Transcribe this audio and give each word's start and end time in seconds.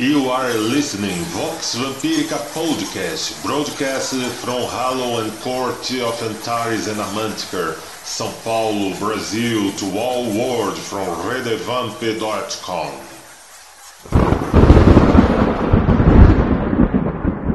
You 0.00 0.30
are 0.30 0.54
listening 0.54 1.18
Vox 1.24 1.74
Vampirica 1.76 2.38
Podcast, 2.54 3.44
broadcast 3.44 4.14
from 4.40 4.62
Hollow 4.62 5.20
and 5.20 5.30
Court 5.40 5.74
of 6.00 6.22
Antares 6.22 6.88
and 6.88 6.98
Amanticar, 6.98 7.74
São 8.02 8.32
Paulo, 8.42 8.98
Brazil, 8.98 9.70
to 9.72 9.98
all 9.98 10.24
world 10.24 10.78
from 10.78 11.06
redevamp.com. 11.28 13.09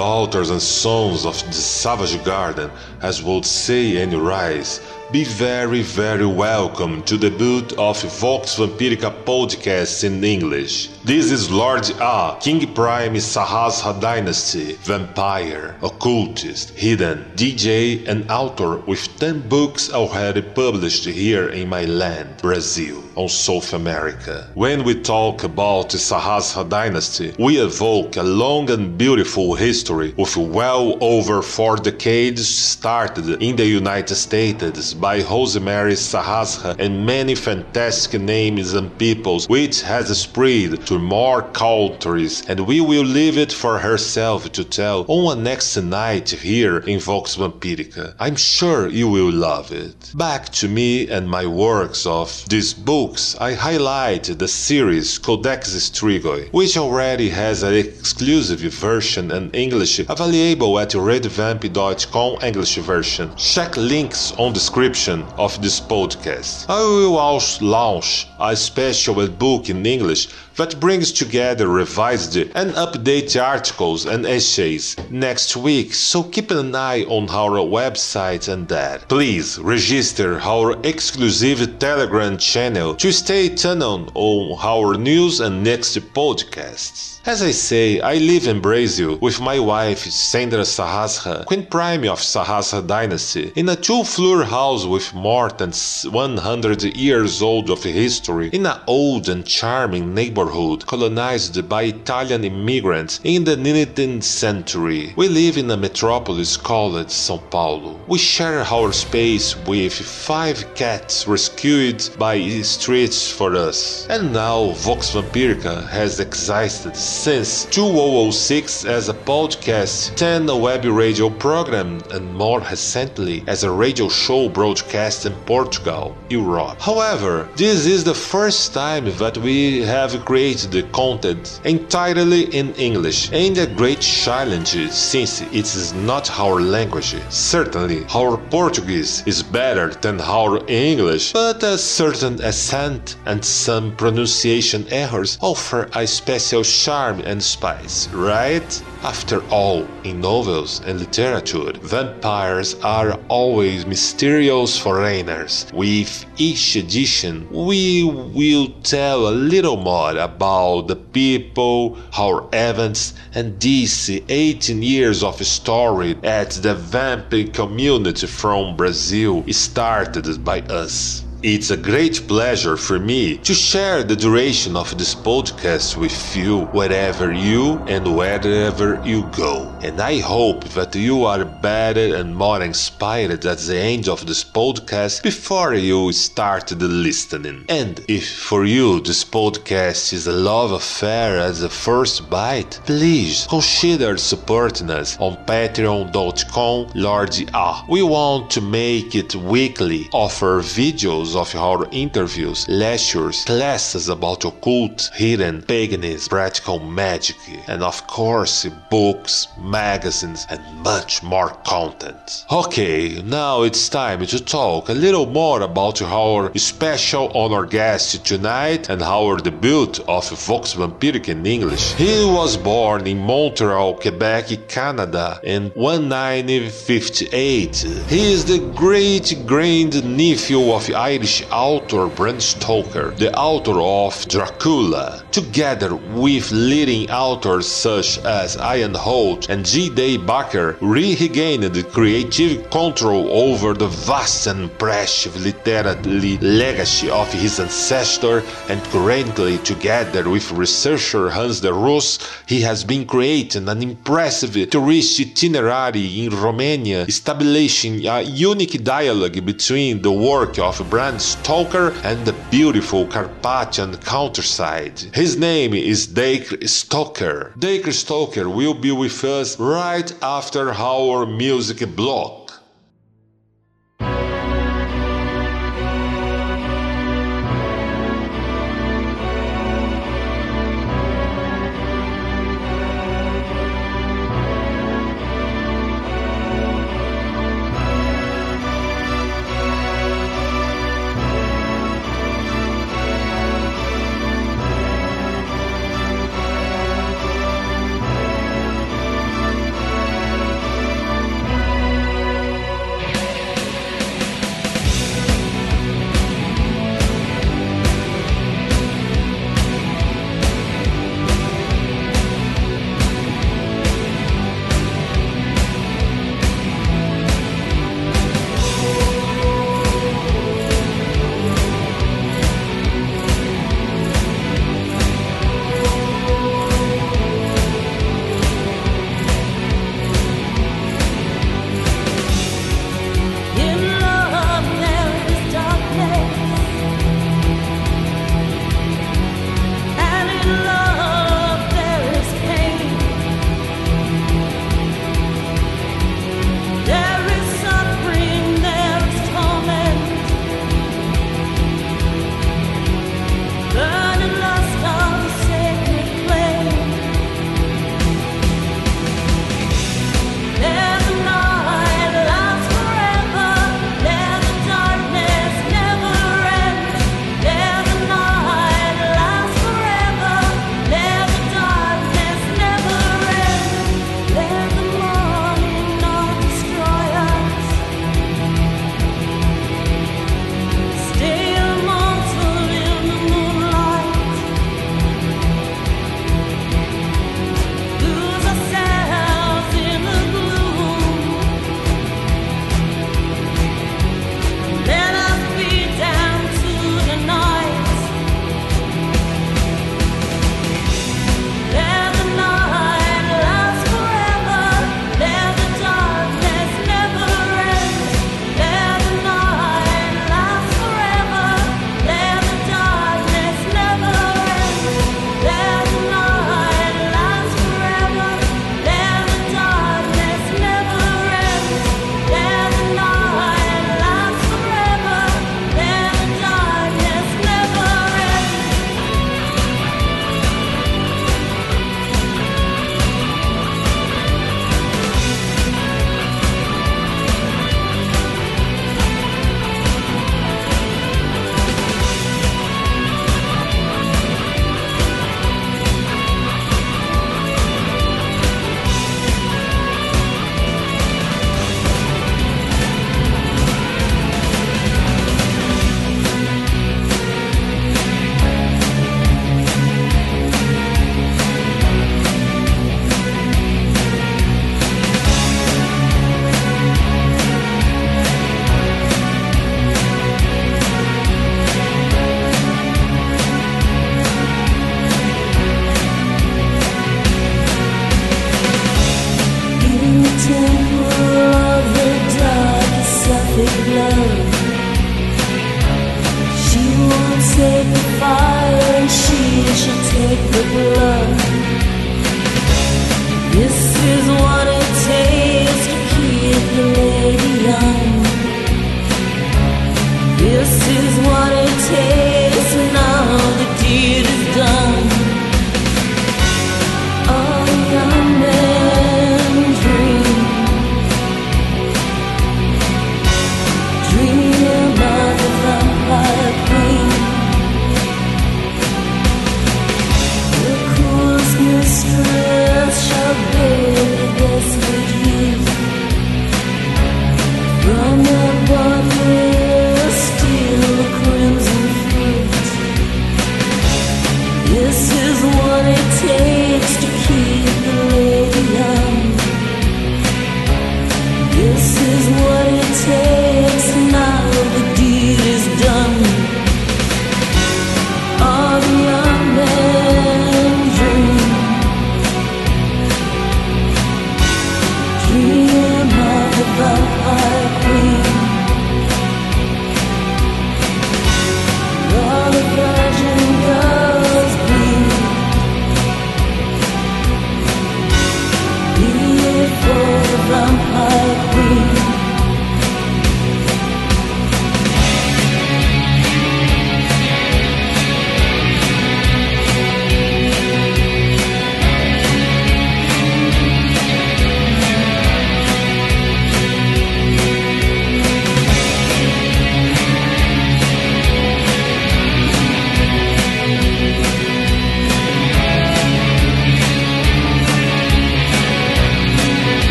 Daughters 0.00 0.48
and 0.48 0.62
sons 0.62 1.26
of 1.26 1.34
the 1.48 1.52
savage 1.52 2.24
garden, 2.24 2.70
as 3.02 3.22
would 3.22 3.44
say 3.44 4.00
Anne 4.00 4.18
Rice. 4.18 4.80
Be 5.12 5.24
very, 5.24 5.82
very 5.82 6.24
welcome 6.24 7.02
to 7.02 7.16
the 7.16 7.32
boot 7.32 7.72
of 7.72 8.00
Vox 8.20 8.54
Vampirica 8.54 9.10
podcast 9.24 10.04
in 10.04 10.22
English. 10.22 10.86
This 11.02 11.32
is 11.32 11.50
Lord 11.50 11.90
A, 11.98 12.36
King 12.40 12.72
Prime 12.72 13.14
Sahjaza 13.14 14.00
Dynasty, 14.00 14.74
vampire, 14.74 15.74
occultist, 15.82 16.70
hidden, 16.78 17.24
DJ, 17.34 18.06
and 18.06 18.30
author 18.30 18.76
with 18.86 19.18
10 19.18 19.48
books 19.48 19.92
already 19.92 20.42
published 20.42 21.06
here 21.06 21.48
in 21.48 21.68
my 21.68 21.86
land, 21.86 22.36
Brazil, 22.40 23.02
on 23.16 23.28
South 23.28 23.72
America. 23.72 24.48
When 24.54 24.84
we 24.84 24.94
talk 25.02 25.42
about 25.42 25.90
the 25.90 25.98
Sahjaza 25.98 26.68
Dynasty, 26.68 27.34
we 27.36 27.58
evoke 27.58 28.14
a 28.14 28.22
long 28.22 28.70
and 28.70 28.96
beautiful 28.96 29.56
history 29.56 30.14
with 30.16 30.36
well 30.36 30.96
over 31.00 31.42
four 31.42 31.76
decades 31.76 32.48
started 32.48 33.42
in 33.42 33.56
the 33.56 33.66
United 33.66 34.14
States 34.14 34.94
by 35.00 35.22
Rosemary 35.22 35.94
Sahjaza 35.94 36.78
and 36.78 37.06
many 37.06 37.34
fantastic 37.34 38.20
names 38.20 38.74
and 38.74 38.96
peoples 38.98 39.48
which 39.48 39.80
has 39.80 40.06
spread 40.18 40.86
to 40.86 40.98
more 40.98 41.42
countries 41.42 42.44
and 42.48 42.60
we 42.66 42.80
will 42.80 43.04
leave 43.04 43.38
it 43.38 43.50
for 43.52 43.78
herself 43.78 44.52
to 44.52 44.62
tell 44.62 45.06
on 45.08 45.38
a 45.38 45.40
next 45.40 45.76
night 45.78 46.28
here 46.28 46.78
in 46.78 46.98
Vox 47.00 47.36
Vampirica. 47.36 48.14
I'm 48.20 48.36
sure 48.36 48.88
you 48.88 49.08
will 49.08 49.32
love 49.32 49.72
it. 49.72 50.12
Back 50.14 50.50
to 50.60 50.68
me 50.68 51.08
and 51.08 51.28
my 51.28 51.46
works 51.46 52.04
of 52.04 52.44
these 52.48 52.74
books, 52.74 53.36
I 53.40 53.54
highlight 53.54 54.24
the 54.24 54.48
series 54.48 55.18
Codex 55.18 55.70
Strigoi, 55.74 56.52
which 56.52 56.76
already 56.76 57.30
has 57.30 57.62
an 57.62 57.74
exclusive 57.74 58.60
version 58.60 59.30
in 59.30 59.50
English 59.52 59.98
available 59.98 60.78
at 60.78 60.90
redvamp.com 60.90 62.38
English 62.42 62.76
version. 62.76 63.34
Check 63.36 63.76
links 63.76 64.32
on 64.32 64.52
the 64.52 64.60
description 64.60 64.89
of 65.38 65.62
this 65.62 65.80
podcast. 65.80 66.66
I 66.68 66.80
will 66.80 67.16
also 67.16 67.64
launch 67.64 68.26
a 68.40 68.56
special 68.56 69.28
book 69.28 69.70
in 69.70 69.86
English 69.86 70.26
that 70.60 70.78
brings 70.78 71.10
together 71.10 71.66
revised 71.68 72.36
and 72.36 72.72
updated 72.72 73.42
articles 73.42 74.04
and 74.04 74.26
essays 74.26 74.94
next 75.08 75.56
week, 75.56 75.94
so 75.94 76.22
keep 76.22 76.50
an 76.50 76.74
eye 76.74 77.02
on 77.04 77.30
our 77.30 77.58
website 77.60 78.46
and 78.46 78.68
that. 78.68 79.08
Please 79.08 79.58
register 79.58 80.38
our 80.40 80.78
exclusive 80.84 81.78
Telegram 81.78 82.36
channel 82.36 82.94
to 82.96 83.10
stay 83.10 83.48
tuned 83.48 84.10
on 84.14 84.58
our 84.62 84.98
news 84.98 85.40
and 85.40 85.64
next 85.64 85.96
podcasts. 86.12 87.20
As 87.26 87.42
I 87.42 87.50
say, 87.50 88.00
I 88.00 88.14
live 88.16 88.46
in 88.46 88.60
Brazil 88.60 89.18
with 89.20 89.40
my 89.40 89.58
wife 89.58 89.98
Sandra 89.98 90.60
Sahjaza, 90.60 91.44
Queen 91.44 91.66
Prime 91.66 92.04
of 92.08 92.18
Sahjaza 92.18 92.86
Dynasty, 92.86 93.52
in 93.56 93.68
a 93.68 93.76
two-floor 93.76 94.44
house 94.44 94.86
with 94.86 95.12
more 95.14 95.50
than 95.50 95.70
100 95.70 96.96
years 96.96 97.42
old 97.42 97.68
of 97.70 97.82
history 97.82 98.48
in 98.52 98.64
an 98.66 98.80
old 98.86 99.28
and 99.28 99.46
charming 99.46 100.14
neighborhood 100.14 100.49
colonized 100.50 101.68
by 101.68 101.82
Italian 101.84 102.44
immigrants 102.44 103.20
in 103.22 103.44
the 103.44 103.56
19th 103.56 104.24
century. 104.24 105.12
We 105.16 105.28
live 105.28 105.56
in 105.56 105.70
a 105.70 105.76
metropolis 105.76 106.56
called 106.56 106.94
São 107.06 107.40
Paulo. 107.50 108.00
We 108.08 108.18
share 108.18 108.62
our 108.62 108.92
space 108.92 109.56
with 109.66 109.92
five 109.92 110.74
cats 110.74 111.28
rescued 111.28 112.10
by 112.18 112.36
streets 112.62 113.30
for 113.30 113.54
us. 113.54 114.06
And 114.10 114.32
now 114.32 114.72
Vox 114.86 115.12
Vampirica 115.12 115.88
has 115.88 116.18
existed 116.18 116.96
since 116.96 117.66
2006 117.66 118.84
as 118.86 119.08
a 119.08 119.14
podcast, 119.14 120.16
10 120.16 120.48
a 120.48 120.56
web 120.56 120.84
radio 120.84 121.30
program, 121.30 122.00
and 122.10 122.34
more 122.34 122.60
recently 122.60 123.44
as 123.46 123.62
a 123.62 123.70
radio 123.70 124.08
show 124.08 124.48
broadcast 124.48 125.26
in 125.26 125.34
Portugal, 125.46 126.16
Europe. 126.28 126.80
However, 126.80 127.48
this 127.54 127.86
is 127.86 128.02
the 128.02 128.14
first 128.14 128.74
time 128.74 129.04
that 129.18 129.38
we 129.38 129.82
have 129.82 130.12
created 130.24 130.39
the 130.40 130.82
content 130.92 131.60
entirely 131.64 132.44
in 132.56 132.72
English, 132.74 133.30
and 133.32 133.58
a 133.58 133.66
great 133.66 134.00
challenge 134.00 134.74
since 134.90 135.42
it 135.42 135.54
is 135.54 135.92
not 135.92 136.30
our 136.38 136.60
language. 136.60 137.14
Certainly, 137.28 138.06
our 138.14 138.38
Portuguese 138.50 139.22
is 139.26 139.42
better 139.42 139.88
than 139.88 140.18
our 140.20 140.60
English, 140.66 141.34
but 141.34 141.62
a 141.62 141.76
certain 141.76 142.42
accent 142.42 143.16
and 143.26 143.44
some 143.44 143.94
pronunciation 143.96 144.86
errors 144.90 145.36
offer 145.42 145.88
a 145.94 146.06
special 146.06 146.64
charm 146.64 147.20
and 147.20 147.42
spice, 147.42 148.08
right? 148.08 148.82
After 149.02 149.42
all, 149.48 149.86
in 150.04 150.20
novels 150.20 150.82
and 150.86 151.00
literature, 151.00 151.72
vampires 151.82 152.74
are 152.82 153.18
always 153.28 153.86
mysterious 153.86 154.78
foreigners. 154.78 155.66
With 155.72 156.26
each 156.36 156.76
edition, 156.76 157.48
we 157.50 158.04
will 158.04 158.68
tell 158.82 159.28
a 159.28 159.30
little 159.30 159.78
more 159.78 160.18
about 160.20 160.88
the 160.88 160.96
people, 160.96 161.98
our 162.16 162.48
events, 162.52 163.14
and 163.34 163.58
these 163.60 164.08
18 164.28 164.82
years 164.82 165.22
of 165.22 165.44
story 165.44 166.16
at 166.22 166.50
the 166.50 166.74
vamping 166.74 167.50
community 167.52 168.26
from 168.26 168.76
Brazil 168.76 169.44
started 169.52 170.44
by 170.44 170.60
us. 170.62 171.24
It's 171.42 171.70
a 171.70 171.76
great 171.76 172.28
pleasure 172.28 172.76
for 172.76 172.98
me 172.98 173.38
to 173.38 173.54
share 173.54 174.04
the 174.04 174.14
duration 174.14 174.76
of 174.76 174.98
this 174.98 175.14
podcast 175.14 175.96
with 175.96 176.36
you 176.36 176.66
wherever 176.66 177.32
you 177.32 177.78
and 177.88 178.14
wherever 178.14 179.00
you 179.06 179.22
go. 179.32 179.74
And 179.80 179.98
I 180.02 180.18
hope 180.18 180.64
that 180.76 180.94
you 180.94 181.24
are 181.24 181.46
better 181.46 182.14
and 182.16 182.36
more 182.36 182.62
inspired 182.62 183.46
at 183.46 183.58
the 183.58 183.78
end 183.78 184.06
of 184.06 184.26
this 184.26 184.44
podcast 184.44 185.22
before 185.22 185.72
you 185.72 186.12
start 186.12 186.66
the 186.66 186.88
listening. 186.88 187.64
And 187.70 188.04
if 188.06 188.28
for 188.42 188.66
you 188.66 189.00
this 189.00 189.24
podcast 189.24 190.12
is 190.12 190.26
a 190.26 190.32
love 190.32 190.72
affair 190.72 191.38
at 191.38 191.54
the 191.54 191.70
first 191.70 192.28
bite, 192.28 192.80
please 192.84 193.46
consider 193.48 194.18
supporting 194.18 194.90
us 194.90 195.16
on 195.18 195.36
patreon.com 195.46 196.90
Lord 196.94 197.34
A. 197.54 197.82
We 197.88 198.02
want 198.02 198.50
to 198.50 198.60
make 198.60 199.14
it 199.14 199.34
weekly, 199.34 200.10
offer 200.12 200.60
videos 200.60 201.29
of 201.34 201.54
our 201.54 201.86
interviews, 201.92 202.68
lectures, 202.68 203.44
classes 203.44 204.08
about 204.08 204.44
occult, 204.44 205.10
hidden, 205.14 205.62
paganism, 205.62 206.28
practical 206.28 206.78
magic, 206.78 207.36
and 207.66 207.82
of 207.82 208.06
course, 208.06 208.66
books, 208.90 209.48
magazines, 209.58 210.46
and 210.50 210.60
much 210.82 211.22
more 211.22 211.50
content. 211.64 212.44
Okay, 212.50 213.22
now 213.22 213.62
it's 213.62 213.88
time 213.88 214.26
to 214.26 214.44
talk 214.44 214.88
a 214.88 214.92
little 214.92 215.26
more 215.26 215.62
about 215.62 216.02
our 216.02 216.50
special 216.58 217.30
honor 217.34 217.66
guest 217.66 218.24
tonight 218.26 218.88
and 218.88 219.02
our 219.02 219.36
debut 219.36 219.92
of 220.08 220.28
Vox 220.30 220.74
Vampiric 220.74 221.28
in 221.28 221.46
English. 221.46 221.92
He 221.94 222.24
was 222.24 222.56
born 222.56 223.06
in 223.06 223.18
Montreal, 223.18 223.94
Quebec, 223.94 224.68
Canada 224.68 225.40
in 225.42 225.70
1958. 225.74 227.76
He 228.08 228.32
is 228.32 228.44
the 228.44 228.58
great 228.74 229.34
grand 229.46 230.04
nephew 230.04 230.72
of 230.72 230.90
Irish 230.90 231.19
Author 231.52 232.06
Bram 232.06 232.40
Stoker, 232.40 233.10
the 233.10 233.30
author 233.36 233.78
of 233.78 234.26
Dracula, 234.26 235.22
together 235.30 235.94
with 235.94 236.50
leading 236.50 237.10
authors 237.10 237.66
such 237.66 238.18
as 238.24 238.56
Ian 238.56 238.94
Holt 238.94 239.50
and 239.50 239.66
J.D. 239.66 240.16
Barker, 240.18 240.78
regained 240.80 241.76
creative 241.92 242.70
control 242.70 243.28
over 243.30 243.74
the 243.74 243.88
vast 243.88 244.46
and 244.46 244.62
impressive 244.62 245.36
literary 245.36 246.38
legacy 246.38 247.10
of 247.10 247.30
his 247.32 247.60
ancestor 247.60 248.42
and 248.70 248.82
currently 248.84 249.58
together 249.58 250.30
with 250.30 250.50
researcher 250.52 251.28
Hans 251.28 251.60
de 251.60 251.72
Roos, 251.72 252.18
he 252.46 252.62
has 252.62 252.82
been 252.82 253.04
creating 253.04 253.68
an 253.68 253.82
impressive 253.82 254.70
tourist 254.70 255.20
itinerary 255.20 256.24
in 256.24 256.30
Romania, 256.30 257.02
establishing 257.02 258.06
a 258.06 258.22
unique 258.22 258.82
dialogue 258.82 259.44
between 259.44 260.00
the 260.00 260.12
work 260.12 260.58
of 260.58 260.88
Bram 260.88 261.09
Stoker 261.18 261.92
and 262.04 262.24
the 262.24 262.34
beautiful 262.50 263.06
Carpathian 263.06 263.96
countryside. 263.96 264.98
His 265.14 265.36
name 265.36 265.74
is 265.74 266.06
Dacre 266.06 266.66
Stoker. 266.66 267.52
Dacre 267.58 267.92
Stoker 267.92 268.48
will 268.48 268.74
be 268.74 268.92
with 268.92 269.24
us 269.24 269.58
right 269.58 270.12
after 270.22 270.72
our 270.72 271.26
music 271.26 271.96
block. 271.96 272.39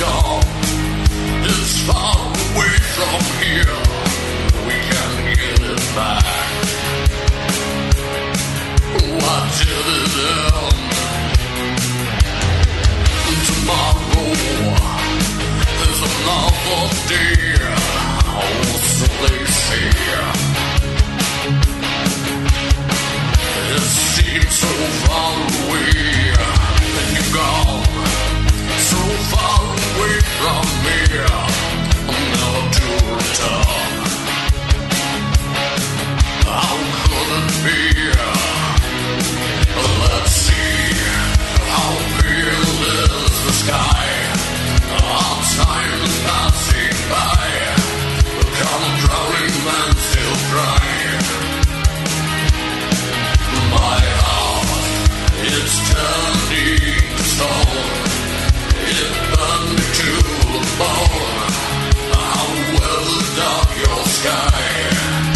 gone 0.00 0.48
far 1.86 2.14
away 2.14 2.74
from 2.94 3.20
here. 3.42 3.78
We 4.66 4.76
can 4.88 5.12
get 5.34 5.60
it 5.72 5.82
back. 5.96 6.24
Did? 9.58 10.70
Tomorrow 13.48 14.28
another 16.08 16.84
day. 17.08 17.38
They. 19.20 19.38
It 23.74 23.82
seems 23.82 24.54
so 24.54 24.72
far 25.04 25.34
away, 25.34 25.90
and 26.98 27.10
you're 27.16 27.32
gone 27.34 28.07
far 29.30 29.60
away 29.64 30.16
from 30.38 30.64
me, 30.84 30.98
never 32.32 32.62
to 32.76 32.88
return. 33.18 34.00
How 36.46 36.76
could 37.04 37.30
it 37.38 37.52
be? 37.64 37.80
Let's 40.00 40.32
see 40.32 40.92
how 41.74 41.90
real 42.22 42.66
is 42.94 43.34
the 43.46 43.52
sky. 43.62 44.06
Our 45.02 45.36
time 45.58 46.00
is 46.08 46.16
passing 46.26 46.96
by. 47.12 47.46
Come 48.60 48.86
drowning 49.02 49.56
man 49.66 49.90
still 50.08 50.36
crying. 50.50 51.24
My 53.70 54.00
heart, 54.22 54.68
is 55.44 55.72
turning 55.90 57.16
to 57.16 57.24
stone 57.24 58.07
unto 58.88 60.12
the 60.52 60.62
bone. 60.78 61.52
Will 62.72 63.20
the 63.36 63.54
your 63.82 64.04
sky? 64.06 65.27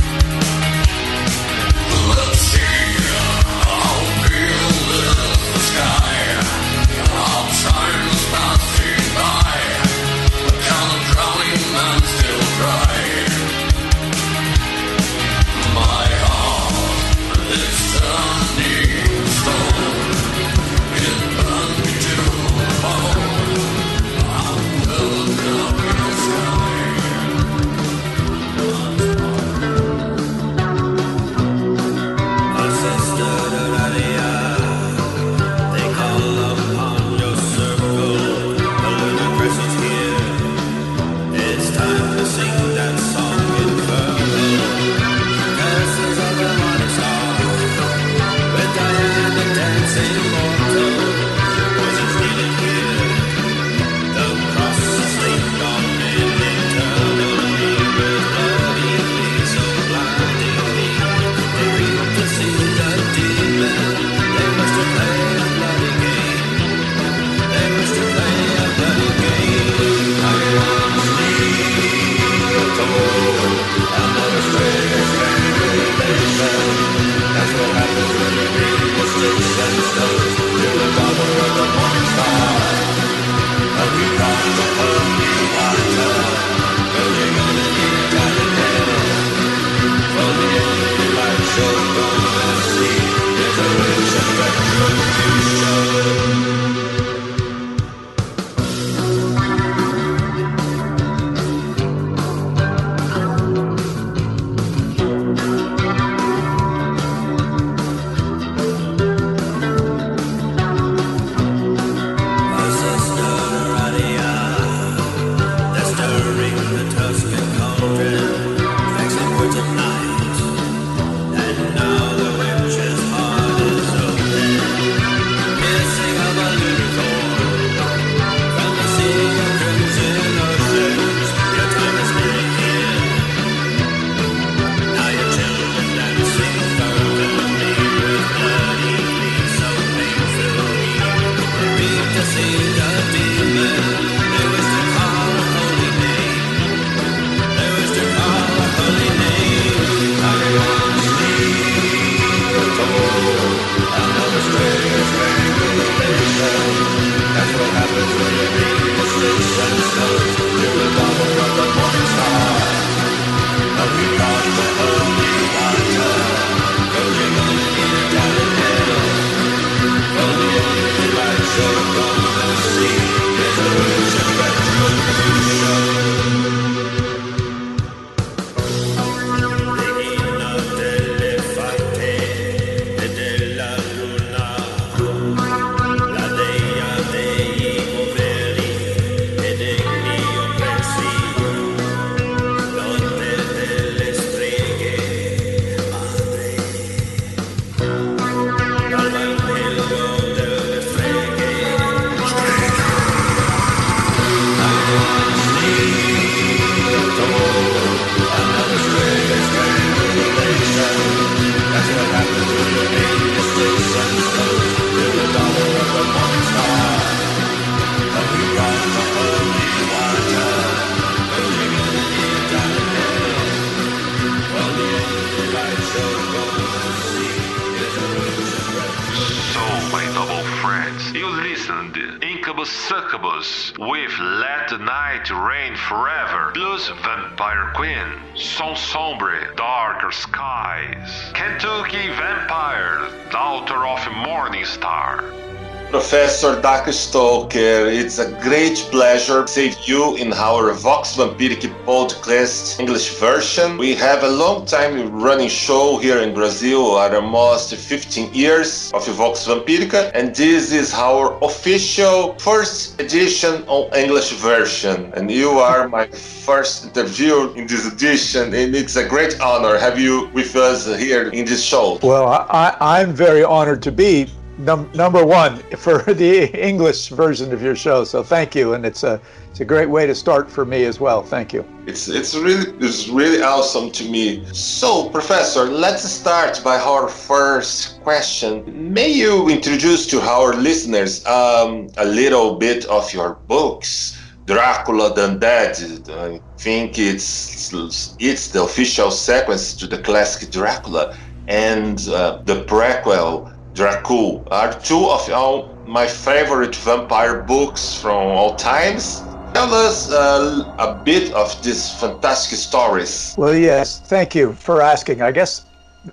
Professor 246.42 246.60
Dak 246.60 246.92
Stoker, 246.92 247.86
it's 247.86 248.18
a 248.18 248.32
great 248.42 248.76
pleasure 248.90 249.44
to 249.44 249.48
see 249.48 249.72
you 249.84 250.16
in 250.16 250.32
our 250.32 250.72
Vox 250.72 251.14
Vampiric 251.14 251.62
podcast 251.86 252.80
English 252.80 253.14
version. 253.20 253.78
We 253.78 253.94
have 253.94 254.24
a 254.24 254.28
long 254.28 254.66
time 254.66 255.12
running 255.12 255.48
show 255.48 255.98
here 255.98 256.18
in 256.18 256.34
Brazil, 256.34 256.96
almost 256.98 257.76
15 257.76 258.34
years 258.34 258.90
of 258.92 259.06
Vox 259.06 259.46
Vampirica, 259.46 260.10
and 260.14 260.34
this 260.34 260.72
is 260.72 260.92
our 260.94 261.38
official 261.44 262.34
first 262.40 263.00
edition 263.00 263.62
on 263.68 263.94
English 263.96 264.32
version. 264.32 265.12
And 265.14 265.30
you 265.30 265.60
are 265.60 265.86
my 265.86 266.08
first 266.08 266.86
interview 266.86 267.52
in 267.52 267.68
this 267.68 267.86
edition, 267.86 268.52
and 268.52 268.74
it's 268.74 268.96
a 268.96 269.06
great 269.06 269.40
honor 269.40 269.78
have 269.78 269.96
you 269.96 270.28
with 270.34 270.56
us 270.56 270.86
here 270.98 271.28
in 271.28 271.44
this 271.44 271.62
show. 271.62 272.00
Well, 272.02 272.26
I, 272.26 272.76
I'm 272.80 273.12
very 273.12 273.44
honored 273.44 273.80
to 273.84 273.92
be 273.92 274.26
num- 274.58 274.90
number 274.94 275.24
one 275.24 275.58
for 275.76 276.02
the 276.14 276.50
English 276.58 277.08
version 277.08 277.52
of 277.52 277.62
your 277.62 277.76
show. 277.76 278.04
So 278.04 278.22
thank 278.22 278.54
you, 278.54 278.74
and 278.74 278.84
it's 278.84 279.02
a 279.02 279.20
it's 279.50 279.60
a 279.60 279.64
great 279.64 279.90
way 279.90 280.06
to 280.06 280.14
start 280.14 280.50
for 280.50 280.64
me 280.64 280.84
as 280.84 280.98
well. 281.00 281.22
Thank 281.22 281.52
you. 281.52 281.64
It's 281.86 282.08
it's 282.08 282.34
really 282.34 282.72
it's 282.80 283.08
really 283.08 283.42
awesome 283.42 283.90
to 283.92 284.04
me. 284.08 284.44
So, 284.52 285.10
Professor, 285.10 285.64
let's 285.64 286.04
start 286.04 286.62
by 286.64 286.78
our 286.78 287.08
first 287.08 288.00
question. 288.02 288.92
May 288.92 289.08
you 289.08 289.48
introduce 289.48 290.06
to 290.08 290.20
our 290.20 290.54
listeners 290.54 291.24
um, 291.26 291.88
a 291.98 292.04
little 292.04 292.56
bit 292.56 292.84
of 292.86 293.12
your 293.12 293.34
books? 293.46 294.18
Dracula 294.46 295.14
the 295.14 295.28
Undead. 295.28 296.08
I 296.10 296.40
think 296.58 296.98
it's 296.98 297.72
it's 298.18 298.48
the 298.48 298.62
official 298.62 299.10
sequence 299.10 299.74
to 299.76 299.86
the 299.86 299.98
classic 299.98 300.50
Dracula 300.50 301.14
and 301.46 302.08
uh, 302.08 302.42
the 302.44 302.64
prequel 302.64 303.51
Dracul 303.74 304.46
are 304.50 304.78
two 304.80 305.08
of 305.08 305.30
all 305.30 305.74
my 305.86 306.06
favorite 306.06 306.76
vampire 306.76 307.42
books 307.42 307.94
from 307.94 308.16
all 308.16 308.54
times. 308.54 309.20
Tell 309.54 309.72
us 309.72 310.12
uh, 310.12 310.74
a 310.78 311.02
bit 311.02 311.32
of 311.32 311.62
these 311.62 311.90
fantastic 311.94 312.58
stories. 312.58 313.34
Well, 313.38 313.54
yes, 313.54 313.98
thank 314.00 314.34
you 314.34 314.52
for 314.52 314.82
asking. 314.82 315.22
I 315.22 315.32
guess 315.32 315.64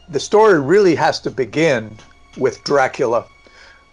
the 0.08 0.22
story 0.22 0.62
really 0.62 0.96
has 0.96 1.20
to 1.22 1.32
begin 1.32 1.98
with 2.38 2.64
Dracula. 2.64 3.26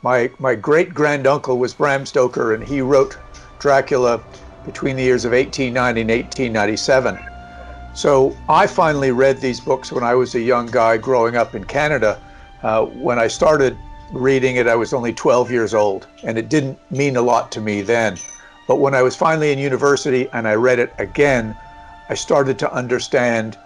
My, 0.03 0.31
my 0.39 0.55
great 0.55 0.95
granduncle 0.95 1.59
was 1.59 1.75
Bram 1.75 2.07
Stoker, 2.07 2.55
and 2.55 2.63
he 2.63 2.81
wrote 2.81 3.19
Dracula 3.59 4.23
between 4.65 4.95
the 4.95 5.03
years 5.03 5.25
of 5.25 5.33
1890 5.33 6.01
and 6.03 6.11
1897. 6.11 7.19
So 7.97 8.37
I 8.49 8.69
finally 8.69 9.11
read 9.11 9.41
these 9.41 9.59
books 9.59 9.91
when 9.91 10.05
I 10.05 10.15
was 10.15 10.37
a 10.37 10.41
young 10.41 10.67
guy 10.67 10.99
growing 10.99 11.37
up 11.37 11.57
in 11.57 11.65
Canada 11.65 12.21
uh, 12.63 12.85
when 12.87 13.19
I 13.19 13.29
started 13.29 13.79
reading 14.13 14.57
it, 14.57 14.67
I 14.67 14.77
was 14.77 14.93
only 14.93 15.13
12 15.13 15.51
years 15.51 15.75
old, 15.75 16.09
and 16.23 16.39
it 16.39 16.49
didn't 16.49 16.79
mean 16.91 17.17
a 17.17 17.23
lot 17.23 17.53
to 17.53 17.61
me 17.61 17.83
then. 17.83 18.17
But 18.67 18.77
when 18.77 18.95
I 18.95 19.03
was 19.03 19.17
finally 19.17 19.53
in 19.53 19.59
university 19.59 20.29
and 20.33 20.49
I 20.49 20.55
read 20.55 20.79
it 20.79 20.95
again, 20.99 21.57
I 22.09 22.15
started 22.15 22.59
to 22.61 22.73
understand, 22.73 23.59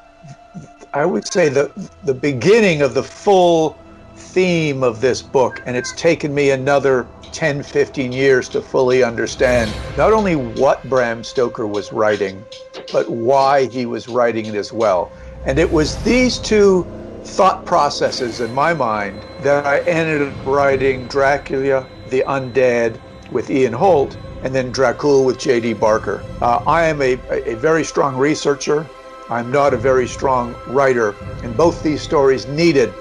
I 0.93 1.07
would 1.07 1.27
say, 1.33 1.49
the, 1.49 1.91
the 2.05 2.15
beginning 2.15 2.83
of 2.83 2.95
the 2.95 3.03
full 3.03 3.81
theme 4.17 4.83
of 4.83 5.01
this 5.01 5.23
book. 5.23 5.63
And 5.67 5.77
it's 5.77 5.93
taken 5.93 6.35
me 6.35 6.51
another 6.51 7.11
10, 7.33 7.63
15 7.63 8.13
years 8.13 8.49
to 8.51 8.63
fully 8.63 9.03
understand 9.03 9.79
not 9.97 10.13
only 10.13 10.37
what 10.37 10.89
Bram 10.89 11.25
Stoker 11.25 11.67
was 11.67 11.93
writing, 11.93 12.45
but 12.93 13.09
why 13.11 13.67
he 13.67 13.87
was 13.87 14.09
writing 14.09 14.47
it 14.47 14.55
as 14.55 14.73
well. 14.73 15.13
And 15.45 15.59
it 15.59 15.71
was 15.73 16.03
these 16.03 16.39
two 16.39 16.91
thought 17.25 17.65
processes 17.67 18.41
in 18.41 18.53
my 18.55 18.75
mind 18.75 19.21
that 19.43 19.67
I 19.67 19.81
ended 19.81 20.23
up 20.23 20.47
writing 20.47 21.07
Dracula 21.07 21.87
the 22.09 22.25
Undead 22.27 22.99
with 23.31 23.51
Ian 23.51 23.73
Holt 23.73 24.17
and 24.43 24.55
then 24.55 24.73
Dracula 24.73 25.23
with 25.23 25.39
J.D. 25.39 25.75
Barker. 25.75 26.23
Uh, 26.41 26.63
I 26.67 26.85
am 26.85 27.01
a, 27.03 27.19
a 27.31 27.55
very 27.55 27.85
strong 27.85 28.17
researcher. 28.17 28.87
I'm 29.29 29.53
not 29.53 29.75
a 29.75 29.77
very 29.77 30.09
strong 30.09 30.55
writer. 30.67 31.15
And 31.43 31.57
both 31.57 31.83
these 31.83 32.03
stories 32.03 32.47
needed 32.49 32.93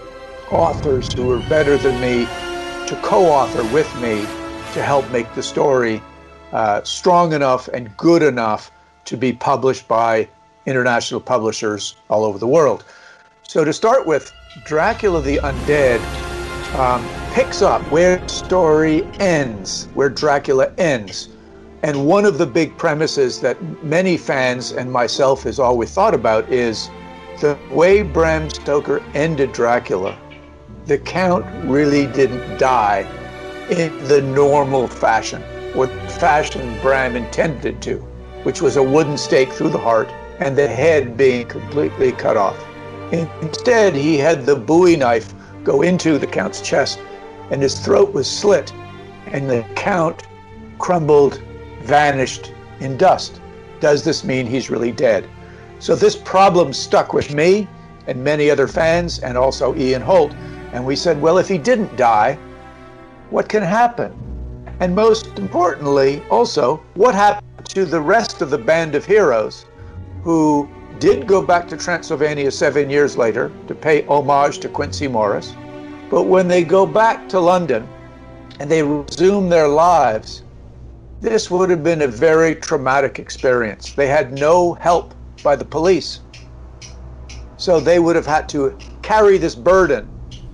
authors 0.51 1.11
who 1.13 1.25
were 1.25 1.39
better 1.49 1.77
than 1.77 1.99
me 2.01 2.25
to 2.87 2.99
co 3.01 3.25
author 3.25 3.63
with 3.73 3.93
me 4.01 4.21
to 4.73 4.83
help 4.83 5.09
make 5.11 5.33
the 5.33 5.43
story 5.43 6.01
uh, 6.51 6.83
strong 6.83 7.33
enough 7.33 7.67
and 7.69 7.95
good 7.97 8.21
enough 8.21 8.71
to 9.05 9.17
be 9.17 9.33
published 9.33 9.87
by 9.87 10.27
international 10.65 11.19
publishers 11.19 11.95
all 12.09 12.23
over 12.23 12.37
the 12.37 12.47
world. 12.47 12.83
So 13.49 13.65
to 13.65 13.73
start 13.73 14.05
with, 14.05 14.31
Dracula 14.63 15.23
the 15.23 15.37
Undead 15.37 15.99
um, 16.75 17.03
picks 17.33 17.63
up 17.63 17.81
where 17.91 18.21
story 18.27 19.01
ends, 19.19 19.87
where 19.95 20.07
Dracula 20.07 20.71
ends. 20.77 21.29
And 21.81 22.05
one 22.05 22.25
of 22.25 22.37
the 22.37 22.45
big 22.45 22.77
premises 22.77 23.41
that 23.41 23.57
many 23.83 24.17
fans 24.17 24.71
and 24.71 24.91
myself 24.91 25.41
has 25.45 25.57
always 25.57 25.89
thought 25.89 26.13
about 26.13 26.47
is 26.51 26.91
the 27.41 27.57
way 27.71 28.03
Bram 28.03 28.51
Stoker 28.51 29.01
ended 29.15 29.51
Dracula. 29.51 30.15
The 30.85 30.99
Count 30.99 31.43
really 31.67 32.05
didn't 32.05 32.59
die 32.59 33.07
in 33.71 33.97
the 34.07 34.21
normal 34.21 34.87
fashion, 34.87 35.43
or 35.75 35.87
fashion 36.19 36.79
Bram 36.83 37.15
intended 37.15 37.81
to, 37.81 37.97
which 38.43 38.61
was 38.61 38.77
a 38.77 38.83
wooden 38.83 39.17
stake 39.17 39.51
through 39.51 39.69
the 39.69 39.79
heart 39.79 40.07
and 40.39 40.55
the 40.55 40.67
head 40.67 41.17
being 41.17 41.47
completely 41.47 42.11
cut 42.11 42.37
off. 42.37 42.68
Instead, 43.11 43.95
he 43.95 44.17
had 44.17 44.45
the 44.45 44.55
bowie 44.55 44.95
knife 44.95 45.33
go 45.63 45.81
into 45.81 46.17
the 46.17 46.27
Count's 46.27 46.61
chest, 46.61 46.99
and 47.51 47.61
his 47.61 47.79
throat 47.79 48.13
was 48.13 48.29
slit, 48.29 48.71
and 49.27 49.49
the 49.49 49.65
Count 49.75 50.27
crumbled, 50.77 51.41
vanished 51.81 52.53
in 52.79 52.97
dust. 52.97 53.41
Does 53.79 54.03
this 54.03 54.23
mean 54.23 54.45
he's 54.45 54.69
really 54.69 54.91
dead? 54.91 55.27
So 55.79 55.95
this 55.95 56.15
problem 56.15 56.73
stuck 56.73 57.13
with 57.13 57.33
me 57.33 57.67
and 58.07 58.23
many 58.23 58.49
other 58.49 58.67
fans, 58.67 59.19
and 59.19 59.37
also 59.37 59.75
Ian 59.75 60.01
Holt. 60.01 60.33
And 60.73 60.85
we 60.85 60.95
said, 60.95 61.21
well, 61.21 61.37
if 61.37 61.47
he 61.47 61.57
didn't 61.57 61.95
die, 61.95 62.37
what 63.29 63.47
can 63.47 63.63
happen? 63.63 64.13
And 64.79 64.95
most 64.95 65.37
importantly, 65.37 66.23
also, 66.29 66.77
what 66.95 67.13
happened 67.13 67.65
to 67.69 67.85
the 67.85 68.01
rest 68.01 68.41
of 68.41 68.49
the 68.49 68.57
band 68.57 68.95
of 68.95 69.05
heroes 69.05 69.65
who 70.23 70.69
did 70.99 71.25
go 71.27 71.41
back 71.41 71.67
to 71.69 71.77
Transylvania 71.77 72.51
seven 72.51 72.89
years 72.89 73.17
later 73.17 73.51
to 73.67 73.75
pay 73.75 74.05
homage 74.07 74.59
to 74.59 74.69
Quincey 74.69 75.07
Morris? 75.07 75.55
But 76.09 76.23
when 76.23 76.47
they 76.47 76.63
go 76.63 76.85
back 76.85 77.29
to 77.29 77.39
London 77.39 77.87
and 78.59 78.69
they 78.69 78.83
resume 78.83 79.49
their 79.49 79.67
lives, 79.67 80.43
this 81.21 81.49
would 81.49 81.69
have 81.69 81.83
been 81.83 82.01
a 82.01 82.07
very 82.07 82.55
traumatic 82.55 83.19
experience. 83.19 83.93
They 83.93 84.07
had 84.07 84.33
no 84.33 84.73
help 84.75 85.13
by 85.43 85.55
the 85.55 85.65
police. 85.65 86.19
So 87.57 87.79
they 87.79 87.99
would 87.99 88.15
have 88.15 88.25
had 88.25 88.49
to 88.49 88.77
carry 89.01 89.37
this 89.37 89.55
burden 89.55 90.09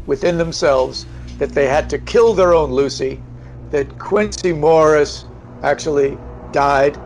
within 0.05 0.37
themselves 0.37 1.05
that 1.39 1.53
they 1.53 1.67
had 1.67 1.89
to 1.89 1.97
kill 1.97 2.33
their 2.33 2.53
own 2.53 2.71
Lucy, 2.71 3.19
that 3.71 3.97
Quincey 3.99 4.53
Morris 4.53 5.25
actually 5.63 6.17
died, 6.51 6.97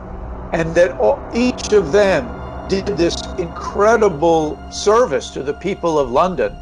and 0.54 0.74
that 0.76 0.96
each 1.34 1.74
of 1.74 1.92
them 1.92 2.39
did 2.70 2.86
this 2.86 3.16
incredible 3.40 4.58
service 4.72 5.32
to 5.32 5.42
the 5.42 5.56
people 5.56 5.98
of 5.98 6.12
London 6.12 6.56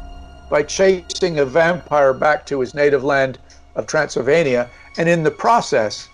by 0.50 0.62
chasing 0.62 1.38
a 1.38 1.44
vampire 1.44 2.14
back 2.14 2.46
to 2.46 2.60
his 2.60 2.74
native 2.74 3.04
land 3.04 3.38
of 3.74 3.86
Transylvania. 3.86 4.70
And 4.96 5.06
in 5.06 5.22
the 5.22 5.30
process, 5.30 6.08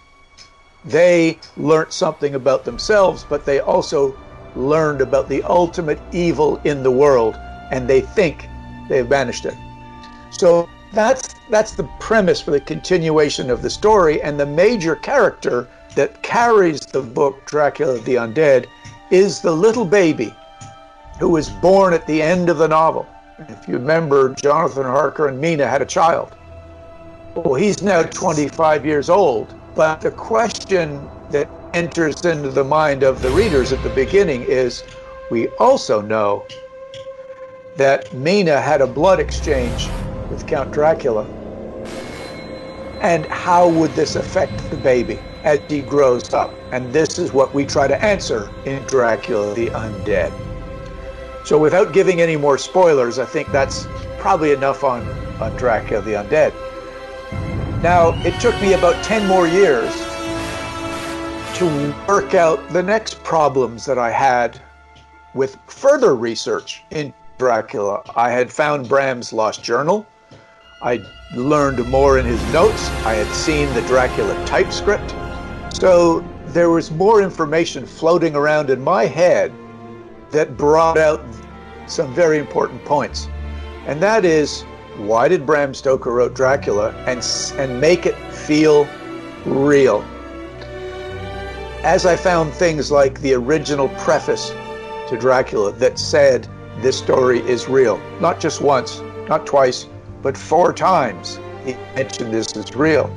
they 0.85 1.39
learned 1.57 1.93
something 1.93 2.35
about 2.35 2.65
themselves, 2.65 3.25
but 3.29 3.47
they 3.47 3.61
also 3.61 4.17
learned 4.57 5.01
about 5.01 5.29
the 5.29 5.45
ultimate 5.45 6.01
evil 6.13 6.61
in 6.65 6.83
the 6.83 6.91
world, 6.91 7.37
and 7.71 7.89
they 7.89 8.01
think 8.01 8.49
they've 8.89 9.09
banished 9.09 9.47
it. 9.47 9.55
So 10.33 10.69
that's 10.93 11.37
that's 11.51 11.73
the 11.73 11.89
premise 12.01 12.41
for 12.41 12.51
the 12.51 12.61
continuation 12.61 13.49
of 13.49 13.63
the 13.63 13.71
story, 13.71 14.21
and 14.23 14.41
the 14.41 14.47
major 14.47 14.97
character 14.97 15.69
that 15.95 16.21
carries 16.25 16.81
the 16.81 17.03
book 17.03 17.47
Dracula 17.47 18.01
the 18.01 18.17
Undead 18.17 18.67
is 19.15 19.41
the 19.41 19.53
little 19.53 19.85
baby 19.85 20.35
who 21.21 21.29
was 21.29 21.49
born 21.49 21.95
at 21.95 22.05
the 22.09 22.21
end 22.21 22.49
of 22.49 22.59
the 22.59 22.67
novel. 22.67 23.07
If 23.39 23.69
you 23.69 23.75
remember, 23.75 24.35
Jonathan 24.35 24.83
Harker 24.83 25.29
and 25.29 25.41
Mina 25.41 25.69
had 25.69 25.81
a 25.81 25.87
child. 25.87 26.35
Well, 27.37 27.55
he's 27.55 27.81
now 27.81 28.03
25 28.03 28.85
years 28.85 29.09
old, 29.09 29.55
but 29.77 30.01
the 30.01 30.11
question 30.11 31.09
that 31.31 31.49
enters 31.75 32.25
into 32.25 32.51
the 32.51 32.65
mind 32.65 33.05
of 33.05 33.23
the 33.23 33.31
readers 33.31 33.73
at 33.73 33.81
the 33.85 33.91
beginning 33.91 34.43
is 34.49 34.83
we 35.31 35.47
also 35.61 36.01
know 36.01 36.45
that 37.77 38.13
Mina 38.15 38.61
had 38.61 38.81
a 38.81 38.87
blood 38.87 39.21
exchange 39.21 39.87
with 40.29 40.45
Count 40.49 40.73
Dracula. 40.73 41.25
And 43.01 43.27
how 43.27 43.69
would 43.69 43.93
this 43.93 44.17
affect 44.17 44.59
the 44.71 44.77
baby 44.77 45.21
as 45.45 45.61
he 45.69 45.81
grows 45.83 46.33
up? 46.35 46.53
And 46.73 46.93
this 46.93 47.19
is 47.19 47.33
what 47.33 47.55
we 47.55 47.65
try 47.65 47.87
to 47.87 48.05
answer 48.05 48.51
in 48.65 48.83
Dracula 48.85 49.55
the 49.55 49.69
Undead. 49.69 50.33
So, 51.45 51.59
without 51.59 51.93
giving 51.93 52.21
any 52.21 52.37
more 52.37 52.59
spoilers, 52.59 53.19
I 53.19 53.27
think 53.27 53.53
that's 53.53 53.87
probably 54.19 54.53
enough 54.53 54.83
on, 54.83 55.07
on 55.41 55.55
Dracula 55.57 56.03
the 56.03 56.13
Undead. 56.13 56.53
Now, 57.83 58.15
it 58.25 58.41
took 58.41 58.59
me 58.63 58.73
about 58.73 59.05
10 59.05 59.27
more 59.29 59.47
years 59.47 59.93
to 61.59 61.95
work 62.09 62.35
out 62.35 62.67
the 62.71 62.83
next 62.83 63.23
problems 63.23 63.85
that 63.85 63.99
I 63.99 64.11
had 64.11 64.61
with 65.35 65.59
further 65.67 66.17
research 66.17 66.83
in 66.91 67.13
Dracula. 67.39 68.03
I 68.17 68.31
had 68.31 68.51
found 68.51 68.89
Bram's 68.89 69.33
lost 69.33 69.63
journal. 69.63 70.07
I 70.83 71.01
learned 71.37 71.87
more 71.89 72.19
in 72.19 72.25
his 72.25 72.41
notes. 72.53 72.89
I 73.05 73.15
had 73.15 73.29
seen 73.35 73.73
the 73.75 73.83
Dracula 73.83 74.35
typescript. 74.47 75.15
So 75.75 76.25
there 76.47 76.71
was 76.71 76.91
more 76.91 77.23
information 77.23 77.87
floating 77.87 78.35
around 78.35 78.71
in 78.71 78.83
my 78.83 79.05
head 79.05 79.53
that 80.31 80.57
brought 80.57 80.99
out 80.99 81.21
some 81.87 82.13
very 82.15 82.39
important 82.39 82.85
points. 82.85 83.29
And 83.87 84.03
that 84.03 84.25
is 84.25 84.63
why 84.97 85.29
did 85.29 85.45
Bram 85.45 85.75
Stoker 85.75 86.13
wrote 86.13 86.35
Dracula 86.35 86.93
and 87.07 87.21
and 87.59 87.81
make 87.81 88.07
it 88.07 88.17
feel 88.33 88.89
real? 89.45 90.05
as 91.85 92.07
I 92.07 92.17
found 92.17 92.51
things 92.55 92.91
like 92.91 93.21
the 93.21 93.35
original 93.35 93.89
preface 93.91 94.49
to 95.09 95.19
Dracula 95.21 95.71
that 95.73 95.99
said 95.99 96.49
this 96.79 96.97
story 96.99 97.41
is 97.41 97.69
real, 97.69 98.01
not 98.21 98.41
just 98.41 98.63
once, 98.63 99.03
not 99.29 99.45
twice, 99.45 99.87
but 100.23 100.35
four 100.35 100.73
times 100.73 101.39
he 101.63 101.75
mentioned 101.95 102.33
this 102.33 102.57
is 102.57 102.75
real. 102.75 103.15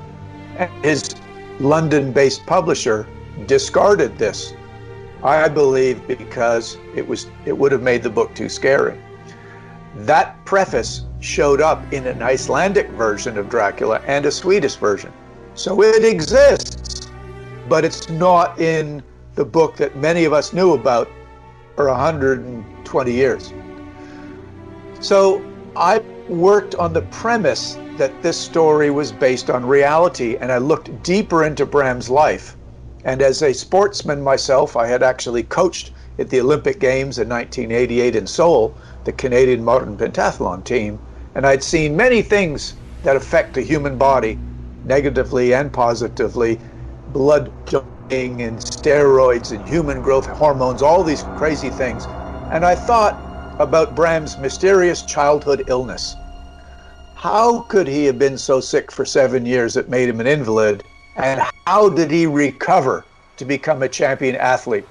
And 0.57 0.69
his 0.83 1.15
London 1.59 2.11
based 2.11 2.45
publisher 2.45 3.07
discarded 3.45 4.17
this, 4.17 4.53
I 5.23 5.47
believe, 5.47 6.07
because 6.07 6.77
it, 6.95 7.07
was, 7.07 7.27
it 7.45 7.57
would 7.57 7.71
have 7.71 7.81
made 7.81 8.03
the 8.03 8.09
book 8.09 8.33
too 8.35 8.49
scary. 8.49 8.99
That 9.95 10.43
preface 10.45 11.05
showed 11.19 11.61
up 11.61 11.81
in 11.91 12.05
an 12.05 12.21
Icelandic 12.21 12.89
version 12.91 13.37
of 13.37 13.49
Dracula 13.49 14.01
and 14.05 14.25
a 14.25 14.31
Swedish 14.31 14.75
version. 14.75 15.11
So 15.55 15.81
it 15.81 16.05
exists 16.05 16.87
but 17.67 17.83
it's 17.83 18.09
not 18.09 18.59
in 18.59 19.03
the 19.35 19.45
book 19.45 19.75
that 19.77 19.95
many 19.95 20.25
of 20.25 20.33
us 20.33 20.53
knew 20.53 20.73
about 20.73 21.09
for 21.75 21.87
120 21.89 23.11
years. 23.11 23.53
So 24.99 25.43
I 25.75 25.99
worked 26.27 26.75
on 26.75 26.93
the 26.93 27.03
premise 27.03 27.77
that 27.97 28.21
this 28.21 28.39
story 28.39 28.91
was 28.91 29.11
based 29.11 29.49
on 29.49 29.65
reality, 29.65 30.37
and 30.37 30.51
I 30.51 30.57
looked 30.59 31.03
deeper 31.03 31.43
into 31.43 31.65
Bram's 31.65 32.09
life. 32.09 32.57
And 33.03 33.21
as 33.21 33.41
a 33.41 33.53
sportsman 33.53 34.21
myself, 34.21 34.75
I 34.75 34.87
had 34.87 35.03
actually 35.03 35.43
coached 35.43 35.91
at 36.19 36.29
the 36.29 36.39
Olympic 36.39 36.79
Games 36.79 37.19
in 37.19 37.29
1988 37.29 38.15
in 38.15 38.27
Seoul, 38.27 38.77
the 39.03 39.13
Canadian 39.13 39.63
modern 39.63 39.97
pentathlon 39.97 40.63
team, 40.63 40.99
and 41.35 41.45
I'd 41.45 41.63
seen 41.63 41.95
many 41.95 42.21
things 42.21 42.75
that 43.03 43.15
affect 43.15 43.53
the 43.53 43.61
human 43.61 43.97
body 43.97 44.37
negatively 44.83 45.53
and 45.53 45.71
positively 45.71 46.59
blood 47.07 47.51
doping 47.65 48.41
and 48.41 48.59
steroids 48.59 49.51
and 49.51 49.67
human 49.67 50.01
growth 50.01 50.25
hormones, 50.25 50.81
all 50.81 51.03
these 51.03 51.23
crazy 51.35 51.69
things. 51.69 52.05
And 52.51 52.65
I 52.65 52.75
thought 52.75 53.15
about 53.59 53.95
Bram's 53.95 54.37
mysterious 54.37 55.03
childhood 55.03 55.63
illness. 55.67 56.15
How 57.17 57.61
could 57.61 57.87
he 57.87 58.05
have 58.05 58.19
been 58.19 58.37
so 58.37 58.59
sick 58.59 58.91
for 58.91 59.03
seven 59.03 59.43
years 59.43 59.73
that 59.73 59.89
made 59.89 60.07
him 60.07 60.19
an 60.19 60.27
invalid? 60.27 60.83
And 61.15 61.41
how 61.65 61.89
did 61.89 62.11
he 62.11 62.27
recover 62.27 63.05
to 63.37 63.43
become 63.43 63.81
a 63.81 63.89
champion 63.89 64.35
athlete 64.35 64.85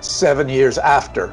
seven 0.00 0.48
years 0.48 0.76
after 0.76 1.32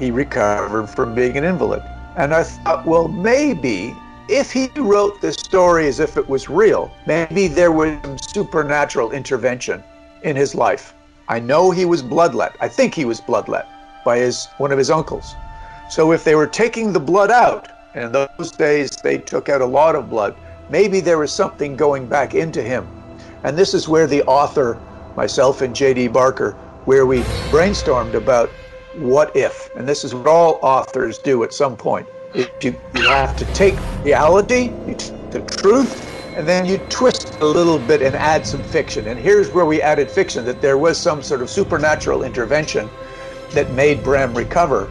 he 0.00 0.10
recovered 0.10 0.88
from 0.88 1.14
being 1.14 1.36
an 1.36 1.44
invalid? 1.44 1.84
And 2.16 2.34
I 2.34 2.42
thought, 2.42 2.84
well, 2.84 3.06
maybe 3.06 3.94
if 4.28 4.50
he 4.50 4.68
wrote 4.74 5.20
this 5.20 5.36
story 5.36 5.86
as 5.86 6.00
if 6.00 6.16
it 6.16 6.28
was 6.28 6.48
real, 6.48 6.90
maybe 7.06 7.46
there 7.46 7.70
was 7.70 7.96
some 8.02 8.18
supernatural 8.18 9.12
intervention 9.12 9.84
in 10.24 10.34
his 10.34 10.56
life. 10.56 10.94
I 11.28 11.38
know 11.38 11.70
he 11.70 11.84
was 11.84 12.02
bloodlet. 12.02 12.56
I 12.60 12.66
think 12.66 12.92
he 12.92 13.04
was 13.04 13.20
bloodlet 13.20 13.66
by 14.04 14.18
his 14.18 14.48
one 14.58 14.72
of 14.72 14.78
his 14.78 14.90
uncles. 14.90 15.36
So 15.88 16.10
if 16.10 16.24
they 16.24 16.34
were 16.34 16.48
taking 16.48 16.92
the 16.92 16.98
blood 16.98 17.30
out, 17.30 17.68
in 17.94 18.12
those 18.12 18.52
days 18.52 18.90
they 18.90 19.18
took 19.18 19.48
out 19.48 19.60
a 19.60 19.66
lot 19.66 19.94
of 19.94 20.10
blood, 20.10 20.36
maybe 20.70 21.00
there 21.00 21.18
was 21.18 21.32
something 21.32 21.76
going 21.76 22.06
back 22.06 22.34
into 22.34 22.62
him. 22.62 22.86
And 23.44 23.56
this 23.56 23.74
is 23.74 23.88
where 23.88 24.06
the 24.06 24.22
author, 24.24 24.80
myself 25.16 25.62
and 25.62 25.74
J.D. 25.74 26.08
Barker, 26.08 26.52
where 26.84 27.06
we 27.06 27.20
brainstormed 27.50 28.14
about 28.14 28.48
what 28.94 29.34
if. 29.36 29.74
And 29.76 29.88
this 29.88 30.04
is 30.04 30.14
what 30.14 30.26
all 30.26 30.58
authors 30.62 31.18
do 31.18 31.44
at 31.44 31.52
some 31.52 31.76
point 31.76 32.08
you, 32.34 32.46
you 32.94 33.08
have 33.08 33.36
to 33.36 33.44
take 33.54 33.74
reality, 34.02 34.68
the 35.30 35.40
truth, 35.58 36.10
and 36.36 36.46
then 36.46 36.66
you 36.66 36.78
twist 36.88 37.38
a 37.40 37.44
little 37.44 37.78
bit 37.78 38.02
and 38.02 38.16
add 38.16 38.46
some 38.46 38.62
fiction. 38.64 39.06
And 39.06 39.18
here's 39.18 39.50
where 39.50 39.64
we 39.64 39.80
added 39.80 40.10
fiction 40.10 40.44
that 40.46 40.60
there 40.60 40.76
was 40.76 40.98
some 40.98 41.22
sort 41.22 41.42
of 41.42 41.50
supernatural 41.50 42.24
intervention 42.24 42.90
that 43.52 43.70
made 43.70 44.02
Bram 44.02 44.34
recover. 44.34 44.90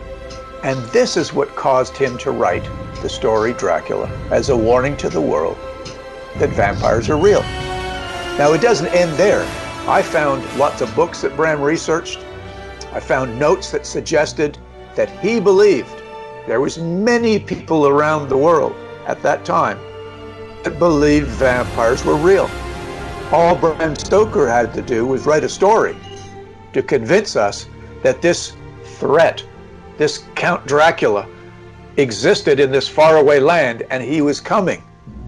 And 0.64 0.80
this 0.94 1.18
is 1.18 1.34
what 1.34 1.56
caused 1.58 1.98
him 1.98 2.18
to 2.20 2.32
write 2.32 2.64
the 3.02 3.10
story 3.10 3.52
Dracula 3.52 4.08
as 4.32 4.48
a 4.48 4.56
warning 4.56 4.96
to 4.98 5.10
the 5.10 5.20
world 5.20 5.58
that 6.38 6.52
vampires 6.52 7.10
are 7.10 7.18
real. 7.18 7.42
Now, 8.38 8.54
it 8.54 8.62
doesn't 8.62 8.88
end 8.88 9.12
there. 9.18 9.44
I 9.90 10.02
found 10.02 10.42
lots 10.58 10.80
of 10.80 10.96
books 10.96 11.22
that 11.22 11.36
Bram 11.36 11.62
researched. 11.62 12.20
I 12.94 13.02
found 13.02 13.38
notes 13.38 13.72
that 13.72 13.86
suggested 13.86 14.58
that 14.96 15.10
he 15.20 15.42
believed 15.42 16.02
there 16.48 16.62
was 16.62 16.78
many 16.78 17.40
people 17.40 17.88
around 17.88 18.30
the 18.30 18.38
world 18.38 18.74
at 19.06 19.22
that 19.22 19.44
time 19.44 19.80
that 20.64 20.80
believed 20.80 21.28
vampires 21.28 22.06
were 22.06 22.16
real. 22.16 22.50
All 23.34 23.56
Bram 23.56 23.98
Stoker 23.98 24.48
had 24.48 24.74
to 24.76 24.82
do 24.82 25.06
was 25.06 25.26
write 25.26 25.44
a 25.44 25.50
story 25.50 25.98
to 26.72 26.82
convince 26.82 27.36
us 27.36 27.68
that 28.02 28.22
this 28.22 28.56
threat, 28.98 29.44
this 29.98 30.24
Count 30.36 30.66
Dracula, 30.66 31.28
existed 31.98 32.60
in 32.60 32.72
this 32.72 32.88
faraway 32.88 33.40
land 33.40 33.84
and 33.92 34.04
he 34.04 34.22
was 34.22 34.42
coming 34.42 34.82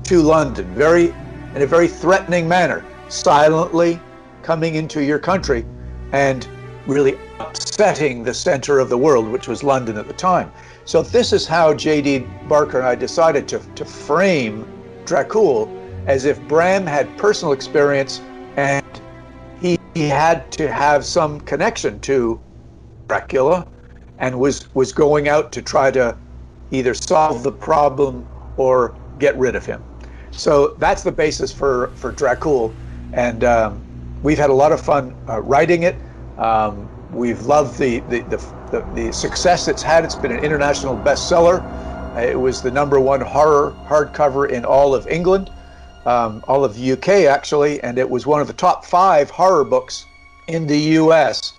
to 0.03 0.21
London 0.21 0.65
very 0.73 1.13
in 1.55 1.61
a 1.61 1.67
very 1.67 1.87
threatening 1.87 2.47
manner, 2.47 2.83
silently 3.07 3.99
coming 4.41 4.75
into 4.75 5.03
your 5.03 5.19
country 5.19 5.65
and 6.11 6.47
really 6.85 7.17
upsetting 7.39 8.23
the 8.23 8.33
center 8.33 8.79
of 8.79 8.89
the 8.89 8.97
world, 8.97 9.27
which 9.27 9.47
was 9.47 9.63
London 9.63 9.97
at 9.97 10.07
the 10.07 10.13
time. 10.13 10.51
So 10.83 11.01
this 11.01 11.33
is 11.33 11.47
how 11.47 11.73
J.D. 11.73 12.27
Barker 12.47 12.79
and 12.79 12.87
I 12.87 12.95
decided 12.95 13.47
to, 13.49 13.59
to 13.59 13.85
frame 13.85 14.67
Dracul 15.05 15.69
as 16.07 16.25
if 16.25 16.39
Bram 16.47 16.85
had 16.85 17.17
personal 17.17 17.53
experience 17.53 18.21
and 18.57 18.85
he, 19.59 19.79
he 19.93 20.07
had 20.07 20.51
to 20.53 20.71
have 20.71 21.05
some 21.05 21.39
connection 21.41 21.99
to 22.01 22.39
Dracula 23.07 23.67
and 24.19 24.39
was, 24.39 24.73
was 24.73 24.91
going 24.91 25.27
out 25.27 25.51
to 25.51 25.61
try 25.61 25.91
to 25.91 26.17
either 26.71 26.93
solve 26.93 27.43
the 27.43 27.51
problem 27.51 28.27
or 28.57 28.95
get 29.19 29.37
rid 29.37 29.55
of 29.55 29.65
him. 29.65 29.83
So 30.31 30.75
that's 30.79 31.03
the 31.03 31.11
basis 31.11 31.51
for, 31.51 31.87
for 31.95 32.11
Dracul. 32.11 32.73
And 33.13 33.43
um, 33.43 33.81
we've 34.23 34.37
had 34.37 34.49
a 34.49 34.53
lot 34.53 34.71
of 34.71 34.81
fun 34.81 35.15
uh, 35.29 35.41
writing 35.41 35.83
it. 35.83 35.95
Um, 36.37 36.89
we've 37.13 37.41
loved 37.43 37.77
the, 37.77 37.99
the, 38.01 38.21
the, 38.21 38.37
the, 38.71 38.85
the 38.93 39.13
success 39.13 39.67
it's 39.67 39.81
had. 39.81 40.03
It's 40.03 40.15
been 40.15 40.31
an 40.31 40.43
international 40.43 40.97
bestseller. 40.97 41.63
Uh, 42.15 42.21
it 42.21 42.39
was 42.39 42.61
the 42.61 42.71
number 42.71 42.99
one 42.99 43.21
horror 43.21 43.75
hardcover 43.85 44.49
in 44.49 44.65
all 44.65 44.95
of 44.95 45.07
England, 45.07 45.51
um, 46.05 46.43
all 46.47 46.63
of 46.63 46.75
the 46.75 46.93
UK 46.93 47.27
actually, 47.29 47.81
and 47.81 47.97
it 47.97 48.09
was 48.09 48.25
one 48.25 48.41
of 48.41 48.47
the 48.47 48.53
top 48.53 48.85
five 48.85 49.29
horror 49.29 49.63
books 49.63 50.05
in 50.47 50.67
the 50.67 50.77
US 50.99 51.53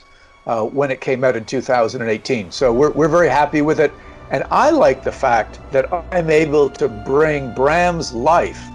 uh, 0.47 0.65
when 0.65 0.91
it 0.91 1.01
came 1.01 1.25
out 1.25 1.37
in 1.37 1.45
2018. 1.45 2.51
So 2.51 2.73
we're, 2.73 2.93
we're 2.93 3.09
very 3.09 3.29
happy 3.29 3.63
with 3.63 3.81
it. 3.81 3.93
And 4.31 4.45
I 4.51 4.71
like 4.71 5.05
the 5.05 5.13
fact 5.13 5.61
that 5.71 5.87
I'm 6.13 6.31
able 6.31 6.69
to 6.71 6.89
bring 6.89 7.55
Bram's 7.55 8.13
life 8.13 8.71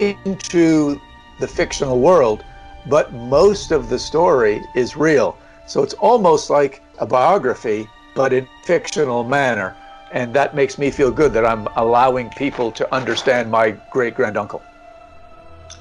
into 0.00 1.00
the 1.38 1.46
fictional 1.46 2.00
world, 2.00 2.44
but 2.88 3.12
most 3.12 3.70
of 3.70 3.88
the 3.88 3.98
story 3.98 4.60
is 4.74 4.96
real. 4.96 5.36
So 5.66 5.82
it's 5.82 5.94
almost 5.94 6.50
like 6.50 6.82
a 6.98 7.06
biography, 7.06 7.88
but 8.14 8.32
in 8.32 8.48
fictional 8.64 9.22
manner. 9.22 9.76
And 10.10 10.32
that 10.34 10.54
makes 10.54 10.78
me 10.78 10.90
feel 10.90 11.10
good 11.10 11.32
that 11.34 11.44
I'm 11.44 11.68
allowing 11.76 12.30
people 12.30 12.72
to 12.72 12.94
understand 12.94 13.50
my 13.50 13.72
great 13.90 14.14
granduncle. 14.14 14.62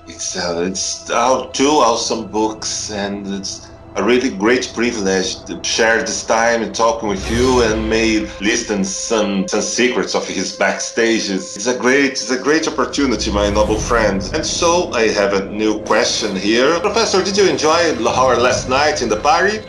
It's 0.05 0.37
uh, 0.37 0.65
it's 0.65 1.05
two 1.05 1.69
awesome 1.69 2.27
books, 2.27 2.91
and 2.91 3.25
it's 3.27 3.67
a 3.97 4.03
really 4.03 4.29
great 4.29 4.71
privilege 4.75 5.43
to 5.45 5.61
share 5.63 5.99
this 6.01 6.23
time 6.25 6.61
and 6.61 6.73
talking 6.73 7.09
with 7.09 7.29
you 7.31 7.63
and 7.63 7.89
may 7.89 8.27
listen 8.39 8.83
some 8.83 9.47
some 9.47 9.61
secrets 9.61 10.13
of 10.13 10.27
his 10.27 10.55
backstage. 10.55 11.29
It's 11.31 11.65
a 11.65 11.77
great 11.77 12.11
it's 12.11 12.29
a 12.29 12.37
great 12.37 12.67
opportunity, 12.67 13.31
my 13.31 13.49
noble 13.49 13.79
friend. 13.79 14.21
And 14.35 14.45
so 14.45 14.91
I 14.93 15.07
have 15.09 15.33
a 15.33 15.49
new 15.49 15.81
question 15.81 16.35
here. 16.35 16.79
Professor, 16.79 17.23
did 17.23 17.35
you 17.37 17.49
enjoy 17.49 17.95
our 18.07 18.37
last 18.39 18.69
night 18.69 19.01
in 19.01 19.09
the 19.09 19.19
party? 19.19 19.65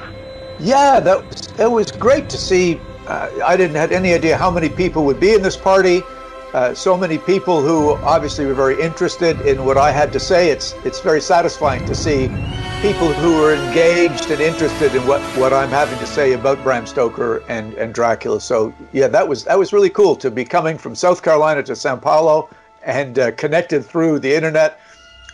Yeah, 0.61 1.01
that 1.01 1.25
was, 1.25 1.49
it 1.59 1.71
was 1.71 1.91
great 1.93 2.29
to 2.29 2.37
see. 2.38 2.81
Uh, 3.07 3.29
I 3.47 3.57
didn't 3.57 3.77
have 3.77 3.93
any 3.93 4.12
idea 4.12 4.37
how 4.37 4.51
many 4.51 4.69
people 4.69 5.07
would 5.07 5.21
be 5.21 5.33
in 5.33 5.41
this 5.41 5.57
party. 5.57 6.03
Uh, 6.55 6.73
so 6.73 6.97
many 6.97 7.19
people 7.19 7.61
who 7.61 7.95
obviously 7.97 8.47
were 8.47 8.55
very 8.55 8.81
interested 8.81 9.39
in 9.43 9.67
what 9.67 9.77
I 9.77 9.91
had 9.91 10.13
to 10.15 10.21
say. 10.21 10.51
It's 10.51 10.73
it's 10.85 11.01
very 11.01 11.21
satisfying 11.21 11.85
to 11.85 11.95
see 11.95 12.29
people 12.81 13.13
who 13.13 13.45
are 13.45 13.53
engaged 13.53 14.31
and 14.31 14.41
interested 14.41 14.95
in 14.95 15.07
what, 15.07 15.21
what 15.37 15.53
I'm 15.53 15.69
having 15.69 15.99
to 15.99 16.07
say 16.07 16.33
about 16.33 16.63
Bram 16.63 16.87
Stoker 16.87 17.43
and, 17.49 17.75
and 17.75 17.93
Dracula. 17.93 18.41
So 18.41 18.73
yeah, 18.93 19.09
that 19.09 19.29
was 19.29 19.45
that 19.45 19.59
was 19.59 19.75
really 19.75 19.91
cool 19.91 20.17
to 20.17 20.31
be 20.31 20.45
coming 20.45 20.79
from 20.79 20.95
South 20.95 21.23
Carolina 21.23 21.63
to 21.65 21.77
Sao 21.77 21.97
Paulo 21.97 22.49
and 22.83 23.19
uh, 23.19 23.33
connected 23.33 23.85
through 23.85 24.21
the 24.21 24.35
internet 24.35 24.81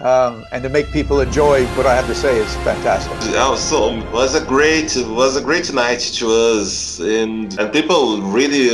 um, 0.00 0.44
and 0.52 0.62
to 0.62 0.68
make 0.68 0.90
people 0.92 1.20
enjoy 1.20 1.66
what 1.76 1.86
I 1.86 1.94
have 1.94 2.06
to 2.06 2.14
say 2.14 2.38
is 2.38 2.54
fantastic. 2.56 3.16
Yeah, 3.32 3.54
so 3.54 3.96
was 4.10 4.34
a 4.34 4.44
great 4.44 4.92
was 5.08 5.36
a 5.36 5.40
great 5.40 5.72
night 5.72 6.00
to 6.18 6.30
us, 6.30 6.98
and 7.00 7.58
and 7.58 7.72
people 7.72 8.20
really 8.22 8.68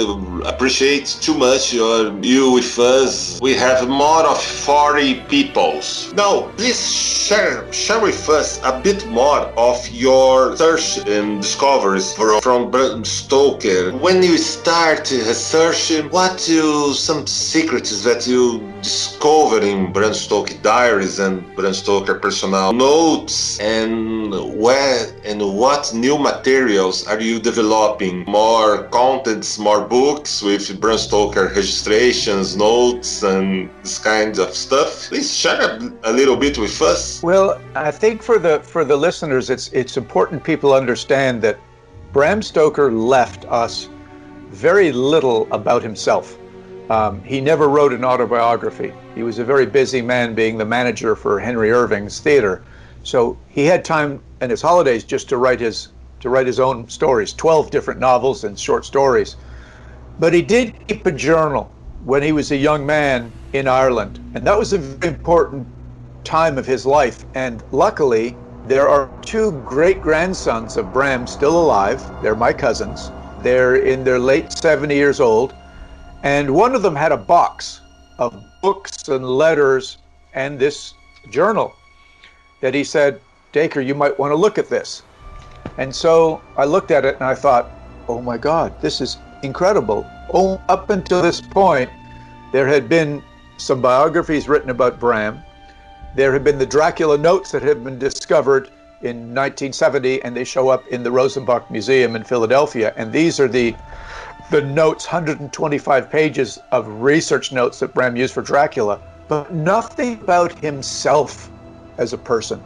appreciate 0.46 1.06
too 1.20 1.36
much 1.36 1.72
your 1.72 2.18
you 2.22 2.52
with 2.52 2.78
us. 2.78 3.40
We 3.40 3.54
have 3.54 3.88
more 3.88 4.22
of 4.26 4.42
forty 4.42 5.20
peoples. 5.28 6.12
Now, 6.14 6.50
please 6.56 6.80
share 6.90 7.70
share 7.72 8.00
with 8.00 8.28
us 8.28 8.60
a 8.64 8.80
bit 8.80 9.06
more 9.08 9.40
of 9.56 9.86
your 9.90 10.56
search 10.56 10.98
and 11.06 11.42
discoveries 11.42 12.12
from, 12.14 12.40
from 12.40 12.70
Bram 12.70 13.04
Stoker. 13.04 13.92
When 13.92 14.22
you 14.22 14.38
start 14.38 15.10
researching, 15.10 16.08
what 16.10 16.48
you 16.48 16.94
some 16.94 17.26
secrets 17.26 18.02
that 18.04 18.26
you 18.26 18.60
discovered 18.82 19.62
in 19.62 19.92
Bram 19.92 20.14
Stoker 20.14 20.54
diaries 20.62 21.18
and 21.18 21.44
Bram 21.56 21.74
Stoker 21.74 22.14
personal 22.14 22.72
notes 22.72 23.60
and 23.60 24.32
where 24.58 25.06
and 25.24 25.40
what 25.56 25.92
new 25.94 26.18
materials 26.18 27.06
are 27.06 27.20
you 27.20 27.38
developing? 27.38 28.24
More 28.26 28.84
contents, 28.84 29.58
more 29.58 29.82
books 29.82 30.42
with 30.42 30.80
Bram 30.80 30.98
Stoker 30.98 31.46
registrations, 31.46 32.56
notes, 32.56 33.22
and 33.22 33.70
this 33.82 33.98
kind 33.98 34.38
of 34.38 34.54
stuff. 34.54 35.08
Please 35.08 35.34
share 35.34 35.60
a, 35.60 35.92
a 36.04 36.12
little 36.12 36.36
bit 36.36 36.58
with 36.58 36.80
us. 36.82 37.22
Well, 37.22 37.60
I 37.74 37.90
think 37.90 38.22
for 38.22 38.38
the 38.38 38.60
for 38.60 38.84
the 38.84 38.96
listeners, 38.96 39.50
it's 39.50 39.68
it's 39.72 39.96
important 39.96 40.42
people 40.44 40.72
understand 40.72 41.42
that 41.42 41.58
Bram 42.12 42.42
Stoker 42.42 42.90
left 42.90 43.44
us 43.46 43.88
very 44.50 44.90
little 44.90 45.46
about 45.52 45.82
himself. 45.82 46.36
Um, 46.90 47.22
he 47.22 47.40
never 47.40 47.68
wrote 47.68 47.92
an 47.92 48.04
autobiography. 48.04 48.92
He 49.14 49.22
was 49.22 49.38
a 49.38 49.44
very 49.44 49.64
busy 49.64 50.02
man 50.02 50.34
being 50.34 50.58
the 50.58 50.64
manager 50.64 51.14
for 51.14 51.38
Henry 51.38 51.70
Irving's 51.70 52.18
theater. 52.18 52.62
So 53.04 53.38
he 53.48 53.64
had 53.64 53.84
time 53.84 54.20
in 54.40 54.50
his 54.50 54.60
holidays 54.60 55.04
just 55.04 55.28
to 55.28 55.36
write 55.36 55.60
his 55.60 55.88
to 56.18 56.28
write 56.28 56.46
his 56.46 56.60
own 56.60 56.86
stories, 56.88 57.32
12 57.32 57.70
different 57.70 58.00
novels 58.00 58.44
and 58.44 58.58
short 58.58 58.84
stories. 58.84 59.36
But 60.18 60.34
he 60.34 60.42
did 60.42 60.74
keep 60.86 61.06
a 61.06 61.12
journal 61.12 61.72
when 62.04 62.22
he 62.22 62.32
was 62.32 62.50
a 62.50 62.56
young 62.56 62.84
man 62.84 63.32
in 63.54 63.66
Ireland. 63.68 64.18
And 64.34 64.46
that 64.46 64.58
was 64.58 64.72
a 64.74 64.78
very 64.78 65.14
important 65.14 65.66
time 66.24 66.58
of 66.58 66.66
his 66.66 66.84
life. 66.84 67.24
And 67.34 67.62
luckily, 67.70 68.36
there 68.66 68.88
are 68.88 69.10
two 69.22 69.52
great 69.64 70.02
grandsons 70.02 70.76
of 70.76 70.92
Bram 70.92 71.26
still 71.26 71.58
alive. 71.58 72.04
They're 72.22 72.36
my 72.36 72.52
cousins. 72.52 73.10
They're 73.42 73.76
in 73.76 74.04
their 74.04 74.18
late 74.18 74.52
70 74.52 74.94
years 74.94 75.20
old. 75.20 75.54
And 76.22 76.54
one 76.54 76.74
of 76.74 76.82
them 76.82 76.94
had 76.94 77.12
a 77.12 77.16
box 77.16 77.80
of 78.18 78.44
books 78.60 79.08
and 79.08 79.24
letters 79.24 79.98
and 80.34 80.58
this 80.58 80.94
journal 81.30 81.74
that 82.60 82.74
he 82.74 82.84
said, 82.84 83.20
Dacre, 83.52 83.80
you 83.80 83.94
might 83.94 84.18
want 84.18 84.30
to 84.30 84.36
look 84.36 84.58
at 84.58 84.68
this. 84.68 85.02
And 85.78 85.94
so 85.94 86.42
I 86.56 86.64
looked 86.64 86.90
at 86.90 87.04
it 87.04 87.14
and 87.14 87.24
I 87.24 87.34
thought, 87.34 87.70
oh 88.08 88.20
my 88.20 88.36
God, 88.36 88.78
this 88.80 89.00
is 89.00 89.16
incredible. 89.42 90.06
Oh, 90.34 90.60
up 90.68 90.90
until 90.90 91.22
this 91.22 91.40
point, 91.40 91.90
there 92.52 92.66
had 92.66 92.88
been 92.88 93.22
some 93.56 93.80
biographies 93.80 94.48
written 94.48 94.70
about 94.70 95.00
Bram. 95.00 95.42
There 96.16 96.32
had 96.32 96.44
been 96.44 96.58
the 96.58 96.66
Dracula 96.66 97.16
notes 97.16 97.50
that 97.52 97.62
had 97.62 97.82
been 97.82 97.98
discovered 97.98 98.70
in 99.02 99.34
1970, 99.34 100.22
and 100.22 100.36
they 100.36 100.44
show 100.44 100.68
up 100.68 100.86
in 100.88 101.02
the 101.02 101.10
Rosenbach 101.10 101.70
Museum 101.70 102.16
in 102.16 102.24
Philadelphia. 102.24 102.92
And 102.96 103.12
these 103.12 103.40
are 103.40 103.48
the 103.48 103.74
the 104.50 104.60
notes, 104.60 105.06
125 105.06 106.10
pages 106.10 106.58
of 106.72 106.88
research 107.00 107.52
notes 107.52 107.78
that 107.78 107.94
Bram 107.94 108.16
used 108.16 108.34
for 108.34 108.42
Dracula, 108.42 109.00
but 109.28 109.54
nothing 109.54 110.20
about 110.20 110.58
himself 110.58 111.52
as 111.98 112.12
a 112.12 112.18
person. 112.18 112.60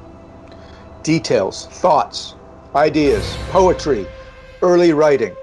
Details, 1.03 1.67
thoughts, 1.67 2.35
ideas, 2.75 3.37
poetry, 3.51 4.07
early 4.63 4.95
writing. 4.95 5.37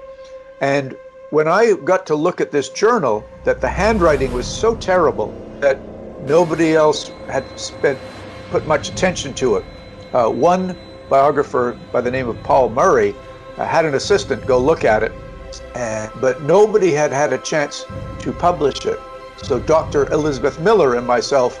And 0.60 0.96
when 1.30 1.46
I 1.46 1.74
got 1.84 2.06
to 2.06 2.16
look 2.16 2.40
at 2.40 2.50
this 2.50 2.70
journal, 2.70 3.24
that 3.44 3.60
the 3.60 3.68
handwriting 3.68 4.32
was 4.32 4.46
so 4.46 4.74
terrible 4.74 5.32
that 5.60 5.80
nobody 6.26 6.74
else 6.74 7.12
had 7.28 7.46
spent 7.58 7.98
put 8.50 8.66
much 8.66 8.88
attention 8.88 9.32
to 9.34 9.56
it. 9.56 9.64
Uh, 10.12 10.28
one 10.28 10.76
biographer 11.08 11.78
by 11.92 12.00
the 12.00 12.10
name 12.10 12.28
of 12.28 12.42
Paul 12.42 12.68
Murray 12.68 13.14
uh, 13.56 13.64
had 13.64 13.84
an 13.84 13.94
assistant 13.94 14.44
go 14.44 14.58
look 14.58 14.84
at 14.84 15.04
it 15.04 15.12
and, 15.74 16.10
but 16.20 16.42
nobody 16.42 16.92
had 16.92 17.12
had 17.12 17.32
a 17.32 17.38
chance 17.38 17.84
to 18.20 18.32
publish 18.32 18.86
it. 18.86 18.98
So 19.42 19.58
Dr. 19.58 20.10
Elizabeth 20.12 20.60
Miller 20.60 20.94
and 20.94 21.06
myself, 21.06 21.60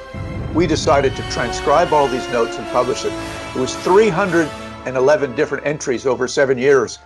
we 0.54 0.66
decided 0.66 1.16
to 1.16 1.22
transcribe 1.30 1.92
all 1.92 2.06
these 2.08 2.28
notes 2.30 2.58
and 2.58 2.66
publish 2.68 3.04
it. 3.04 3.12
It 3.54 3.58
was 3.58 3.74
311 3.76 5.34
different 5.34 5.66
entries 5.66 6.06
over 6.06 6.28
seven 6.28 6.58
years. 6.58 6.98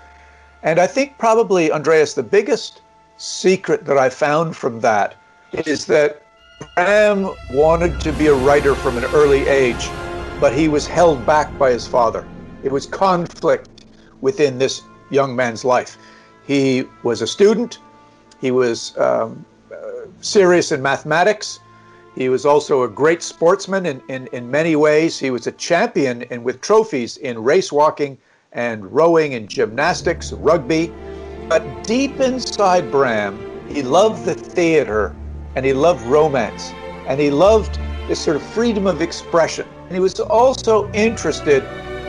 And 0.62 0.78
I 0.78 0.86
think 0.86 1.16
probably, 1.18 1.72
Andreas, 1.72 2.14
the 2.14 2.22
biggest 2.22 2.82
secret 3.16 3.84
that 3.86 3.96
I 3.96 4.08
found 4.08 4.56
from 4.56 4.80
that 4.80 5.14
is 5.52 5.86
that 5.86 6.22
Bram 6.74 7.34
wanted 7.52 8.00
to 8.00 8.12
be 8.12 8.26
a 8.26 8.34
writer 8.34 8.74
from 8.74 8.96
an 8.98 9.04
early 9.06 9.46
age, 9.46 9.88
but 10.40 10.54
he 10.54 10.68
was 10.68 10.86
held 10.86 11.24
back 11.26 11.56
by 11.58 11.70
his 11.70 11.86
father. 11.86 12.26
It 12.62 12.72
was 12.72 12.86
conflict 12.86 13.84
within 14.20 14.58
this 14.58 14.82
young 15.10 15.36
man's 15.36 15.64
life. 15.64 15.96
He 16.46 16.84
was 17.02 17.22
a 17.22 17.26
student, 17.26 17.78
he 18.40 18.50
was 18.50 18.96
um, 18.98 19.44
uh, 19.72 19.76
serious 20.20 20.72
in 20.72 20.82
mathematics. 20.82 21.60
He 22.14 22.28
was 22.28 22.46
also 22.46 22.82
a 22.82 22.88
great 22.88 23.22
sportsman 23.22 23.84
in, 23.84 24.00
in, 24.08 24.26
in 24.28 24.50
many 24.50 24.74
ways. 24.76 25.18
He 25.18 25.30
was 25.30 25.46
a 25.46 25.52
champion 25.52 26.24
with 26.42 26.60
trophies 26.60 27.18
in 27.18 27.42
race 27.42 27.70
walking 27.70 28.16
and 28.52 28.90
rowing 28.90 29.34
and 29.34 29.48
gymnastics, 29.48 30.32
rugby. 30.32 30.92
But 31.48 31.84
deep 31.84 32.20
inside 32.20 32.90
Bram, 32.90 33.38
he 33.68 33.82
loved 33.82 34.24
the 34.24 34.34
theater 34.34 35.14
and 35.56 35.66
he 35.66 35.72
loved 35.72 36.02
romance 36.06 36.72
and 37.06 37.20
he 37.20 37.30
loved 37.30 37.78
this 38.08 38.20
sort 38.20 38.36
of 38.36 38.42
freedom 38.42 38.86
of 38.86 39.02
expression. 39.02 39.66
And 39.84 39.92
he 39.92 40.00
was 40.00 40.18
also 40.20 40.90
interested 40.92 41.64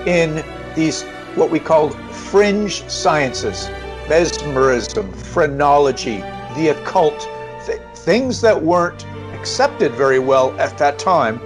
in 0.08 0.44
these, 0.74 1.04
what 1.36 1.50
we 1.50 1.60
called 1.60 1.96
fringe 2.12 2.88
sciences 2.90 3.70
mesmerism, 4.08 5.12
phrenology, 5.14 6.18
the 6.56 6.70
occult, 6.70 7.28
th- 7.66 7.82
things 7.96 8.42
that 8.42 8.62
weren't 8.62 9.06
accepted 9.34 9.92
very 9.94 10.20
well 10.20 10.58
at 10.60 10.78
that 10.78 10.98
time, 11.00 11.40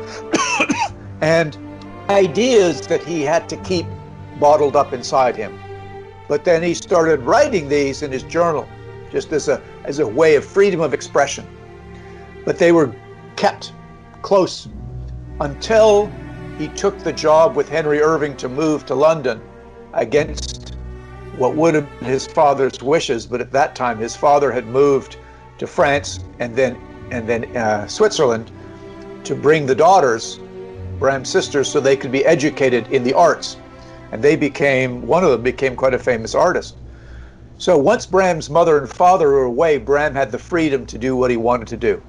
and 1.22 1.58
ideas 2.10 2.88
that 2.88 3.04
he 3.04 3.22
had 3.22 3.48
to 3.50 3.58
keep 3.58 3.86
bottled 4.40 4.76
up 4.76 4.94
inside 4.94 5.36
him. 5.36 5.58
But 6.28 6.44
then 6.44 6.64
he 6.64 6.74
started 6.74 7.22
writing 7.22 7.70
these 7.70 8.04
in 8.04 8.12
his 8.12 8.24
journal, 8.24 8.68
just 9.12 9.32
as 9.32 9.48
a, 9.48 9.62
as 9.84 10.00
a 10.00 10.08
way 10.08 10.36
of 10.36 10.46
freedom 10.46 10.82
of 10.82 10.94
expression. 10.94 11.46
But 12.46 12.58
they 12.58 12.72
were 12.72 12.94
kept 13.36 13.74
close 14.22 14.68
until 15.40 16.12
he 16.58 16.68
took 16.70 16.98
the 17.00 17.14
job 17.14 17.56
with 17.56 17.70
Henry 17.70 18.02
Irving 18.02 18.36
to 18.38 18.50
move 18.50 18.86
to 18.86 18.96
London 18.96 19.42
against 19.94 20.51
what 21.42 21.56
would 21.56 21.74
have 21.74 21.90
been 22.00 22.08
his 22.08 22.28
father's 22.28 22.80
wishes. 22.84 23.26
But 23.26 23.42
at 23.42 23.52
that 23.52 23.76
time, 23.76 23.98
his 23.98 24.16
father 24.16 24.52
had 24.52 24.68
moved 24.68 25.18
to 25.58 25.66
France 25.66 26.20
and 26.40 26.56
then 26.56 26.78
and 27.10 27.28
then 27.28 27.58
uh, 27.58 27.88
Switzerland 27.88 28.52
to 29.24 29.36
bring 29.36 29.66
the 29.66 29.76
daughters, 29.76 30.40
Bram's 31.00 31.30
sisters, 31.30 31.68
so 31.68 31.80
they 31.80 31.98
could 31.98 32.12
be 32.12 32.24
educated 32.26 32.88
in 32.92 33.04
the 33.04 33.14
arts 33.14 33.58
and 34.12 34.22
they 34.24 34.36
became 34.36 35.02
one 35.08 35.24
of 35.24 35.32
them 35.32 35.42
became 35.42 35.76
quite 35.76 35.96
a 35.96 36.00
famous 36.00 36.36
artist. 36.36 36.76
So 37.58 37.76
once 37.76 38.06
Bram's 38.06 38.50
mother 38.50 38.78
and 38.78 38.88
father 38.88 39.30
were 39.30 39.44
away, 39.44 39.78
Bram 39.80 40.14
had 40.14 40.32
the 40.32 40.40
freedom 40.40 40.86
to 40.86 40.98
do 40.98 41.16
what 41.16 41.32
he 41.32 41.38
wanted 41.38 41.68
to 41.70 41.78
do, 41.78 42.02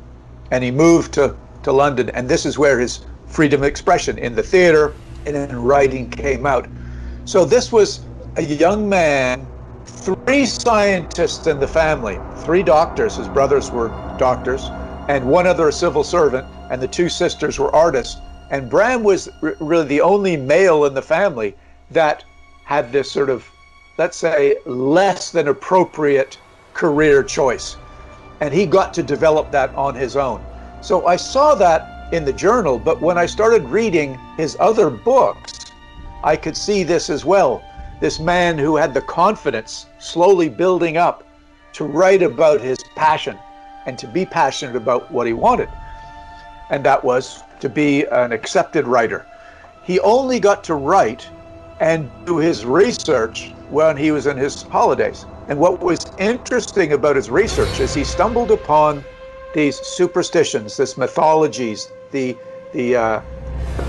and 0.50 0.62
he 0.62 0.70
moved 0.70 1.12
to 1.14 1.34
to 1.62 1.72
London, 1.72 2.10
and 2.10 2.28
this 2.28 2.44
is 2.44 2.58
where 2.58 2.78
his 2.78 3.00
freedom 3.26 3.62
of 3.62 3.66
expression 3.66 4.18
in 4.18 4.34
the 4.34 4.42
theater 4.42 4.94
and 5.24 5.36
in 5.36 5.56
writing 5.56 6.10
came 6.10 6.44
out. 6.44 6.66
So 7.24 7.44
this 7.44 7.72
was 7.72 8.00
a 8.36 8.42
young 8.42 8.88
man, 8.88 9.46
three 9.84 10.46
scientists 10.46 11.46
in 11.46 11.60
the 11.60 11.66
family, 11.66 12.18
three 12.38 12.62
doctors. 12.62 13.16
His 13.16 13.28
brothers 13.28 13.70
were 13.70 13.88
doctors, 14.18 14.70
and 15.08 15.26
one 15.26 15.46
other 15.46 15.68
a 15.68 15.72
civil 15.72 16.02
servant, 16.02 16.46
and 16.70 16.80
the 16.80 16.88
two 16.88 17.10
sisters 17.10 17.58
were 17.58 17.74
artists. 17.74 18.20
And 18.50 18.70
Bram 18.70 19.02
was 19.02 19.28
r- 19.42 19.54
really 19.60 19.86
the 19.86 20.00
only 20.00 20.36
male 20.36 20.86
in 20.86 20.94
the 20.94 21.02
family 21.02 21.54
that 21.90 22.24
had 22.64 22.90
this 22.90 23.10
sort 23.10 23.28
of, 23.28 23.46
let's 23.98 24.16
say, 24.16 24.56
less 24.64 25.30
than 25.30 25.48
appropriate 25.48 26.38
career 26.72 27.22
choice. 27.22 27.76
And 28.40 28.52
he 28.52 28.64
got 28.64 28.94
to 28.94 29.02
develop 29.02 29.50
that 29.52 29.74
on 29.74 29.94
his 29.94 30.16
own. 30.16 30.42
So 30.80 31.06
I 31.06 31.16
saw 31.16 31.54
that 31.56 32.14
in 32.14 32.24
the 32.24 32.32
journal, 32.32 32.78
but 32.78 33.00
when 33.02 33.18
I 33.18 33.26
started 33.26 33.62
reading 33.64 34.18
his 34.38 34.56
other 34.58 34.88
books, 34.88 35.66
I 36.24 36.36
could 36.36 36.56
see 36.56 36.82
this 36.82 37.10
as 37.10 37.24
well. 37.24 37.62
This 38.02 38.18
man 38.18 38.58
who 38.58 38.74
had 38.74 38.94
the 38.94 39.00
confidence 39.00 39.86
slowly 40.00 40.48
building 40.48 40.96
up 40.96 41.22
to 41.74 41.84
write 41.84 42.20
about 42.20 42.60
his 42.60 42.76
passion 42.96 43.38
and 43.86 43.96
to 43.96 44.08
be 44.08 44.26
passionate 44.26 44.74
about 44.74 45.08
what 45.12 45.28
he 45.28 45.32
wanted. 45.32 45.68
And 46.70 46.82
that 46.84 47.04
was 47.04 47.44
to 47.60 47.68
be 47.68 48.04
an 48.06 48.32
accepted 48.32 48.88
writer. 48.88 49.24
He 49.84 50.00
only 50.00 50.40
got 50.40 50.64
to 50.64 50.74
write 50.74 51.28
and 51.78 52.10
do 52.26 52.38
his 52.38 52.64
research 52.64 53.52
when 53.70 53.96
he 53.96 54.10
was 54.10 54.26
in 54.26 54.36
his 54.36 54.62
holidays. 54.62 55.24
And 55.46 55.60
what 55.60 55.80
was 55.80 56.04
interesting 56.18 56.94
about 56.94 57.14
his 57.14 57.30
research 57.30 57.78
is 57.78 57.94
he 57.94 58.02
stumbled 58.02 58.50
upon 58.50 59.04
these 59.54 59.78
superstitions, 59.78 60.76
this 60.76 60.98
mythologies, 60.98 61.88
the 62.10 62.36
the 62.72 62.96
uh, 62.96 63.20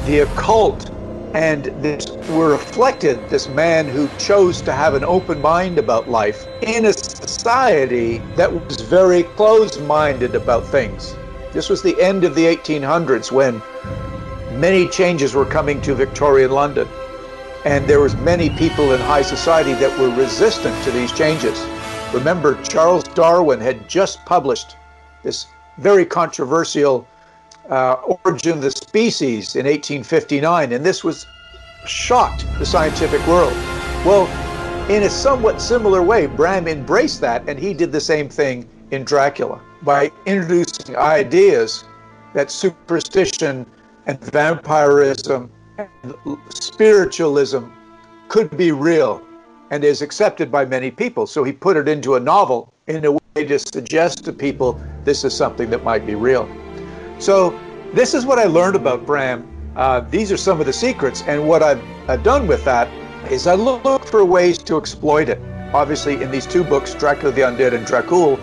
the 0.06 0.20
occult, 0.20 0.92
and 1.34 1.66
this 1.82 2.06
were 2.30 2.52
reflected. 2.52 3.20
This 3.30 3.48
man 3.50 3.88
who 3.88 4.08
chose 4.18 4.62
to 4.62 4.72
have 4.72 4.94
an 4.94 5.04
open 5.04 5.42
mind 5.42 5.78
about 5.78 6.10
life 6.10 6.48
in 6.62 6.86
a 6.86 6.94
society 6.94 8.20
that 8.36 8.52
was 8.52 8.82
very 8.82 9.24
closed-minded 9.24 10.36
about 10.36 10.66
things. 10.68 11.16
This 11.52 11.70
was 11.70 11.82
the 11.82 12.00
end 12.02 12.24
of 12.24 12.36
the 12.36 12.46
1800s 12.46 13.32
when 13.32 13.62
many 14.60 14.88
changes 14.88 15.34
were 15.34 15.46
coming 15.46 15.82
to 15.82 15.96
Victorian 15.96 16.52
London 16.52 16.88
and 17.66 17.88
there 17.88 18.02
was 18.02 18.16
many 18.18 18.50
people 18.50 18.92
in 18.92 19.00
high 19.00 19.22
society 19.22 19.74
that 19.74 19.98
were 20.00 20.10
resistant 20.10 20.76
to 20.84 20.92
these 20.92 21.12
changes. 21.14 21.58
Remember, 22.14 22.62
Charles 22.64 23.04
Darwin 23.16 23.60
had 23.60 23.88
just 23.88 24.24
published 24.26 24.76
this 25.24 25.48
very 25.78 26.06
controversial 26.06 27.08
uh, 27.70 28.16
Origin 28.26 28.54
of 28.54 28.62
the 28.62 28.72
Species 28.72 29.56
in 29.56 29.66
1859, 29.66 30.74
and 30.74 30.86
this 30.86 31.04
was 31.04 31.26
shocked 31.86 32.46
the 32.60 32.66
scientific 32.66 33.26
world. 33.28 33.54
Well, 34.06 34.28
in 34.90 35.04
a 35.04 35.10
somewhat 35.10 35.62
similar 35.62 36.02
way, 36.02 36.28
Bram 36.28 36.68
embraced 36.68 37.22
that, 37.22 37.48
and 37.48 37.58
he 37.58 37.74
did 37.74 37.92
the 37.92 38.02
same 38.02 38.28
thing 38.28 38.68
in 38.92 39.04
Dracula 39.04 39.62
by 39.82 40.12
introducing 40.26 40.96
ideas 40.98 41.86
that 42.34 42.52
superstition 42.52 43.66
and 44.06 44.20
vampirism 44.20 45.50
and 45.78 46.16
spiritualism 46.50 47.66
could 48.28 48.56
be 48.58 48.72
real 48.72 49.22
and 49.72 49.84
is 49.84 50.02
accepted 50.02 50.52
by 50.52 50.66
many 50.66 50.92
people. 50.92 51.26
So 51.26 51.44
he 51.44 51.52
put 51.52 51.78
it 51.78 51.88
into 51.88 52.16
a 52.16 52.20
novel 52.20 52.74
in 52.88 53.06
a 53.06 53.12
way 53.14 53.46
to 53.46 53.58
suggest 53.58 54.26
to 54.26 54.34
people 54.34 54.80
this 55.04 55.24
is 55.24 55.34
something 55.34 55.70
that 55.70 55.84
might 55.84 56.06
be 56.06 56.16
real. 56.16 56.50
So 57.20 57.60
this 57.94 58.14
is 58.14 58.26
what 58.26 58.40
I 58.40 58.46
learned 58.46 58.76
about 58.76 59.06
Bram. 59.06 59.48
Uh, 59.76 60.02
these 60.02 60.32
are 60.32 60.38
some 60.38 60.60
of 60.60 60.66
the 60.66 60.74
secrets, 60.74 61.24
and 61.28 61.48
what 61.48 61.64
I've, 61.64 61.82
I've 62.08 62.24
done 62.24 62.48
with 62.48 62.64
that 62.66 62.88
is 63.32 63.48
I 63.48 63.56
look, 63.56 64.06
for 64.06 64.24
ways 64.26 64.58
to 64.60 64.78
exploit 64.78 65.30
it. 65.30 65.40
Obviously, 65.74 66.22
in 66.22 66.30
these 66.30 66.46
two 66.46 66.64
books, 66.64 66.94
Dracula 66.94 67.32
the 67.32 67.42
Undead 67.42 67.74
and 67.74 67.86
Dracul, 67.86 68.40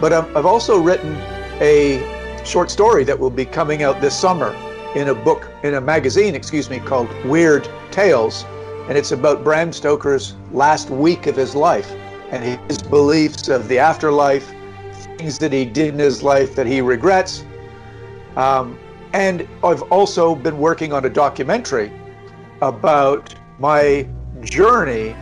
but 0.00 0.12
um, 0.12 0.26
I've 0.36 0.46
also 0.46 0.80
written 0.80 1.14
a 1.60 2.00
short 2.44 2.70
story 2.70 3.04
that 3.04 3.18
will 3.18 3.30
be 3.30 3.44
coming 3.44 3.82
out 3.82 4.00
this 4.00 4.18
summer 4.18 4.54
in 4.94 5.08
a 5.08 5.14
book, 5.14 5.50
in 5.62 5.74
a 5.74 5.80
magazine, 5.80 6.34
excuse 6.34 6.68
me, 6.70 6.78
called 6.80 7.08
Weird 7.24 7.68
Tales. 7.90 8.44
And 8.88 8.98
it's 8.98 9.12
about 9.12 9.44
Bram 9.44 9.72
Stoker's 9.72 10.34
last 10.52 10.90
week 10.90 11.26
of 11.26 11.36
his 11.36 11.54
life 11.54 11.90
and 12.30 12.58
his 12.68 12.82
beliefs 12.82 13.48
of 13.48 13.68
the 13.68 13.78
afterlife, 13.78 14.52
things 15.18 15.38
that 15.38 15.52
he 15.52 15.64
did 15.64 15.94
in 15.94 16.00
his 16.00 16.22
life 16.22 16.54
that 16.56 16.66
he 16.66 16.80
regrets. 16.80 17.44
Um, 18.36 18.78
and 19.12 19.46
I've 19.62 19.82
also 19.82 20.34
been 20.34 20.58
working 20.58 20.92
on 20.92 21.04
a 21.04 21.10
documentary 21.10 21.92
about 22.62 23.34
my 23.58 24.06
journey 24.42 25.14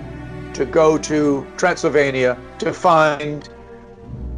to 0.54 0.64
go 0.64 0.98
to 0.98 1.46
Transylvania 1.56 2.38
to 2.58 2.72
find 2.72 3.48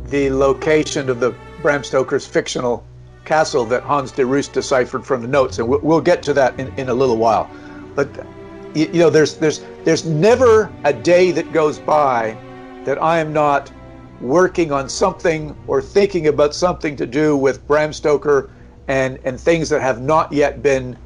the 0.06 0.30
location 0.30 1.08
of 1.08 1.20
the 1.20 1.34
Bram 1.62 1.84
Stoker's 1.84 2.26
fictional 2.26 2.84
castle 3.24 3.64
that 3.66 3.82
Hans 3.82 4.12
de 4.12 4.24
Roos 4.26 4.48
deciphered 4.48 5.06
from 5.06 5.22
the 5.22 5.28
notes, 5.28 5.58
and 5.58 5.68
we'll, 5.68 5.80
we'll 5.80 6.00
get 6.00 6.22
to 6.24 6.34
that 6.34 6.58
in, 6.58 6.72
in 6.76 6.88
a 6.88 6.94
little 6.94 7.16
while. 7.16 7.50
But 7.94 8.08
you, 8.74 8.86
you 8.86 8.98
know, 8.98 9.10
there's 9.10 9.36
there's 9.36 9.64
there's 9.84 10.04
never 10.04 10.72
a 10.84 10.92
day 10.92 11.30
that 11.32 11.52
goes 11.52 11.78
by 11.78 12.36
that 12.84 13.00
I 13.02 13.18
am 13.18 13.32
not 13.32 13.70
working 14.20 14.72
on 14.72 14.88
something 14.88 15.56
or 15.66 15.82
thinking 15.82 16.28
about 16.28 16.54
something 16.54 16.96
to 16.96 17.06
do 17.06 17.36
with 17.36 17.66
Bram 17.66 17.92
Stoker 17.92 18.50
and 18.88 19.18
and 19.24 19.40
things 19.40 19.68
that 19.68 19.80
have 19.80 20.00
not 20.00 20.32
yet 20.32 20.62
been 20.62 20.96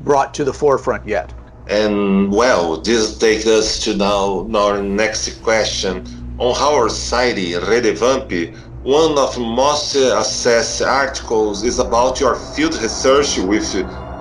brought 0.00 0.34
to 0.34 0.44
the 0.44 0.52
forefront 0.52 1.06
yet. 1.06 1.32
And 1.68 2.32
well, 2.32 2.76
this 2.80 3.18
takes 3.18 3.46
us 3.46 3.78
to 3.84 3.96
now 3.96 4.48
our 4.54 4.82
next 4.82 5.42
question 5.42 6.04
on 6.38 6.56
our 6.58 6.88
society, 6.88 7.52
Redevamp, 7.52 8.56
one 8.82 9.16
of 9.16 9.38
most 9.38 9.94
accessed 9.94 10.84
articles 10.84 11.62
is 11.62 11.78
about 11.78 12.18
your 12.18 12.34
field 12.34 12.74
research 12.82 13.38
with 13.38 13.72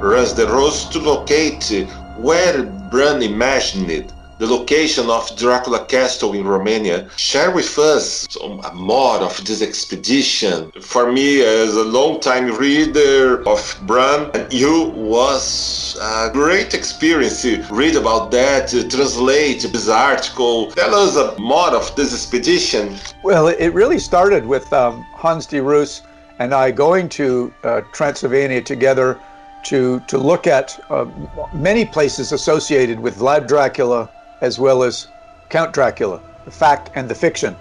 Hans 0.01 0.33
de 0.33 0.45
Roos 0.45 0.85
to 0.89 0.99
locate 0.99 1.87
where 2.19 2.63
Bram 2.91 3.23
imagined 3.23 4.13
the 4.41 4.47
location 4.47 5.07
of 5.07 5.31
Dracula 5.37 5.85
Castle 5.85 6.33
in 6.33 6.47
Romania. 6.47 7.07
Share 7.15 7.51
with 7.51 7.77
us 7.77 8.27
more 8.73 9.17
of 9.17 9.45
this 9.45 9.61
expedition. 9.61 10.71
For 10.81 11.11
me, 11.11 11.43
as 11.43 11.75
a 11.75 11.83
long-time 11.83 12.47
reader 12.57 13.47
of 13.47 13.61
Bram, 13.83 14.31
you 14.49 14.85
was 14.95 15.95
a 16.01 16.31
great 16.33 16.73
experience 16.73 17.43
to 17.43 17.63
read 17.69 17.95
about 17.95 18.31
that, 18.31 18.67
to 18.69 18.89
translate 18.89 19.61
this 19.61 19.87
article. 19.87 20.71
Tell 20.71 20.95
us 20.95 21.37
more 21.37 21.75
of 21.75 21.95
this 21.95 22.11
expedition. 22.11 22.95
Well, 23.23 23.47
it 23.47 23.69
really 23.75 23.99
started 23.99 24.47
with 24.47 24.73
um, 24.73 25.03
Hans 25.13 25.45
de 25.45 25.61
Roos 25.61 26.01
and 26.39 26.55
I 26.55 26.71
going 26.71 27.09
to 27.09 27.53
uh, 27.63 27.81
Transylvania 27.93 28.63
together 28.63 29.19
to 29.65 29.99
to 30.07 30.17
look 30.17 30.47
at 30.47 30.83
uh, 30.89 31.05
many 31.53 31.85
places 31.85 32.31
associated 32.31 32.99
with 32.99 33.17
Vlad 33.17 33.47
Dracula 33.47 34.09
as 34.41 34.59
well 34.59 34.83
as 34.83 35.07
Count 35.49 35.73
Dracula, 35.73 36.21
the 36.45 36.51
fact 36.51 36.89
and 36.95 37.09
the 37.09 37.15
fiction. 37.15 37.55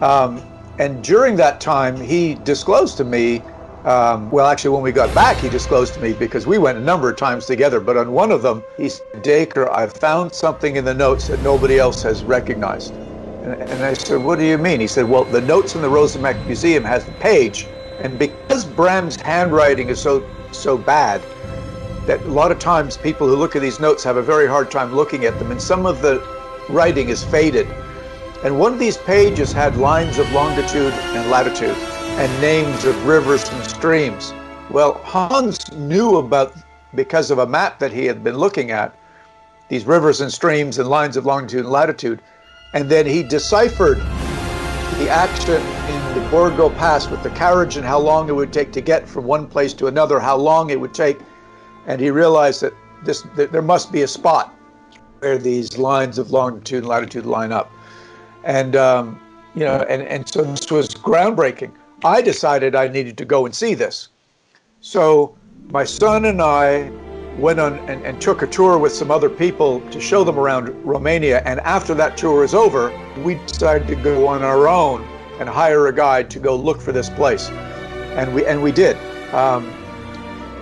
Um, 0.00 0.42
and 0.78 1.02
during 1.04 1.36
that 1.36 1.60
time, 1.60 2.00
he 2.00 2.34
disclosed 2.34 2.96
to 2.98 3.04
me. 3.04 3.44
Um, 3.84 4.30
well, 4.30 4.46
actually, 4.46 4.70
when 4.70 4.82
we 4.82 4.92
got 4.92 5.14
back, 5.14 5.40
he 5.40 5.48
disclosed 5.48 5.94
to 5.94 6.00
me 6.00 6.12
because 6.14 6.46
we 6.46 6.58
went 6.58 6.78
a 6.78 6.80
number 6.80 7.10
of 7.10 7.16
times 7.16 7.46
together. 7.46 7.80
But 7.80 7.96
on 7.96 8.12
one 8.12 8.32
of 8.32 8.42
them, 8.42 8.64
he 8.76 8.88
said, 8.88 9.22
"Dacre, 9.22 9.70
I've 9.70 9.92
found 9.92 10.32
something 10.34 10.76
in 10.76 10.84
the 10.84 10.94
notes 10.94 11.26
that 11.28 11.42
nobody 11.42 11.78
else 11.78 12.02
has 12.02 12.24
recognized." 12.24 12.94
And, 13.42 13.54
and 13.60 13.84
I 13.84 13.92
said, 13.94 14.18
"What 14.22 14.38
do 14.38 14.44
you 14.44 14.58
mean?" 14.58 14.80
He 14.80 14.86
said, 14.86 15.08
"Well, 15.08 15.24
the 15.24 15.42
notes 15.42 15.74
in 15.74 15.82
the 15.82 15.90
Rosenbach 15.90 16.44
Museum 16.46 16.84
has 16.84 17.04
the 17.04 17.12
page, 17.12 17.68
and 18.00 18.18
because 18.18 18.64
Bram's 18.64 19.16
handwriting 19.20 19.90
is 19.90 20.00
so 20.00 20.24
so 20.52 20.78
bad, 20.78 21.22
that 22.06 22.22
a 22.22 22.28
lot 22.28 22.52
of 22.52 22.58
times 22.58 22.96
people 22.96 23.26
who 23.26 23.36
look 23.36 23.56
at 23.56 23.62
these 23.62 23.80
notes 23.80 24.04
have 24.04 24.16
a 24.16 24.22
very 24.22 24.46
hard 24.46 24.70
time 24.70 24.94
looking 24.94 25.24
at 25.24 25.38
them, 25.38 25.50
and 25.50 25.60
some 25.60 25.86
of 25.86 26.02
the 26.02 26.22
writing 26.68 27.08
is 27.08 27.24
faded. 27.24 27.66
And 28.44 28.58
one 28.58 28.74
of 28.74 28.78
these 28.78 28.98
pages 28.98 29.52
had 29.52 29.76
lines 29.76 30.18
of 30.18 30.30
longitude 30.32 30.92
and 30.92 31.30
latitude 31.30 31.76
and 32.18 32.40
names 32.40 32.84
of 32.84 33.06
rivers 33.06 33.48
and 33.50 33.64
streams. 33.64 34.34
Well, 34.70 34.94
Hans 35.04 35.72
knew 35.72 36.16
about, 36.16 36.54
because 36.94 37.30
of 37.30 37.38
a 37.38 37.46
map 37.46 37.78
that 37.78 37.92
he 37.92 38.04
had 38.04 38.22
been 38.22 38.36
looking 38.36 38.70
at, 38.70 38.94
these 39.68 39.86
rivers 39.86 40.20
and 40.20 40.30
streams 40.30 40.78
and 40.78 40.88
lines 40.88 41.16
of 41.16 41.24
longitude 41.24 41.60
and 41.60 41.70
latitude. 41.70 42.20
And 42.74 42.90
then 42.90 43.06
he 43.06 43.22
deciphered 43.22 43.96
the 43.96 45.08
action 45.08 45.54
in 45.54 46.14
the 46.14 46.28
Borgo 46.30 46.68
Pass 46.68 47.08
with 47.08 47.22
the 47.22 47.30
carriage 47.30 47.76
and 47.76 47.84
how 47.84 47.98
long 47.98 48.28
it 48.28 48.32
would 48.32 48.52
take 48.52 48.72
to 48.72 48.80
get 48.80 49.08
from 49.08 49.24
one 49.24 49.46
place 49.46 49.72
to 49.74 49.86
another, 49.86 50.20
how 50.20 50.36
long 50.36 50.70
it 50.70 50.78
would 50.78 50.94
take 50.94 51.18
and 51.86 52.00
he 52.00 52.10
realized 52.10 52.60
that 52.62 52.72
this 53.04 53.22
that 53.36 53.52
there 53.52 53.62
must 53.62 53.92
be 53.92 54.02
a 54.02 54.08
spot 54.08 54.54
where 55.20 55.38
these 55.38 55.78
lines 55.78 56.18
of 56.18 56.30
longitude 56.30 56.78
and 56.78 56.88
latitude 56.88 57.26
line 57.26 57.52
up, 57.52 57.70
and 58.44 58.76
um, 58.76 59.20
you 59.54 59.64
know, 59.64 59.84
and 59.88 60.02
and 60.02 60.28
so 60.28 60.42
this 60.42 60.70
was 60.70 60.88
groundbreaking. 60.88 61.72
I 62.04 62.20
decided 62.20 62.74
I 62.74 62.88
needed 62.88 63.16
to 63.18 63.24
go 63.24 63.46
and 63.46 63.54
see 63.54 63.74
this, 63.74 64.08
so 64.80 65.36
my 65.70 65.84
son 65.84 66.26
and 66.26 66.42
I 66.42 66.90
went 67.38 67.58
on 67.58 67.78
and, 67.88 68.04
and 68.04 68.20
took 68.20 68.42
a 68.42 68.46
tour 68.46 68.78
with 68.78 68.92
some 68.92 69.10
other 69.10 69.28
people 69.28 69.80
to 69.90 70.00
show 70.00 70.22
them 70.22 70.38
around 70.38 70.68
Romania. 70.84 71.42
And 71.44 71.58
after 71.60 71.92
that 71.94 72.16
tour 72.16 72.44
is 72.44 72.54
over, 72.54 72.92
we 73.24 73.34
decided 73.34 73.88
to 73.88 73.96
go 73.96 74.28
on 74.28 74.42
our 74.42 74.68
own 74.68 75.02
and 75.40 75.48
hire 75.48 75.88
a 75.88 75.92
guide 75.92 76.30
to 76.30 76.38
go 76.38 76.54
look 76.54 76.80
for 76.80 76.92
this 76.92 77.10
place, 77.10 77.50
and 78.16 78.34
we 78.34 78.46
and 78.46 78.62
we 78.62 78.72
did. 78.72 78.96
Um, 79.34 79.72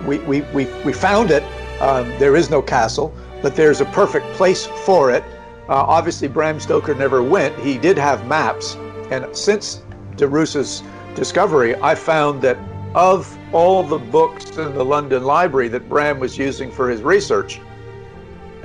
we, 0.05 0.19
we, 0.19 0.41
we, 0.53 0.65
we 0.83 0.93
found 0.93 1.31
it. 1.31 1.43
Um, 1.81 2.09
there 2.19 2.35
is 2.35 2.49
no 2.49 2.61
castle, 2.61 3.13
but 3.41 3.55
there's 3.55 3.81
a 3.81 3.85
perfect 3.85 4.25
place 4.33 4.65
for 4.65 5.11
it. 5.11 5.23
Uh, 5.69 5.75
obviously, 5.75 6.27
Bram 6.27 6.59
Stoker 6.59 6.93
never 6.93 7.23
went. 7.23 7.57
He 7.59 7.77
did 7.77 7.97
have 7.97 8.27
maps. 8.27 8.75
And 9.11 9.35
since 9.35 9.81
de 10.15 10.27
Roos's 10.27 10.83
discovery, 11.15 11.75
I 11.77 11.95
found 11.95 12.41
that 12.41 12.57
of 12.95 13.37
all 13.53 13.83
the 13.83 13.97
books 13.97 14.57
in 14.57 14.75
the 14.75 14.85
London 14.85 15.23
Library 15.23 15.67
that 15.69 15.89
Bram 15.89 16.19
was 16.19 16.37
using 16.37 16.71
for 16.71 16.89
his 16.89 17.01
research, 17.01 17.59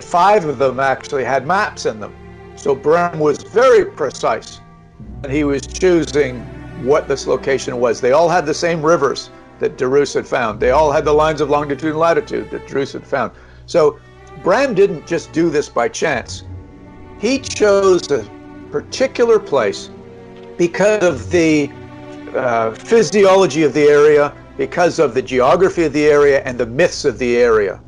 five 0.01 0.45
of 0.45 0.59
them 0.59 0.81
actually 0.81 1.25
had 1.25 1.47
maps 1.47 1.87
in 1.87 2.01
them. 2.01 2.15
So 2.57 2.75
Bram 2.75 3.19
was 3.19 3.43
very 3.43 3.85
precise. 3.85 4.61
And 5.23 5.33
he 5.33 5.45
was 5.45 5.67
choosing 5.67 6.41
what 6.85 7.09
this 7.09 7.27
location 7.27 7.79
was. 7.79 8.01
They 8.01 8.13
all 8.13 8.29
had 8.29 8.47
the 8.47 8.55
same 8.55 8.83
rivers 8.83 9.31
that 9.59 9.77
de 9.77 9.89
had 9.89 10.27
found. 10.27 10.61
They 10.61 10.71
all 10.71 10.93
had 10.93 11.05
the 11.05 11.13
lines 11.13 11.41
of 11.41 11.51
longitude 11.51 11.91
and 11.91 11.99
latitude 11.99 12.51
that 12.51 12.67
de 12.67 12.79
had 12.79 13.07
found. 13.07 13.33
So 13.67 13.99
Bram 14.43 14.75
didn't 14.75 15.07
just 15.07 15.33
do 15.33 15.51
this 15.51 15.69
by 15.69 15.89
chance. 15.89 16.45
He 17.19 17.39
chose 17.39 18.11
a 18.11 18.29
particular 18.71 19.39
place 19.39 19.91
because 20.57 21.03
of 21.03 21.31
the 21.31 21.71
uh, 22.35 22.73
physiology 22.75 23.63
of 23.65 23.75
the 23.75 23.85
area, 23.85 24.33
because 24.57 24.99
of 24.99 25.15
the 25.15 25.23
geography 25.23 25.85
of 25.85 25.93
the 25.93 26.07
area, 26.07 26.43
and 26.45 26.59
the 26.59 26.67
myths 26.67 27.05
of 27.05 27.19
the 27.19 27.37
area. 27.37 27.81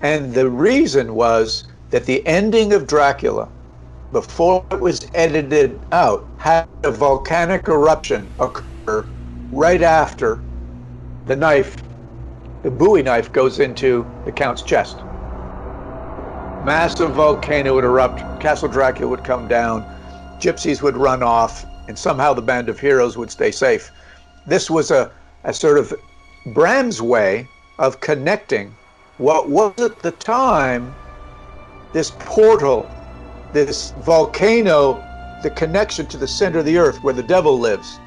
And 0.00 0.32
the 0.32 0.48
reason 0.48 1.14
was 1.14 1.64
that 1.90 2.04
the 2.04 2.26
ending 2.26 2.72
of 2.72 2.86
Dracula, 2.86 3.48
before 4.12 4.64
it 4.70 4.80
was 4.80 5.06
edited 5.14 5.78
out, 5.92 6.26
had 6.38 6.68
a 6.84 6.90
volcanic 6.90 7.68
eruption 7.68 8.28
occur 8.38 9.06
right 9.50 9.82
after 9.82 10.42
the 11.26 11.36
knife, 11.36 11.76
the 12.62 12.70
Bowie 12.70 13.02
knife, 13.02 13.32
goes 13.32 13.58
into 13.58 14.06
the 14.24 14.32
Count's 14.32 14.62
chest. 14.62 14.96
Massive 16.64 17.12
volcano 17.12 17.74
would 17.74 17.84
erupt, 17.84 18.20
Castle 18.40 18.68
Dracula 18.68 19.08
would 19.08 19.24
come 19.24 19.48
down, 19.48 19.82
gypsies 20.38 20.82
would 20.82 20.96
run 20.96 21.22
off, 21.22 21.64
and 21.88 21.98
somehow 21.98 22.32
the 22.32 22.42
band 22.42 22.68
of 22.68 22.78
heroes 22.78 23.16
would 23.16 23.30
stay 23.30 23.50
safe. 23.50 23.90
This 24.46 24.70
was 24.70 24.90
a, 24.90 25.10
a 25.44 25.52
sort 25.52 25.78
of 25.78 25.94
Bram's 26.54 27.00
way 27.00 27.46
of 27.78 28.00
connecting 28.00 28.74
what 29.18 29.48
was 29.48 29.78
at 29.80 30.00
the 30.00 30.10
time 30.12 30.94
this 31.92 32.10
portal, 32.18 32.90
this 33.52 33.92
volcano, 34.00 34.94
the 35.42 35.50
connection 35.50 36.06
to 36.06 36.16
the 36.16 36.26
center 36.26 36.58
of 36.58 36.64
the 36.64 36.76
earth 36.76 37.02
where 37.02 37.14
the 37.14 37.22
devil 37.22 37.58
lives 37.58 37.98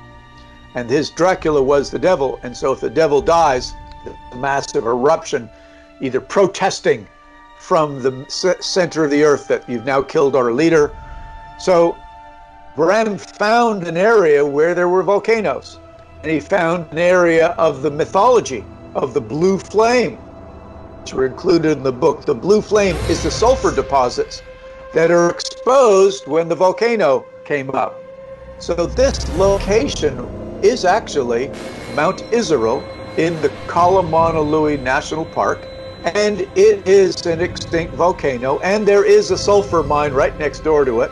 and 0.78 0.88
his 0.88 1.10
Dracula 1.10 1.64
was 1.64 1.90
the 1.90 1.98
devil. 1.98 2.40
And 2.44 2.56
so 2.56 2.72
if 2.72 2.82
the 2.82 2.90
devil 2.90 3.20
dies, 3.20 3.74
the 4.06 4.16
massive 4.38 4.86
eruption, 4.86 5.50
either 6.02 6.22
protesting 6.22 7.08
from 7.60 8.04
the 8.04 8.26
center 8.62 9.04
of 9.04 9.10
the 9.10 9.24
earth 9.24 9.48
that 9.48 9.68
you've 9.68 9.86
now 9.88 10.04
killed 10.04 10.36
our 10.36 10.52
leader. 10.52 10.96
So 11.60 11.98
Bram 12.76 13.18
found 13.18 13.88
an 13.88 13.98
area 13.98 14.46
where 14.46 14.76
there 14.76 14.88
were 14.88 15.02
volcanoes, 15.02 15.80
and 16.22 16.32
he 16.32 16.40
found 16.40 16.92
an 16.92 17.00
area 17.00 17.48
of 17.58 17.82
the 17.82 17.90
mythology 17.90 18.64
of 18.94 19.16
the 19.16 19.22
blue 19.22 19.58
flame, 19.58 20.20
which 21.02 21.14
were 21.16 21.26
included 21.26 21.76
in 21.76 21.84
the 21.84 21.92
book. 21.92 22.24
The 22.24 22.36
blue 22.36 22.62
flame 22.62 22.98
is 23.10 23.24
the 23.24 23.32
sulfur 23.32 23.74
deposits 23.74 24.44
that 24.94 25.10
are 25.10 25.32
exposed 25.32 26.28
when 26.28 26.48
the 26.48 26.56
volcano 26.56 27.26
came 27.46 27.72
up. 27.72 28.00
So 28.60 28.86
this 28.86 29.28
location 29.30 30.30
is 30.62 30.86
actually 30.86 31.52
Mount 31.96 32.24
Izvorul 32.32 32.84
in 33.18 33.42
the 33.42 33.50
Călimanului 33.68 34.80
National 34.82 35.26
Park, 35.26 35.66
and 36.04 36.42
it 36.56 36.88
is 36.88 37.26
an 37.26 37.42
extinct 37.42 37.94
volcano, 37.96 38.60
and 38.60 38.88
there 38.88 39.04
is 39.04 39.32
a 39.32 39.38
sulfur 39.38 39.84
mine 39.84 40.14
right 40.14 40.38
next 40.40 40.64
door 40.64 40.86
to 40.86 41.02
it. 41.02 41.12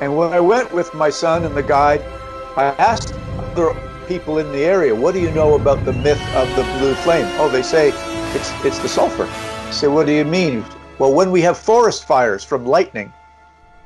And 0.00 0.16
when 0.16 0.32
I 0.32 0.40
went 0.40 0.72
with 0.72 0.92
my 0.94 1.10
son 1.10 1.44
and 1.44 1.56
the 1.56 1.62
guide, 1.62 2.02
I 2.56 2.64
asked 2.78 3.14
other 3.38 3.74
people 4.06 4.38
in 4.38 4.52
the 4.52 4.64
area, 4.64 4.94
"What 4.94 5.14
do 5.14 5.20
you 5.20 5.30
know 5.30 5.54
about 5.54 5.84
the 5.84 5.92
myth 5.92 6.20
of 6.34 6.48
the 6.56 6.64
blue 6.78 6.94
flame?" 6.94 7.26
Oh, 7.38 7.48
they 7.48 7.62
say 7.62 7.92
it's 8.34 8.52
it's 8.64 8.78
the 8.78 8.88
sulfur. 8.88 9.28
I 9.68 9.70
say, 9.70 9.88
"What 9.88 10.06
do 10.06 10.12
you 10.12 10.24
mean?" 10.24 10.64
Well, 10.98 11.12
when 11.12 11.30
we 11.30 11.42
have 11.42 11.58
forest 11.58 12.04
fires 12.06 12.44
from 12.44 12.64
lightning, 12.64 13.12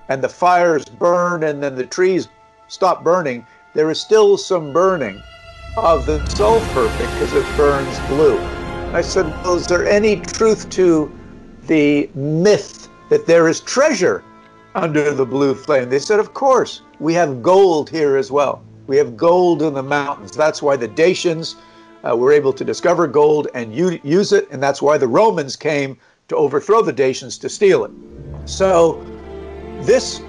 and 0.09 0.23
the 0.23 0.29
fires 0.29 0.85
burn, 0.85 1.43
and 1.45 1.63
then 1.63 1.75
the 1.75 1.87
trees 1.87 2.29
stop 2.69 3.03
burning, 3.03 3.47
there 3.75 3.91
is 3.91 4.01
still 4.01 4.37
some 4.37 4.73
burning 4.73 5.23
of 5.77 6.07
the 6.07 6.25
sulfur 6.31 6.89
because 6.99 7.33
it 7.33 7.57
burns 7.57 7.99
blue. 8.09 8.39
I 8.93 9.01
said, 9.03 9.27
Well, 9.45 9.57
is 9.57 9.67
there 9.67 9.87
any 9.87 10.17
truth 10.17 10.69
to 10.71 11.11
the 11.67 12.11
myth 12.15 12.89
that 13.09 13.27
there 13.27 13.49
is 13.49 13.61
treasure 13.61 14.25
under 14.75 15.13
the 15.13 15.25
blue 15.25 15.55
flame? 15.55 15.89
They 15.89 16.01
said, 16.01 16.19
Of 16.19 16.35
course. 16.35 16.83
We 16.99 17.15
have 17.15 17.43
gold 17.43 17.89
here 17.89 18.17
as 18.17 18.31
well. 18.31 18.63
We 18.87 18.97
have 18.97 19.17
gold 19.17 19.63
in 19.63 19.75
the 19.75 19.83
mountains. 19.83 20.33
That's 20.33 20.61
why 20.61 20.77
the 20.77 20.89
Dacians 20.89 21.55
uh, 22.03 22.17
were 22.17 22.33
able 22.33 22.53
to 22.53 22.65
discover 22.65 23.07
gold 23.07 23.49
and 23.55 23.75
use 23.75 24.33
it, 24.33 24.49
and 24.51 24.61
that's 24.61 24.83
why 24.83 24.99
the 24.99 25.07
Romans 25.07 25.55
came 25.55 25.97
to 26.29 26.37
overthrow 26.37 26.83
the 26.83 26.93
Dacians 26.93 27.39
to 27.39 27.49
steal 27.49 27.85
it. 27.85 27.93
So, 28.47 29.05
this 29.83 30.21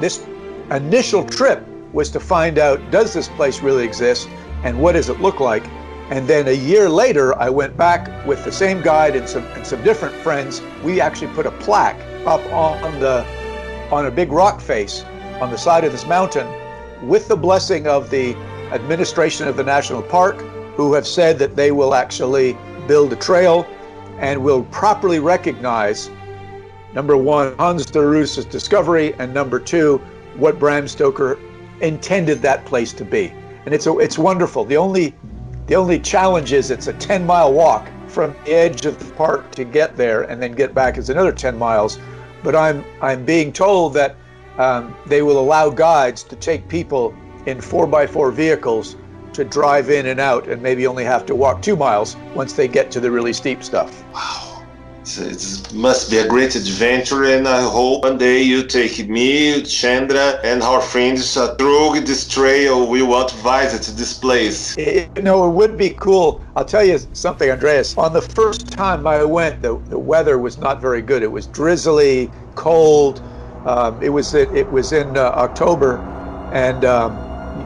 this 0.00 0.26
initial 0.70 1.24
trip 1.24 1.67
was 1.92 2.10
to 2.10 2.20
find 2.20 2.58
out 2.58 2.90
does 2.90 3.12
this 3.12 3.28
place 3.28 3.60
really 3.60 3.84
exist 3.84 4.28
and 4.62 4.78
what 4.78 4.92
does 4.92 5.08
it 5.08 5.20
look 5.20 5.40
like? 5.40 5.66
And 6.10 6.26
then 6.26 6.48
a 6.48 6.52
year 6.52 6.88
later, 6.88 7.38
I 7.38 7.50
went 7.50 7.76
back 7.76 8.26
with 8.26 8.42
the 8.44 8.52
same 8.52 8.80
guide 8.80 9.14
and 9.14 9.28
some, 9.28 9.44
and 9.48 9.66
some 9.66 9.82
different 9.84 10.14
friends. 10.16 10.62
We 10.82 11.00
actually 11.00 11.32
put 11.34 11.44
a 11.44 11.50
plaque 11.50 12.00
up 12.26 12.40
on 12.52 12.98
the 12.98 13.26
on 13.90 14.06
a 14.06 14.10
big 14.10 14.32
rock 14.32 14.60
face 14.60 15.04
on 15.40 15.50
the 15.50 15.56
side 15.56 15.84
of 15.84 15.92
this 15.92 16.06
mountain 16.06 16.46
with 17.06 17.28
the 17.28 17.36
blessing 17.36 17.86
of 17.86 18.10
the 18.10 18.34
administration 18.72 19.48
of 19.48 19.56
the 19.56 19.64
national 19.64 20.02
park 20.02 20.40
who 20.76 20.92
have 20.92 21.06
said 21.06 21.38
that 21.38 21.56
they 21.56 21.72
will 21.72 21.94
actually 21.94 22.56
build 22.86 23.12
a 23.12 23.16
trail 23.16 23.66
and 24.18 24.42
will 24.42 24.64
properly 24.64 25.20
recognize 25.20 26.10
number 26.92 27.16
one 27.16 27.56
Hans 27.56 27.86
de 27.86 28.00
Roos's 28.00 28.44
discovery 28.44 29.14
and 29.14 29.32
number 29.32 29.58
two 29.58 29.98
what 30.36 30.58
Bram 30.58 30.86
Stoker 30.86 31.38
intended 31.80 32.40
that 32.42 32.64
place 32.64 32.92
to 32.92 33.04
be 33.04 33.32
and 33.64 33.74
it's 33.74 33.86
a, 33.86 33.98
it's 33.98 34.18
wonderful 34.18 34.64
the 34.64 34.76
only 34.76 35.14
the 35.66 35.76
only 35.76 35.98
challenge 35.98 36.52
is 36.52 36.70
it's 36.70 36.86
a 36.86 36.92
10 36.94 37.26
mile 37.26 37.52
walk 37.52 37.88
from 38.08 38.34
the 38.44 38.52
edge 38.52 38.86
of 38.86 38.98
the 38.98 39.14
park 39.14 39.50
to 39.52 39.64
get 39.64 39.96
there 39.96 40.22
and 40.22 40.42
then 40.42 40.52
get 40.52 40.74
back 40.74 40.98
is 40.98 41.10
another 41.10 41.32
10 41.32 41.58
miles 41.58 41.98
but 42.42 42.54
I'm 42.54 42.84
I'm 43.00 43.24
being 43.24 43.52
told 43.52 43.94
that 43.94 44.16
um, 44.58 44.94
they 45.06 45.22
will 45.22 45.38
allow 45.38 45.70
guides 45.70 46.22
to 46.24 46.36
take 46.36 46.68
people 46.68 47.14
in 47.46 47.60
four 47.60 47.86
by 47.86 48.06
four 48.06 48.30
vehicles 48.30 48.96
to 49.32 49.44
drive 49.44 49.88
in 49.88 50.06
and 50.06 50.18
out, 50.18 50.48
and 50.48 50.60
maybe 50.60 50.86
only 50.86 51.04
have 51.04 51.24
to 51.26 51.34
walk 51.34 51.62
two 51.62 51.76
miles 51.76 52.16
once 52.34 52.54
they 52.54 52.66
get 52.66 52.90
to 52.90 53.00
the 53.00 53.10
really 53.10 53.32
steep 53.32 53.62
stuff. 53.62 54.04
Wow. 54.12 54.47
It 55.16 55.72
must 55.72 56.10
be 56.10 56.18
a 56.18 56.28
great 56.28 56.54
adventure, 56.54 57.24
and 57.24 57.48
I 57.48 57.62
hope 57.62 58.04
one 58.04 58.18
day 58.18 58.42
you 58.42 58.62
take 58.62 59.08
me, 59.08 59.62
Chandra, 59.62 60.38
and 60.44 60.62
our 60.62 60.82
friends 60.82 61.32
through 61.32 62.00
this 62.00 62.28
trail. 62.28 62.86
We 62.86 63.02
want 63.02 63.30
to 63.30 63.36
visit 63.36 63.96
this 63.96 64.12
place. 64.12 64.76
It, 64.76 65.10
you 65.16 65.22
know, 65.22 65.48
it 65.48 65.52
would 65.52 65.78
be 65.78 65.90
cool. 65.90 66.42
I'll 66.56 66.64
tell 66.66 66.84
you 66.84 66.98
something, 67.14 67.50
Andreas. 67.50 67.96
On 67.96 68.12
the 68.12 68.20
first 68.20 68.68
time 68.68 69.06
I 69.06 69.24
went, 69.24 69.62
the, 69.62 69.78
the 69.88 69.98
weather 69.98 70.36
was 70.36 70.58
not 70.58 70.78
very 70.82 71.00
good. 71.00 71.22
It 71.22 71.32
was 71.32 71.46
drizzly, 71.46 72.30
cold. 72.54 73.22
Um, 73.64 74.02
it 74.02 74.10
was 74.10 74.34
it, 74.34 74.50
it 74.54 74.70
was 74.70 74.92
in 74.92 75.16
uh, 75.16 75.22
October, 75.22 75.96
and 76.52 76.84
um, 76.84 77.16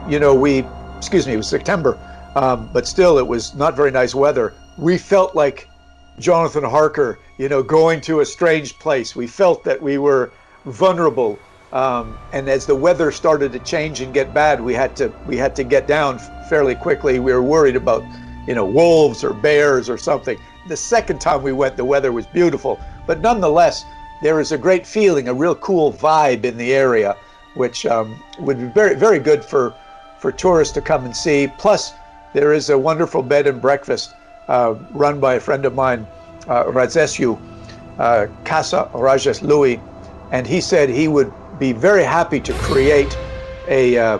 you 0.09 0.17
know 0.17 0.33
we, 0.33 0.63
excuse 0.97 1.27
me, 1.27 1.33
it 1.33 1.37
was 1.37 1.49
September, 1.49 1.99
um, 2.35 2.69
but 2.71 2.87
still 2.87 3.17
it 3.17 3.27
was 3.27 3.53
not 3.55 3.75
very 3.75 3.91
nice 3.91 4.15
weather. 4.15 4.53
We 4.77 4.97
felt 4.97 5.35
like 5.35 5.67
Jonathan 6.19 6.63
Harker, 6.63 7.19
you 7.37 7.49
know, 7.49 7.63
going 7.63 7.99
to 8.01 8.19
a 8.19 8.25
strange 8.25 8.77
place. 8.79 9.15
We 9.15 9.27
felt 9.27 9.63
that 9.63 9.81
we 9.81 9.97
were 9.97 10.31
vulnerable, 10.65 11.39
um, 11.71 12.17
and 12.31 12.47
as 12.47 12.65
the 12.65 12.75
weather 12.75 13.11
started 13.11 13.51
to 13.53 13.59
change 13.59 13.99
and 14.01 14.13
get 14.13 14.33
bad, 14.33 14.61
we 14.61 14.73
had 14.73 14.95
to 14.97 15.11
we 15.25 15.37
had 15.37 15.55
to 15.55 15.63
get 15.63 15.87
down 15.87 16.19
fairly 16.49 16.75
quickly. 16.75 17.19
We 17.19 17.33
were 17.33 17.41
worried 17.41 17.75
about, 17.75 18.03
you 18.47 18.53
know, 18.53 18.65
wolves 18.65 19.23
or 19.23 19.33
bears 19.33 19.89
or 19.89 19.97
something. 19.97 20.37
The 20.67 20.77
second 20.77 21.19
time 21.19 21.41
we 21.41 21.51
went, 21.51 21.77
the 21.77 21.85
weather 21.85 22.11
was 22.11 22.27
beautiful, 22.27 22.79
but 23.07 23.19
nonetheless, 23.19 23.83
there 24.21 24.39
is 24.39 24.51
a 24.51 24.57
great 24.57 24.85
feeling, 24.85 25.27
a 25.27 25.33
real 25.33 25.55
cool 25.55 25.91
vibe 25.91 26.45
in 26.45 26.57
the 26.57 26.73
area, 26.73 27.17
which 27.55 27.85
um, 27.87 28.21
would 28.39 28.59
be 28.59 28.67
very 28.67 28.95
very 28.95 29.19
good 29.19 29.43
for 29.43 29.73
for 30.19 30.31
tourists 30.31 30.73
to 30.75 30.81
come 30.81 31.05
and 31.05 31.15
see. 31.15 31.51
Plus, 31.57 31.91
there 32.33 32.53
is 32.53 32.69
a 32.69 32.77
wonderful 32.77 33.23
bed 33.23 33.47
and 33.47 33.59
breakfast 33.59 34.13
uh, 34.47 34.75
run 34.91 35.19
by 35.19 35.35
a 35.35 35.39
friend 35.39 35.65
of 35.65 35.75
mine, 35.75 36.07
uh, 36.47 36.65
Radzescu, 36.65 37.39
uh, 37.99 38.27
Casa 38.43 38.89
Rajes 38.93 39.41
Louis, 39.41 39.79
and 40.31 40.47
he 40.47 40.61
said 40.61 40.89
he 40.89 41.07
would 41.07 41.31
be 41.59 41.71
very 41.71 42.03
happy 42.03 42.39
to 42.39 42.53
create 42.53 43.17
a, 43.67 43.97
uh, 43.97 44.19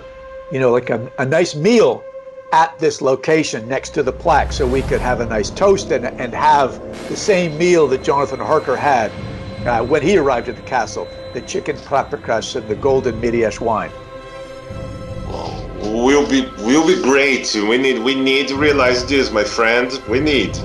you 0.51 0.59
know, 0.59 0.71
like 0.71 0.89
a, 0.89 1.11
a 1.17 1.26
nice 1.26 1.55
meal 1.55 2.03
at 2.53 2.78
this 2.78 3.01
location 3.01 3.67
next 3.67 3.89
to 3.95 4.03
the 4.03 4.11
plaque 4.11 4.53
so 4.53 4.67
we 4.67 4.84
could 4.84 5.01
have 5.01 5.21
a 5.21 5.26
nice 5.26 5.49
toast 5.49 5.91
and, 5.91 6.05
and 6.05 6.34
have 6.34 6.80
the 7.09 7.17
same 7.17 7.57
meal 7.57 7.88
that 7.88 8.03
Jonathan 8.03 8.39
Harker 8.39 8.76
had 8.76 9.11
uh, 9.65 9.84
when 9.84 10.03
he 10.03 10.17
arrived 10.17 10.47
at 10.49 10.55
the 10.55 10.61
castle 10.61 11.07
the 11.34 11.41
chicken 11.41 11.76
paprikas 11.78 12.55
and 12.55 12.67
the 12.67 12.76
golden 12.76 13.19
Mediasch 13.19 13.59
wine 13.59 13.91
will 15.94 16.28
be 16.28 16.50
will 16.58 16.86
be 16.86 17.02
great. 17.02 17.54
We 17.54 17.78
need 17.78 18.00
we 18.00 18.16
need 18.16 18.48
to 18.50 18.56
realize 18.56 19.06
this, 19.06 19.32
my 19.32 19.44
friend. 19.44 19.91
We 20.10 20.20
need. 20.20 20.58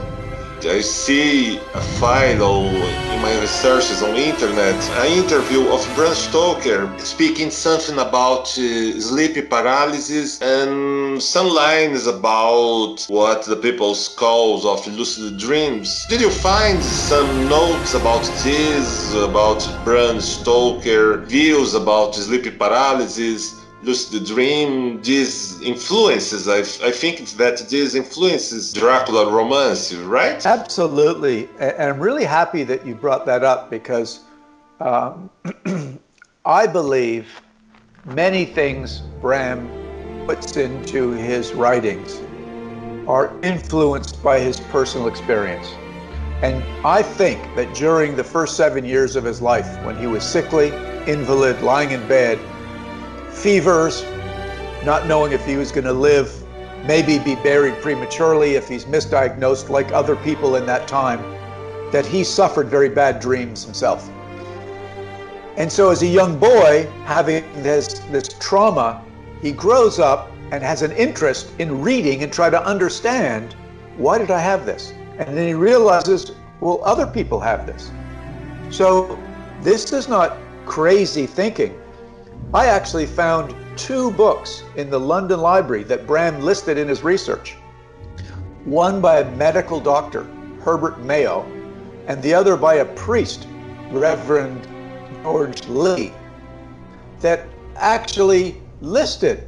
I 0.65 0.81
see 0.81 1.59
a 1.59 1.81
file 2.01 2.67
in 2.67 3.23
my 3.23 3.41
researches 3.41 4.03
on 4.03 4.17
internet, 4.17 4.75
an 4.99 5.07
interview 5.07 5.69
of 5.69 5.89
Bram 5.95 6.13
Stoker 6.15 6.93
speaking 6.99 7.49
something 7.53 7.97
about 7.97 8.49
uh, 8.59 9.01
sleep 9.01 9.49
paralysis 9.49 10.43
and 10.43 11.23
some 11.23 11.47
lines 11.47 12.09
about 12.09 13.07
what 13.09 13.45
the 13.45 13.55
people 13.55 13.95
calls 14.17 14.65
of 14.65 14.85
lucid 14.89 15.39
dreams. 15.39 16.05
Did 16.09 16.21
you 16.23 16.31
find 16.31 16.83
some 16.83 17.49
notes 17.49 17.95
about 17.95 18.25
this, 18.43 19.15
about 19.15 19.61
Bram 19.85 20.21
Stoker, 20.21 21.19
views 21.19 21.75
about 21.75 22.17
sleep 22.17 22.59
paralysis? 22.59 23.58
Lucid 23.83 24.27
dream, 24.27 25.01
these 25.03 25.61
influences. 25.61 26.49
I, 26.49 26.59
I 26.87 26.91
think 26.91 27.31
that 27.33 27.59
this 27.69 27.95
influences 27.95 28.73
Dracula 28.73 29.31
romance, 29.33 29.93
right? 29.95 30.45
Absolutely. 30.45 31.49
And 31.59 31.95
I'm 31.95 32.01
really 32.01 32.25
happy 32.25 32.65
that 32.65 32.85
you 32.87 32.95
brought 32.95 33.27
that 33.27 33.45
up 33.45 33.71
because 33.71 34.21
um, 34.81 35.31
I 36.45 36.67
believe 36.67 37.29
many 38.05 38.45
things 38.45 39.01
Bram 39.21 39.69
puts 40.27 40.57
into 40.57 41.13
his 41.13 41.53
writings 41.53 42.21
are 43.07 43.33
influenced 43.43 44.23
by 44.23 44.39
his 44.41 44.61
personal 44.61 45.09
experience. 45.09 45.73
And 46.43 46.63
I 46.87 47.03
think 47.03 47.43
that 47.57 47.75
during 47.75 48.15
the 48.15 48.23
first 48.23 48.57
seven 48.57 48.85
years 48.85 49.17
of 49.17 49.25
his 49.25 49.41
life, 49.41 49.83
when 49.85 49.97
he 49.97 50.07
was 50.07 50.23
sickly, 50.23 50.69
invalid, 51.11 51.61
lying 51.63 51.91
in 51.91 52.07
bed, 52.07 52.39
fevers, 53.39 54.05
not 54.85 55.07
knowing 55.07 55.33
if 55.33 55.45
he 55.47 55.57
was 55.57 55.71
going 55.71 55.85
to 55.85 55.93
live, 55.93 56.45
maybe 56.87 57.19
be 57.19 57.35
buried 57.37 57.75
prematurely 57.83 58.55
if 58.55 58.69
he's 58.69 58.85
misdiagnosed 58.85 59.69
like 59.69 59.93
other 59.93 60.17
people 60.17 60.57
in 60.57 60.67
that 60.67 60.89
time, 60.89 61.21
that 61.93 62.05
he 62.05 62.25
suffered 62.25 62.69
very 62.69 62.89
bad 62.89 63.21
dreams 63.21 63.65
himself. 63.65 64.11
And 65.57 65.71
so, 65.71 65.91
as 65.91 66.03
a 66.03 66.07
young 66.07 66.39
boy, 66.39 66.89
having 67.05 67.43
this, 67.63 67.99
this 68.11 68.29
trauma, 68.41 69.05
he 69.43 69.53
grows 69.53 69.99
up 69.99 70.31
and 70.51 70.63
has 70.63 70.83
an 70.83 70.93
interest 70.93 71.53
in 71.59 71.81
reading 71.83 72.23
and 72.23 72.33
try 72.33 72.49
to 72.51 72.65
understand 72.65 73.55
why 73.97 74.19
did 74.19 74.31
I 74.31 74.39
have 74.39 74.65
this? 74.65 74.93
And 75.19 75.37
then 75.37 75.49
he 75.49 75.55
realizes, 75.55 76.33
well, 76.61 76.81
other 76.85 77.07
people 77.07 77.41
have 77.41 77.67
this. 77.67 77.91
So, 78.71 79.19
this 79.63 79.93
is 79.93 80.09
not 80.09 80.37
crazy 80.65 81.27
thinking. 81.27 81.77
I 82.55 82.69
actually 82.69 83.05
found 83.05 83.55
two 83.77 84.11
books 84.13 84.63
in 84.77 84.89
the 84.89 84.99
London 84.99 85.41
Library 85.41 85.85
that 85.85 86.07
Bram 86.07 86.41
listed 86.41 86.79
in 86.79 86.89
his 86.89 87.03
research. 87.03 87.57
One 88.65 89.03
by 89.03 89.21
a 89.21 89.31
medical 89.37 89.81
doctor, 89.81 90.27
Herbert 90.63 90.99
Mayo, 91.01 91.45
and 92.07 92.23
the 92.23 92.33
other 92.33 92.57
by 92.57 92.77
a 92.77 92.87
priest, 92.87 93.47
Reverend 93.91 94.67
George 95.23 95.69
Lee, 95.69 96.13
that 97.21 97.47
actually 97.77 98.63
listed 98.81 99.47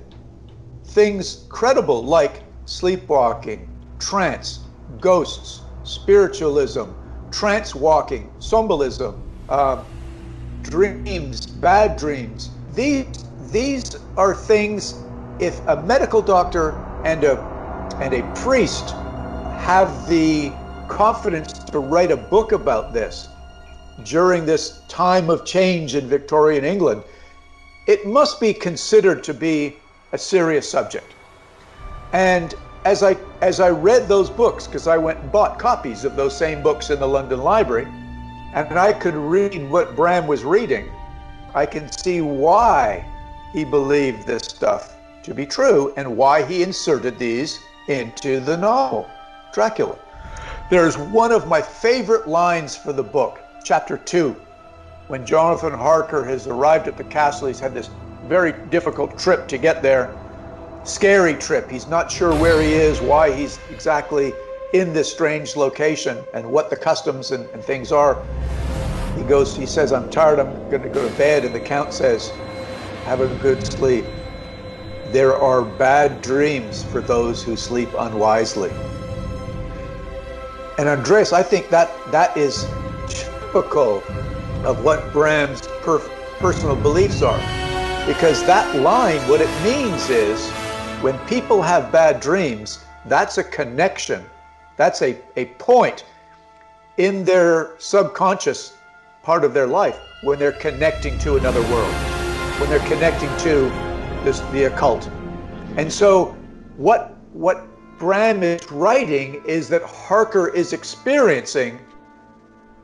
things 0.85 1.47
credible 1.49 2.03
like 2.05 2.43
sleepwalking, 2.67 3.67
trance, 3.99 4.67
ghosts, 5.01 5.63
spiritualism, 5.85 6.91
trance 7.31 7.75
walking, 7.75 8.31
symbolism, 8.41 9.23
uh, 9.49 9.85
dreams, 10.63 11.47
bad 11.47 11.97
dreams, 11.97 12.51
these 12.75 13.25
these 13.51 13.97
are 14.17 14.35
things 14.35 14.95
if 15.39 15.67
a 15.69 15.83
medical 15.83 16.23
doctor 16.23 16.75
and 17.05 17.25
a 17.25 17.39
and 18.01 18.15
a 18.15 18.23
priest 18.35 18.91
have 19.59 20.09
the 20.09 20.53
confidence 20.89 21.53
to 21.53 21.79
write 21.79 22.11
a 22.11 22.17
book 22.17 22.53
about 22.53 22.93
this 22.93 23.29
during 24.05 24.47
this 24.47 24.83
time 24.89 25.31
of 25.31 25.45
change 25.45 25.95
in 25.95 26.09
Victorian 26.09 26.65
England, 26.65 27.03
it 27.87 28.07
must 28.07 28.41
be 28.41 28.53
considered 28.53 29.23
to 29.25 29.35
be 29.35 29.77
a 30.13 30.19
serious 30.19 30.69
subject. 30.69 31.15
And 32.13 32.55
as 32.85 33.03
I 33.03 33.17
as 33.43 33.61
I 33.61 33.71
read 33.71 34.09
those 34.09 34.31
books, 34.31 34.67
because 34.67 34.87
I 34.87 34.97
went 34.97 35.21
and 35.21 35.33
bought 35.33 35.59
copies 35.59 36.05
of 36.05 36.17
those 36.17 36.37
same 36.37 36.63
books 36.63 36.91
in 36.91 36.99
the 36.99 37.09
London 37.09 37.41
Library, 37.41 37.87
and 38.55 38.79
I 38.79 38.93
could 38.93 39.15
read 39.15 39.71
what 39.71 39.95
Bram 39.95 40.27
was 40.27 40.45
reading, 40.45 40.91
I 41.55 41.67
can 41.67 41.91
see 41.91 42.21
why 42.21 43.05
he 43.53 43.65
believed 43.65 44.27
this 44.27 44.43
stuff 44.45 44.97
to 45.25 45.35
be 45.35 45.45
true 45.45 45.93
and 45.97 46.17
why 46.17 46.43
he 46.45 46.63
inserted 46.63 47.19
these 47.19 47.59
into 47.89 48.41
the 48.41 48.57
novel, 48.57 49.09
Dracula. 49.53 49.99
There's 50.71 50.97
one 50.97 51.33
of 51.33 51.49
my 51.49 51.61
favorite 51.61 52.29
lines 52.29 52.77
for 52.77 52.93
the 52.93 53.03
book, 53.03 53.41
chapter 53.65 53.99
two, 53.99 54.37
when 55.09 55.27
Jonathan 55.27 55.73
Harker 55.73 56.25
has 56.25 56.47
arrived 56.47 56.87
at 56.87 56.97
the 56.97 57.05
castle. 57.05 57.49
He's 57.49 57.59
had 57.59 57.75
this 57.75 57.91
very 58.27 58.55
difficult 58.69 59.19
trip 59.19 59.49
to 59.49 59.59
get 59.59 59.83
there, 59.83 60.15
scary 60.85 61.35
trip. 61.35 61.69
He's 61.69 61.89
not 61.89 62.13
sure 62.13 62.33
where 62.37 62.63
he 62.63 62.75
is, 62.75 63.01
why 63.01 63.33
he's 63.33 63.59
exactly 63.71 64.33
in 64.73 64.93
this 64.93 65.11
strange 65.11 65.57
location, 65.57 66.23
and 66.33 66.49
what 66.49 66.71
the 66.71 66.77
customs 66.77 67.33
and, 67.33 67.45
and 67.51 67.65
things 67.65 67.91
are 67.91 68.23
he 69.21 69.27
goes, 69.27 69.55
he 69.55 69.67
says, 69.67 69.93
I'm 69.93 70.09
tired, 70.09 70.39
I'm 70.39 70.57
going 70.71 70.83
to 70.83 70.89
go 70.89 71.07
to 71.07 71.15
bed. 71.17 71.45
And 71.45 71.55
the 71.55 71.61
Count 71.61 71.93
says, 71.93 72.31
Have 73.05 73.21
a 73.21 73.29
good 73.37 73.65
sleep. 73.67 74.07
There 75.09 75.37
are 75.37 75.63
bad 75.63 76.23
dreams 76.23 76.83
for 76.83 77.03
those 77.03 77.43
who 77.43 77.55
sleep 77.55 77.91
unwisely. 77.99 78.71
And 80.79 80.89
Andreas, 80.89 81.35
I 81.35 81.43
think 81.43 81.69
that 81.69 81.91
that 82.11 82.35
is 82.35 82.67
typical 83.09 84.03
of 84.65 84.83
what 84.83 85.13
Bram's 85.13 85.61
per- 85.83 85.99
personal 86.39 86.77
beliefs 86.77 87.23
are. 87.23 87.39
Because 88.07 88.43
that 88.47 88.75
line, 88.77 89.21
what 89.29 89.43
it 89.43 89.63
means 89.63 90.09
is 90.09 90.51
when 91.03 91.19
people 91.27 91.61
have 91.61 91.93
bad 91.93 92.21
dreams, 92.21 92.83
that's 93.05 93.37
a 93.37 93.45
connection, 93.45 94.25
that's 94.79 95.03
a, 95.03 95.19
a 95.37 95.45
point 95.59 96.07
in 96.97 97.23
their 97.25 97.73
subconscious 97.79 98.79
part 99.23 99.45
of 99.45 99.55
their 99.55 99.67
life 99.67 99.99
when 100.23 100.39
they're 100.39 100.53
connecting 100.53 101.19
to 101.19 101.37
another 101.37 101.63
world, 101.63 101.95
when 102.61 102.69
they're 102.71 102.87
connecting 102.89 103.35
to 103.39 103.71
this, 104.25 104.41
the 104.53 104.65
occult. 104.65 105.09
And 105.77 105.93
so, 105.93 106.37
what, 106.77 107.17
what 107.33 107.67
Bram 107.99 108.43
is 108.43 108.71
writing 108.71 109.43
is 109.47 109.69
that 109.69 109.83
Harker 109.83 110.49
is 110.49 110.73
experiencing 110.73 111.79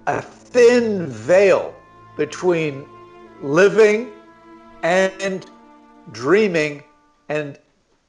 a 0.07 0.20
thin 0.22 1.07
veil 1.07 1.74
between 2.16 2.87
living 3.43 4.11
and 4.82 5.47
dreaming 6.12 6.82
and 7.28 7.59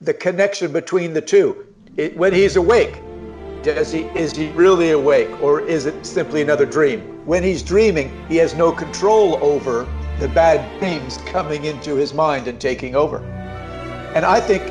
the 0.02 0.14
connection 0.14 0.72
between 0.72 1.14
the 1.14 1.22
two. 1.22 1.66
It, 1.98 2.16
when 2.16 2.34
he's 2.34 2.56
awake, 2.56 3.02
does 3.64 3.92
he 3.92 4.04
is 4.16 4.36
he 4.36 4.50
really 4.52 4.92
awake 4.92 5.30
or 5.42 5.62
is 5.62 5.86
it 5.86 6.06
simply 6.06 6.42
another 6.42 6.66
dream? 6.66 7.02
When 7.26 7.44
he's 7.44 7.62
dreaming, 7.62 8.12
he 8.28 8.38
has 8.38 8.54
no 8.56 8.72
control 8.72 9.38
over 9.44 9.88
the 10.20 10.28
bad 10.30 10.80
dreams 10.80 11.18
coming 11.26 11.66
into 11.66 11.96
his 11.96 12.14
mind 12.14 12.48
and 12.48 12.60
taking 12.60 12.96
over. 12.96 13.20
And 14.16 14.26
I 14.26 14.40
think 14.40 14.64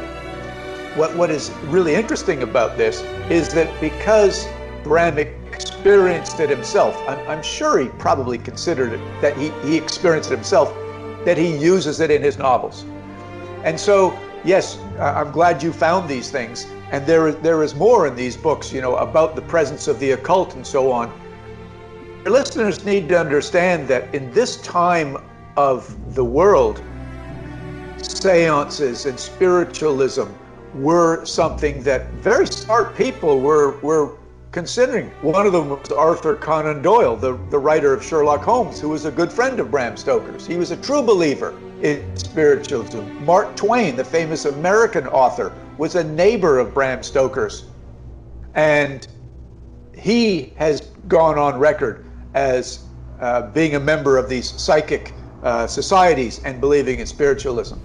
what 0.96 1.14
what 1.16 1.30
is 1.30 1.50
really 1.64 1.94
interesting 1.94 2.42
about 2.42 2.76
this 2.76 3.02
is 3.30 3.52
that 3.54 3.68
because 3.80 4.48
Bram 4.82 5.18
experienced 5.18 6.40
it 6.40 6.48
himself, 6.48 6.96
I'm, 7.08 7.18
I'm 7.28 7.42
sure 7.42 7.78
he 7.78 7.88
probably 7.98 8.38
considered 8.38 8.92
it 8.92 9.20
that 9.20 9.36
he, 9.36 9.50
he 9.68 9.76
experienced 9.76 10.30
it 10.30 10.36
himself, 10.36 10.72
that 11.24 11.36
he 11.36 11.56
uses 11.56 12.00
it 12.00 12.10
in 12.10 12.22
his 12.22 12.38
novels. 12.38 12.84
And 13.64 13.78
so, 13.78 14.16
yes, 14.44 14.78
I'm 14.98 15.32
glad 15.32 15.62
you 15.62 15.72
found 15.72 16.08
these 16.08 16.30
things 16.30 16.66
and 16.92 17.06
there, 17.06 17.32
there 17.32 17.62
is 17.62 17.74
more 17.74 18.06
in 18.06 18.14
these 18.14 18.36
books, 18.36 18.72
you 18.72 18.80
know, 18.80 18.96
about 18.96 19.34
the 19.34 19.42
presence 19.42 19.88
of 19.88 19.98
the 19.98 20.12
occult 20.12 20.54
and 20.54 20.66
so 20.66 20.90
on. 20.92 21.12
Your 22.24 22.32
listeners 22.32 22.84
need 22.84 23.08
to 23.08 23.18
understand 23.18 23.88
that 23.88 24.12
in 24.14 24.30
this 24.32 24.56
time 24.58 25.16
of 25.56 26.14
the 26.14 26.24
world, 26.24 26.82
seances 28.02 29.06
and 29.06 29.18
spiritualism 29.18 30.24
were 30.74 31.24
something 31.24 31.82
that 31.82 32.10
very 32.14 32.46
smart 32.46 32.94
people 32.96 33.40
were, 33.40 33.78
were 33.80 34.12
considering. 34.56 35.10
One 35.20 35.46
of 35.46 35.52
them 35.52 35.68
was 35.68 35.92
Arthur 35.92 36.34
Conan 36.34 36.80
Doyle, 36.80 37.14
the, 37.14 37.38
the 37.50 37.58
writer 37.58 37.92
of 37.92 38.02
Sherlock 38.02 38.40
Holmes, 38.40 38.80
who 38.80 38.88
was 38.88 39.04
a 39.04 39.10
good 39.10 39.30
friend 39.30 39.60
of 39.60 39.70
Bram 39.70 39.98
Stoker's. 39.98 40.46
He 40.46 40.56
was 40.56 40.70
a 40.70 40.78
true 40.78 41.02
believer 41.02 41.60
in 41.82 42.16
spiritualism. 42.16 43.02
Mark 43.22 43.54
Twain, 43.54 43.96
the 43.96 44.04
famous 44.04 44.46
American 44.46 45.08
author, 45.08 45.52
was 45.76 45.94
a 45.94 46.02
neighbor 46.02 46.58
of 46.58 46.72
Bram 46.72 47.02
Stoker's. 47.02 47.66
And 48.54 49.06
he 49.94 50.54
has 50.56 50.80
gone 51.06 51.36
on 51.36 51.58
record 51.58 52.06
as 52.32 52.86
uh, 53.20 53.50
being 53.50 53.74
a 53.74 53.80
member 53.80 54.16
of 54.16 54.30
these 54.30 54.58
psychic 54.58 55.12
uh, 55.42 55.66
societies 55.66 56.40
and 56.46 56.62
believing 56.62 57.00
in 57.00 57.06
spiritualism. 57.06 57.76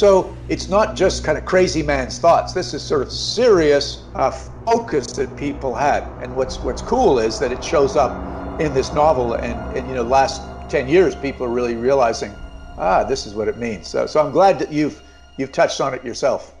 So 0.00 0.34
it's 0.48 0.70
not 0.70 0.96
just 0.96 1.24
kind 1.24 1.36
of 1.36 1.44
crazy 1.44 1.82
man's 1.82 2.18
thoughts. 2.18 2.54
This 2.54 2.72
is 2.72 2.82
sort 2.82 3.02
of 3.02 3.12
serious 3.12 4.02
uh, 4.14 4.30
focus 4.64 5.06
that 5.18 5.36
people 5.36 5.74
had. 5.74 6.04
And 6.22 6.34
what's 6.34 6.58
what's 6.60 6.80
cool 6.80 7.18
is 7.18 7.38
that 7.38 7.52
it 7.52 7.62
shows 7.62 7.96
up 7.96 8.12
in 8.58 8.72
this 8.72 8.94
novel. 8.94 9.34
And, 9.34 9.76
and 9.76 9.86
you 9.86 9.94
know, 9.94 10.02
last 10.02 10.40
ten 10.70 10.88
years, 10.88 11.14
people 11.14 11.44
are 11.44 11.50
really 11.50 11.74
realizing, 11.74 12.32
ah, 12.78 13.04
this 13.04 13.26
is 13.26 13.34
what 13.34 13.46
it 13.46 13.58
means. 13.58 13.88
So, 13.88 14.06
so 14.06 14.24
I'm 14.24 14.32
glad 14.32 14.58
that 14.60 14.72
you've 14.72 15.02
you've 15.36 15.52
touched 15.52 15.82
on 15.82 15.92
it 15.92 16.02
yourself. 16.02 16.54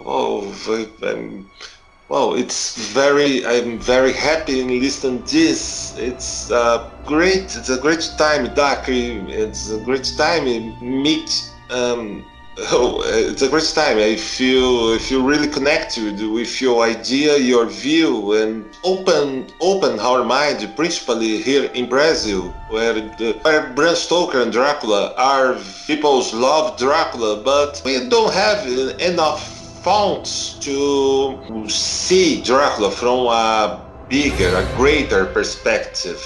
Oh, 0.00 0.52
I'm, 1.04 1.48
well, 2.08 2.34
it's 2.34 2.90
very. 2.92 3.46
I'm 3.46 3.78
very 3.78 4.12
happy 4.12 4.58
in 4.62 4.80
listening 4.80 5.22
this. 5.26 5.96
It's 5.96 6.50
uh, 6.50 6.90
great. 7.06 7.54
It's 7.54 7.68
a 7.68 7.78
great 7.78 8.10
time, 8.18 8.52
Dacre. 8.52 9.30
It's 9.30 9.70
a 9.70 9.78
great 9.78 10.12
time 10.18 10.48
meet. 10.82 11.52
Um, 11.70 12.24
oh, 12.70 13.02
it's 13.04 13.42
a 13.42 13.48
great 13.48 13.64
time. 13.74 13.98
I 13.98 14.14
feel 14.14 14.94
I 14.94 14.98
feel 14.98 15.24
really 15.24 15.48
connected 15.48 16.22
with 16.22 16.60
your 16.60 16.84
idea, 16.84 17.36
your 17.36 17.66
view, 17.66 18.34
and 18.34 18.64
open 18.84 19.48
open 19.60 19.98
our 19.98 20.22
mind, 20.24 20.70
principally 20.76 21.42
here 21.42 21.64
in 21.74 21.88
Brazil, 21.88 22.54
where 22.68 22.94
the 22.94 23.40
where 23.42 23.72
Bram 23.72 23.96
Stoker 23.96 24.40
and 24.40 24.52
Dracula 24.52 25.14
are 25.16 25.56
people's 25.88 26.32
love 26.32 26.78
Dracula, 26.78 27.42
but 27.42 27.82
we 27.84 28.08
don't 28.08 28.32
have 28.32 28.64
enough 29.00 29.42
fonts 29.82 30.54
to 30.60 31.68
see 31.68 32.40
Dracula 32.40 32.90
from 32.92 33.26
a 33.26 33.84
bigger, 34.08 34.54
a 34.54 34.64
greater 34.76 35.26
perspective. 35.26 36.22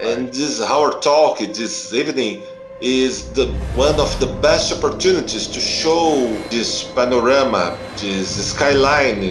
And 0.00 0.28
this 0.28 0.62
our 0.62 0.98
talk 1.00 1.40
this 1.40 1.92
evening 1.92 2.42
is 2.80 3.32
the 3.32 3.46
one 3.72 3.98
of 4.00 4.18
the 4.20 4.26
best 4.40 4.72
opportunities 4.72 5.48
to 5.48 5.60
show 5.60 6.46
this 6.50 6.92
panorama, 6.92 7.82
this 7.96 8.50
skyline 8.50 9.22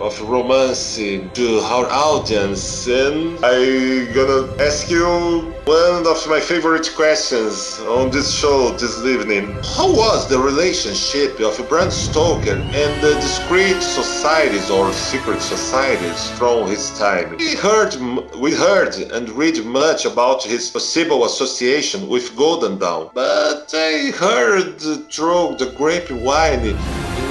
of 0.00 0.20
romance 0.28 0.96
to 0.96 1.58
our 1.60 1.86
audience 1.90 2.86
and 2.86 3.38
I 3.42 4.04
gonna 4.12 4.52
ask 4.62 4.90
you 4.90 5.54
one 5.64 6.06
of 6.06 6.28
my 6.28 6.38
favorite 6.38 6.90
questions 6.94 7.80
on 7.80 8.10
this 8.10 8.32
show 8.32 8.72
this 8.72 9.04
evening. 9.04 9.52
How 9.76 9.90
was 9.90 10.28
the 10.28 10.38
relationship 10.38 11.40
of 11.40 11.56
Bram 11.68 11.90
Stoker 11.90 12.56
and 12.56 13.02
the 13.02 13.14
discreet 13.14 13.80
societies 13.82 14.70
or 14.70 14.92
secret 14.92 15.40
societies 15.40 16.30
from 16.30 16.68
his 16.68 16.96
time? 16.98 17.36
We 17.38 17.54
heard, 17.54 17.96
we 18.36 18.52
heard 18.52 18.94
and 18.96 19.30
read 19.30 19.64
much 19.64 20.04
about 20.04 20.42
his 20.44 20.70
possible 20.70 21.24
association 21.24 22.08
with 22.08 22.36
Golden 22.36 22.78
Dawn, 22.78 23.10
but 23.14 23.72
I 23.74 24.12
heard 24.14 24.78
through 25.10 25.56
the 25.58 25.72
grapevine 25.76 26.66
in 26.66 26.76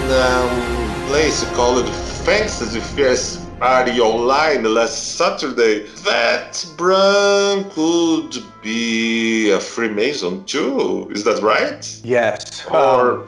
a 0.09 1.05
place 1.07 1.43
called 1.53 2.14
Fantasy 2.25 2.79
Fest 2.79 3.59
party 3.59 3.99
online 3.99 4.63
last 4.63 5.15
Saturday 5.15 5.85
that 6.03 6.65
Bram 6.75 7.69
could 7.69 8.43
be 8.63 9.51
a 9.51 9.59
Freemason 9.59 10.43
too. 10.45 11.07
Is 11.11 11.23
that 11.25 11.43
right? 11.43 12.01
Yes. 12.03 12.65
Or 12.65 13.21
um, 13.21 13.27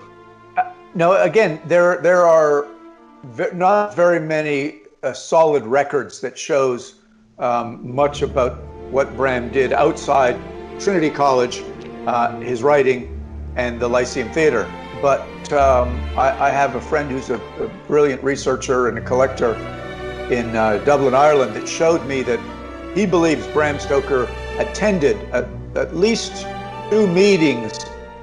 uh, 0.58 0.72
no? 0.96 1.14
Again, 1.22 1.62
there 1.66 2.02
there 2.02 2.26
are 2.26 2.66
not 3.54 3.96
very 3.96 4.20
many 4.20 4.82
uh, 5.04 5.14
solid 5.14 5.64
records 5.68 6.20
that 6.22 6.36
shows 6.36 6.96
um, 7.38 7.80
much 7.94 8.24
about 8.24 8.58
what 8.90 9.16
Bram 9.16 9.52
did 9.52 9.74
outside 9.74 10.36
Trinity 10.80 11.12
College, 11.12 11.62
uh, 12.08 12.40
his 12.40 12.64
writing, 12.64 13.14
and 13.56 13.80
the 13.80 13.88
Lyceum 13.88 14.32
Theater. 14.32 14.68
But 15.02 15.22
um, 15.54 15.90
I, 16.18 16.48
I, 16.48 16.50
have 16.50 16.76
a 16.76 16.82
friend 16.82 17.10
who's 17.10 17.30
a, 17.30 17.36
a, 17.36 17.68
brilliant 17.88 18.24
researcher 18.24 18.88
and 18.90 18.98
a 18.98 19.02
collector 19.02 19.54
in 20.32 20.56
uh, 20.56 20.78
Dublin, 20.86 21.14
Ireland, 21.14 21.56
that 21.56 21.68
showed 21.68 22.06
me 22.06 22.24
that 22.24 22.40
he 22.96 23.06
believes 23.06 23.46
Bram 23.48 23.80
Stoker 23.80 24.28
attended 24.58 25.18
at, 25.32 25.48
at 25.76 25.96
least 25.96 26.48
two 26.90 27.08
meetings 27.08 27.80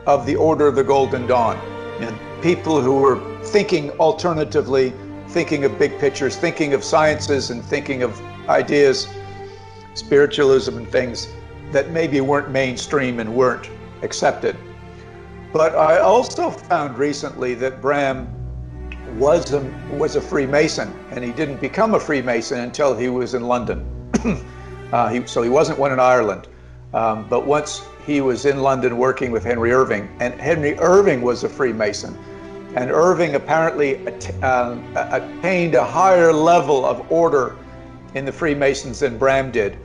of 0.07 0.27
the 0.27 0.35
Order 0.37 0.67
of 0.67 0.75
the 0.75 0.85
Golden 0.85 1.27
Dawn. 1.27 1.57
And 2.01 2.19
people 2.43 2.81
who 2.81 2.97
were 2.97 3.21
thinking 3.45 3.91
alternatively, 3.93 4.93
thinking 5.29 5.65
of 5.65 5.79
big 5.79 5.99
pictures, 6.01 6.37
thinking 6.37 6.75
of 6.75 6.83
sciences, 6.83 7.51
and 7.51 7.65
thinking 7.65 8.03
of 8.03 8.21
ideas, 8.49 9.09
spiritualism, 9.95 10.77
and 10.77 10.89
things 10.89 11.29
that 11.71 11.91
maybe 11.91 12.21
weren't 12.21 12.51
mainstream 12.51 13.21
and 13.21 13.35
weren't 13.35 13.71
accepted. 14.03 14.57
But 15.55 15.77
I 15.77 16.01
also 16.01 16.51
found 16.51 16.99
recently 16.99 17.55
that 17.55 17.81
Bram 17.81 18.27
was 19.17 19.53
a, 19.53 19.61
was 19.93 20.17
a 20.17 20.21
Freemason, 20.21 20.93
and 21.13 21.23
he 21.23 21.31
didn't 21.31 21.61
become 21.61 21.95
a 21.95 22.01
Freemason 22.01 22.59
until 22.59 22.97
he 22.97 23.09
was 23.09 23.35
in 23.35 23.45
London. 23.45 23.87
uh, 24.93 25.09
he, 25.11 25.25
so 25.29 25.43
he 25.43 25.49
wasn't 25.49 25.79
one 25.79 25.93
in 25.93 26.01
Ireland. 26.01 26.49
Um, 26.93 27.29
but 27.29 27.47
once 27.47 27.87
he 28.05 28.21
was 28.21 28.47
in 28.47 28.63
London 28.63 28.99
working 28.99 29.31
with 29.31 29.45
Henry 29.45 29.73
Irving, 29.73 30.09
and 30.19 30.35
Henry 30.41 30.77
Irving 30.81 31.23
was 31.23 31.45
a 31.45 31.49
Freemason, 31.49 32.19
and 32.75 32.91
Irving 32.91 33.37
apparently 33.37 34.05
att- 34.07 34.35
uh, 34.43 34.77
attained 35.13 35.77
a 35.77 35.85
higher 35.85 36.33
level 36.33 36.85
of 36.85 37.13
order 37.13 37.57
in 38.15 38.25
the 38.25 38.33
Freemasons 38.33 38.99
than 38.99 39.19
Bram 39.19 39.53
did. 39.53 39.79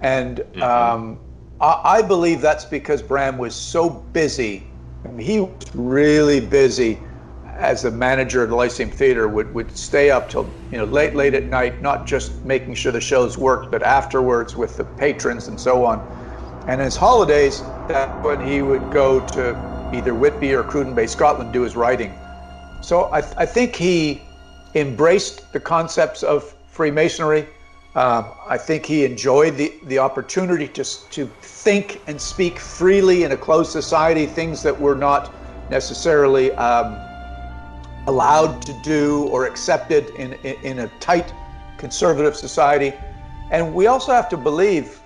And 0.00 0.38
mm-hmm. 0.38 0.62
um, 0.62 1.20
I, 1.60 1.98
I, 1.98 2.02
believe 2.02 2.40
that's 2.40 2.64
because 2.64 3.02
Bram 3.02 3.38
was 3.38 3.54
so 3.54 3.88
busy. 3.88 4.66
He 5.18 5.40
was 5.40 5.50
really 5.74 6.40
busy 6.40 6.98
as 7.56 7.82
the 7.82 7.90
manager 7.90 8.42
of 8.42 8.50
the 8.50 8.56
Lyceum 8.56 8.90
Theater 8.90 9.28
would, 9.28 9.52
would 9.54 9.76
stay 9.76 10.10
up 10.10 10.28
till 10.28 10.52
you 10.70 10.78
know 10.78 10.84
late 10.84 11.14
late 11.14 11.34
at 11.34 11.48
night, 11.48 11.82
not 11.82 12.06
just 12.06 12.44
making 12.44 12.74
sure 12.74 12.92
the 12.92 13.00
shows 13.00 13.36
worked, 13.36 13.70
but 13.70 13.82
afterwards 13.82 14.56
with 14.56 14.76
the 14.76 14.84
patrons 14.84 15.48
and 15.48 15.60
so 15.60 15.84
on. 15.84 16.02
And 16.66 16.80
his 16.80 16.96
holidays, 16.96 17.62
that 17.88 18.22
when 18.22 18.40
he 18.40 18.62
would 18.62 18.90
go 18.90 19.20
to 19.20 19.56
either 19.94 20.14
Whitby 20.14 20.54
or 20.54 20.62
Cruden 20.62 20.94
Bay, 20.94 21.06
Scotland, 21.06 21.52
do 21.52 21.62
his 21.62 21.76
writing. 21.76 22.12
So 22.80 23.04
I, 23.12 23.18
I 23.36 23.46
think 23.46 23.76
he 23.76 24.22
embraced 24.74 25.52
the 25.52 25.60
concepts 25.60 26.22
of 26.22 26.54
Freemasonry. 26.68 27.46
Um, 27.94 28.26
I 28.46 28.56
think 28.56 28.86
he 28.86 29.04
enjoyed 29.04 29.56
the, 29.56 29.74
the 29.84 29.98
opportunity 29.98 30.66
to, 30.68 30.84
to 31.10 31.26
think 31.42 32.00
and 32.06 32.18
speak 32.18 32.58
freely 32.58 33.24
in 33.24 33.32
a 33.32 33.36
closed 33.36 33.70
society, 33.70 34.24
things 34.24 34.62
that 34.62 34.78
were 34.78 34.94
not 34.94 35.34
necessarily 35.68 36.52
um, 36.52 36.96
allowed 38.06 38.62
to 38.62 38.72
do 38.82 39.28
or 39.28 39.46
accepted 39.46 40.08
in, 40.16 40.32
in, 40.44 40.56
in 40.64 40.78
a 40.80 40.88
tight 41.00 41.34
conservative 41.76 42.34
society. 42.34 42.94
And 43.50 43.74
we 43.74 43.88
also 43.88 44.12
have 44.12 44.28
to 44.30 44.38
believe 44.38 45.00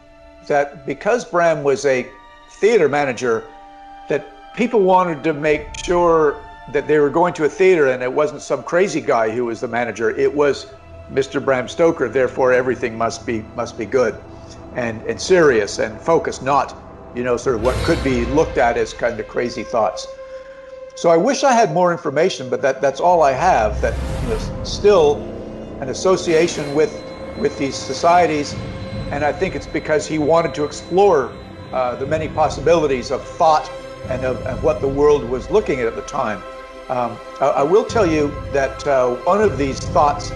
that 0.47 0.87
because 0.87 1.25
Bram 1.25 1.65
was 1.65 1.85
a 1.87 2.09
theater 2.51 2.89
manager, 2.89 3.45
that 4.09 4.55
people 4.55 4.81
wanted 4.81 5.25
to 5.25 5.33
make 5.33 5.77
sure 5.77 6.41
that 6.73 6.87
they 6.87 6.99
were 7.01 7.11
going 7.11 7.35
to 7.35 7.45
a 7.45 7.49
theater 7.49 7.89
and 7.89 8.03
it 8.03 8.13
wasn't 8.13 8.43
some 8.43 8.63
crazy 8.63 9.01
guy 9.01 9.31
who 9.31 9.47
was 9.47 9.61
the 9.61 9.69
manager. 9.69 10.11
It 10.11 10.33
was 10.33 10.73
Mr. 11.13 11.45
Bram 11.45 11.69
Stoker. 11.69 12.09
Therefore, 12.09 12.53
everything 12.53 12.97
must 12.97 13.27
be 13.27 13.45
must 13.55 13.79
be 13.79 13.87
good, 13.87 14.17
and 14.75 15.03
and 15.03 15.21
serious 15.21 15.79
and 15.79 16.01
focused, 16.01 16.43
not 16.43 16.77
you 17.15 17.23
know 17.23 17.37
sort 17.37 17.57
of 17.57 17.63
what 17.63 17.75
could 17.85 18.03
be 18.03 18.25
looked 18.27 18.59
at 18.59 18.77
as 18.77 18.93
kind 18.93 19.19
of 19.19 19.29
crazy 19.29 19.63
thoughts. 19.63 20.07
So 20.95 21.11
I 21.11 21.17
wish 21.17 21.45
I 21.45 21.53
had 21.53 21.73
more 21.73 21.93
information, 21.93 22.49
but 22.49 22.63
that 22.63 22.81
that's 22.81 23.01
all 23.01 23.23
I 23.23 23.33
have. 23.33 23.81
That 23.81 23.95
you 24.23 24.29
know, 24.31 24.65
still 24.65 25.17
an 25.81 25.91
association 25.91 26.75
with 26.75 27.03
with 27.39 27.57
these 27.59 27.77
societies, 27.77 28.55
and 29.11 29.25
I 29.25 29.33
think 29.33 29.55
it's 29.55 29.67
because 29.67 30.07
he 30.07 30.19
wanted 30.19 30.55
to 30.55 30.65
explore 30.65 31.33
uh, 31.73 31.95
the 31.97 32.07
many 32.07 32.29
possibilities 32.29 33.11
of 33.11 33.23
thought 33.23 33.71
and 34.09 34.25
of, 34.25 34.39
of 34.47 34.63
what 34.63 34.81
the 34.81 34.89
world 34.89 35.29
was 35.29 35.51
looking 35.51 35.81
at 35.81 35.87
at 35.87 35.97
the 35.97 36.03
time. 36.03 36.43
Um, 36.89 37.19
I, 37.41 37.47
I, 37.47 37.63
will 37.65 37.85
tell 37.85 38.07
you 38.07 38.33
that 38.53 38.87
uh, 38.87 39.17
one 39.25 39.41
of 39.43 39.59
these 39.59 39.81
thoughts 39.81 40.31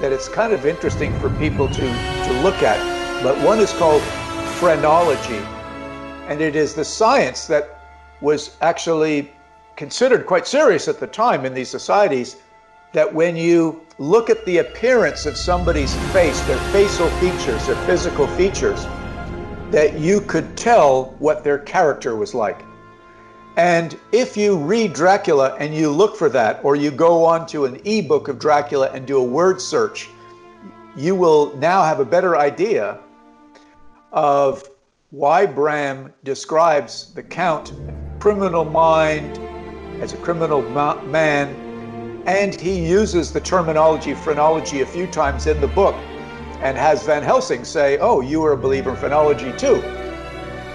that 0.00 0.12
it's 0.12 0.28
kind 0.28 0.52
of 0.52 0.66
interesting 0.66 1.12
for 1.14 1.28
people 1.30 1.68
to, 1.68 1.80
to 1.82 2.42
look 2.42 2.62
at, 2.62 2.78
but 3.22 3.40
one 3.44 3.58
is 3.58 3.72
called 3.72 4.02
phrenology, 4.58 5.40
and 6.28 6.40
it 6.40 6.54
is 6.54 6.74
the 6.74 6.84
science 6.84 7.46
that 7.46 7.78
was 8.20 8.56
actually 8.60 9.32
considered 9.76 10.26
quite 10.26 10.46
serious 10.46 10.88
at 10.88 11.00
the 11.00 11.06
time 11.06 11.44
in 11.44 11.54
these 11.54 11.68
societies 11.68 12.36
that 12.92 13.12
when 13.12 13.36
you 13.36 13.80
look 13.98 14.30
at 14.30 14.44
the 14.46 14.58
appearance 14.58 15.26
of 15.26 15.36
somebody's 15.36 15.94
face, 16.12 16.40
their 16.42 16.56
facial 16.56 17.08
features, 17.08 17.66
their 17.66 17.76
physical 17.76 18.26
features, 18.26 18.86
that 19.70 19.98
you 19.98 20.20
could 20.20 20.56
tell 20.56 21.14
what 21.18 21.44
their 21.44 21.58
character 21.58 22.16
was 22.16 22.34
like. 22.34 22.64
And 23.58 23.98
if 24.12 24.36
you 24.36 24.56
read 24.56 24.92
Dracula 24.92 25.56
and 25.58 25.74
you 25.74 25.90
look 25.90 26.14
for 26.14 26.28
that, 26.28 26.60
or 26.62 26.76
you 26.76 26.92
go 26.92 27.24
onto 27.24 27.64
an 27.64 27.80
ebook 27.84 28.28
of 28.28 28.38
Dracula 28.38 28.88
and 28.94 29.04
do 29.04 29.18
a 29.18 29.22
word 29.22 29.60
search, 29.60 30.08
you 30.96 31.16
will 31.16 31.56
now 31.56 31.82
have 31.82 31.98
a 31.98 32.04
better 32.04 32.36
idea 32.36 33.00
of 34.12 34.62
why 35.10 35.44
Bram 35.44 36.14
describes 36.22 37.12
the 37.14 37.22
Count 37.22 37.72
criminal 38.20 38.64
mind 38.64 39.40
as 40.00 40.12
a 40.12 40.18
criminal 40.18 40.62
ma- 40.62 41.02
man, 41.02 42.22
and 42.26 42.54
he 42.54 42.78
uses 42.78 43.32
the 43.32 43.40
terminology 43.40 44.14
phrenology 44.14 44.82
a 44.82 44.86
few 44.86 45.08
times 45.08 45.48
in 45.48 45.60
the 45.60 45.66
book, 45.66 45.96
and 46.62 46.78
has 46.78 47.02
Van 47.02 47.24
Helsing 47.24 47.64
say, 47.64 47.98
"Oh, 47.98 48.20
you 48.20 48.44
are 48.44 48.52
a 48.52 48.56
believer 48.56 48.90
in 48.90 48.96
phrenology 48.96 49.52
too." 49.58 49.82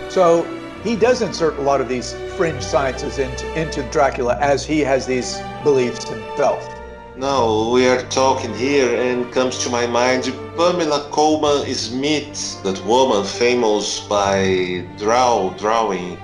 So 0.09 0.45
he 0.83 0.97
does 0.97 1.21
insert 1.21 1.57
a 1.57 1.61
lot 1.61 1.79
of 1.79 1.87
these 1.87 2.13
fringe 2.35 2.63
sciences 2.63 3.19
into, 3.19 3.45
into 3.59 3.83
Dracula 3.91 4.37
as 4.39 4.65
he 4.65 4.79
has 4.79 5.05
these 5.05 5.39
beliefs 5.63 6.09
himself. 6.09 6.67
Now 7.15 7.69
we 7.69 7.87
are 7.87 8.01
talking 8.09 8.53
here 8.55 8.99
and 8.99 9.31
comes 9.31 9.59
to 9.59 9.69
my 9.69 9.85
mind 9.85 10.23
Pamela 10.57 11.09
Colman 11.11 11.71
Smith, 11.75 12.63
that 12.63 12.83
woman 12.85 13.23
famous 13.23 13.99
by 13.99 14.83
draw 14.97 15.51
drawing 15.59 16.17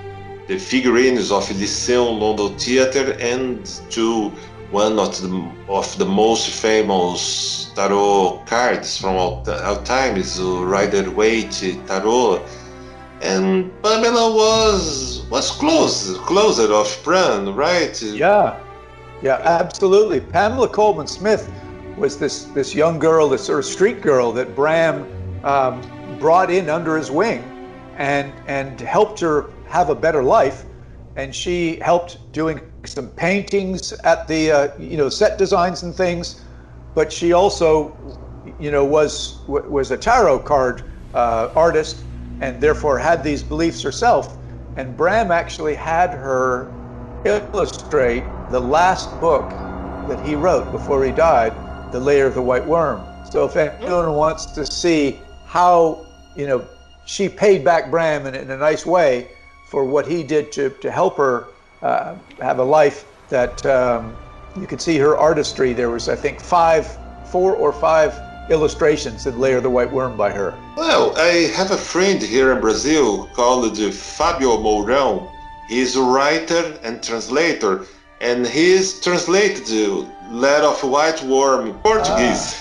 the 0.48 0.58
figurines 0.58 1.30
of 1.30 1.48
Lyceum 1.60 2.18
London 2.18 2.58
Theatre 2.58 3.16
and 3.20 3.64
to 3.90 4.32
one 4.72 4.98
of 4.98 5.20
the, 5.22 5.52
of 5.68 5.96
the 5.98 6.06
most 6.06 6.50
famous 6.50 7.70
tarot 7.76 8.42
cards 8.46 8.98
from 8.98 9.14
all, 9.14 9.44
all 9.48 9.82
time 9.82 10.20
Rider 10.68 11.08
Waite 11.10 11.78
Tarot 11.86 12.44
and 13.20 13.70
Pamela 13.82 14.34
was 14.34 15.26
was 15.30 15.50
close 15.50 16.16
closer 16.18 16.72
of 16.72 16.98
Bram, 17.04 17.54
right? 17.54 18.00
Yeah, 18.02 18.58
yeah, 19.22 19.40
absolutely. 19.44 20.20
Pamela 20.20 20.68
Colman 20.68 21.06
Smith 21.06 21.50
was 21.96 22.18
this 22.18 22.44
this 22.44 22.74
young 22.74 22.98
girl, 22.98 23.28
this 23.28 23.44
sort 23.44 23.58
of 23.58 23.64
street 23.64 24.00
girl 24.00 24.32
that 24.32 24.54
Bram 24.54 25.06
um, 25.44 25.82
brought 26.18 26.50
in 26.50 26.70
under 26.70 26.96
his 26.96 27.10
wing, 27.10 27.42
and 27.96 28.32
and 28.46 28.80
helped 28.80 29.20
her 29.20 29.50
have 29.66 29.90
a 29.90 29.94
better 29.94 30.22
life. 30.22 30.64
And 31.16 31.34
she 31.34 31.76
helped 31.80 32.32
doing 32.32 32.60
some 32.86 33.08
paintings 33.08 33.92
at 34.04 34.26
the 34.28 34.50
uh, 34.50 34.68
you 34.78 34.96
know 34.96 35.10
set 35.10 35.36
designs 35.36 35.82
and 35.82 35.94
things, 35.94 36.42
but 36.94 37.12
she 37.12 37.32
also 37.32 38.18
you 38.58 38.70
know 38.70 38.84
was 38.84 39.42
was 39.46 39.90
a 39.90 39.98
tarot 39.98 40.40
card 40.40 40.84
uh, 41.12 41.48
artist 41.54 42.04
and 42.40 42.60
therefore 42.60 42.98
had 42.98 43.22
these 43.22 43.42
beliefs 43.42 43.82
herself. 43.82 44.38
And 44.76 44.96
Bram 44.96 45.30
actually 45.30 45.74
had 45.74 46.10
her 46.10 46.72
illustrate 47.24 48.24
the 48.50 48.60
last 48.60 49.20
book 49.20 49.52
that 50.08 50.20
he 50.24 50.34
wrote 50.34 50.70
before 50.72 51.04
he 51.04 51.12
died, 51.12 51.52
The 51.92 52.00
Lair 52.00 52.26
of 52.26 52.34
the 52.34 52.42
White 52.42 52.66
Worm. 52.66 53.06
So 53.30 53.44
if 53.44 53.56
anyone 53.56 54.14
wants 54.14 54.46
to 54.46 54.66
see 54.66 55.18
how, 55.46 56.06
you 56.36 56.46
know, 56.46 56.66
she 57.06 57.28
paid 57.28 57.64
back 57.64 57.90
Bram 57.90 58.26
in, 58.26 58.34
in 58.34 58.50
a 58.50 58.56
nice 58.56 58.86
way 58.86 59.28
for 59.70 59.84
what 59.84 60.06
he 60.06 60.22
did 60.22 60.50
to, 60.52 60.70
to 60.70 60.90
help 60.90 61.16
her 61.16 61.48
uh, 61.82 62.16
have 62.40 62.58
a 62.58 62.64
life 62.64 63.06
that 63.28 63.64
um, 63.66 64.16
you 64.56 64.66
could 64.66 64.80
see 64.80 64.98
her 64.98 65.16
artistry. 65.16 65.72
There 65.72 65.90
was, 65.90 66.08
I 66.08 66.16
think, 66.16 66.40
five, 66.40 66.98
four 67.30 67.54
or 67.54 67.72
five 67.72 68.20
illustrations 68.48 69.24
that 69.24 69.38
layer 69.38 69.60
the 69.60 69.70
White 69.70 69.90
Worm 69.92 70.16
by 70.16 70.30
her. 70.30 70.54
Well, 70.76 71.14
I 71.16 71.50
have 71.54 71.70
a 71.70 71.76
friend 71.76 72.20
here 72.22 72.52
in 72.52 72.60
Brazil 72.60 73.26
called 73.34 73.76
Fabio 73.94 74.56
Mourão. 74.56 75.30
He's 75.68 75.96
a 75.96 76.02
writer 76.02 76.78
and 76.82 77.02
translator, 77.02 77.86
and 78.20 78.46
he's 78.46 79.00
translated 79.00 79.66
the 79.66 80.08
Lair 80.30 80.62
of 80.62 80.82
White 80.82 81.22
Worm 81.22 81.68
in 81.68 81.74
Portuguese. 81.74 82.56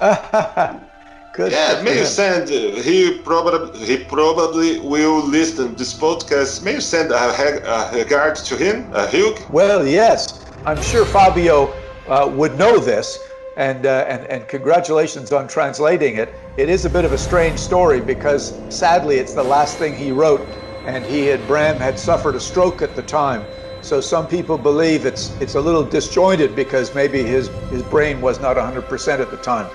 Ah. 0.00 0.80
Good. 1.34 1.50
Yeah, 1.50 1.82
may 1.82 1.98
you 1.98 2.04
send? 2.04 2.48
Uh, 2.48 2.80
he 2.80 3.18
probably 3.18 3.84
he 3.84 3.96
probably 4.04 4.78
will 4.78 5.20
listen 5.26 5.70
to 5.70 5.74
this 5.74 5.92
podcast. 5.92 6.62
May 6.62 6.74
you 6.74 6.80
send 6.80 7.10
a, 7.10 7.16
a 7.16 7.92
regard 7.92 8.36
to 8.36 8.56
him, 8.56 8.88
a 8.94 9.04
hug? 9.04 9.40
Well, 9.50 9.84
yes, 9.84 10.46
I'm 10.64 10.80
sure 10.80 11.04
Fabio 11.04 11.74
uh, 12.06 12.30
would 12.32 12.56
know 12.56 12.78
this 12.78 13.18
and, 13.56 13.86
uh, 13.86 14.04
and, 14.08 14.26
and 14.26 14.48
congratulations 14.48 15.32
on 15.32 15.46
translating 15.48 16.16
it. 16.16 16.34
It 16.56 16.68
is 16.68 16.84
a 16.84 16.90
bit 16.90 17.04
of 17.04 17.12
a 17.12 17.18
strange 17.18 17.58
story 17.58 18.00
because 18.00 18.58
sadly 18.68 19.16
it's 19.16 19.34
the 19.34 19.44
last 19.44 19.78
thing 19.78 19.94
he 19.94 20.12
wrote, 20.12 20.46
and 20.86 21.04
he 21.04 21.26
had 21.26 21.46
Bram 21.46 21.76
had 21.76 21.98
suffered 21.98 22.34
a 22.34 22.40
stroke 22.40 22.82
at 22.82 22.94
the 22.94 23.02
time. 23.02 23.44
So 23.82 24.00
some 24.00 24.26
people 24.26 24.56
believe 24.56 25.04
it's 25.04 25.38
it's 25.42 25.56
a 25.56 25.60
little 25.60 25.84
disjointed 25.84 26.56
because 26.56 26.94
maybe 26.94 27.22
his 27.22 27.48
his 27.70 27.82
brain 27.82 28.20
was 28.20 28.40
not 28.40 28.56
100% 28.56 29.20
at 29.20 29.30
the 29.30 29.36
time. 29.36 29.70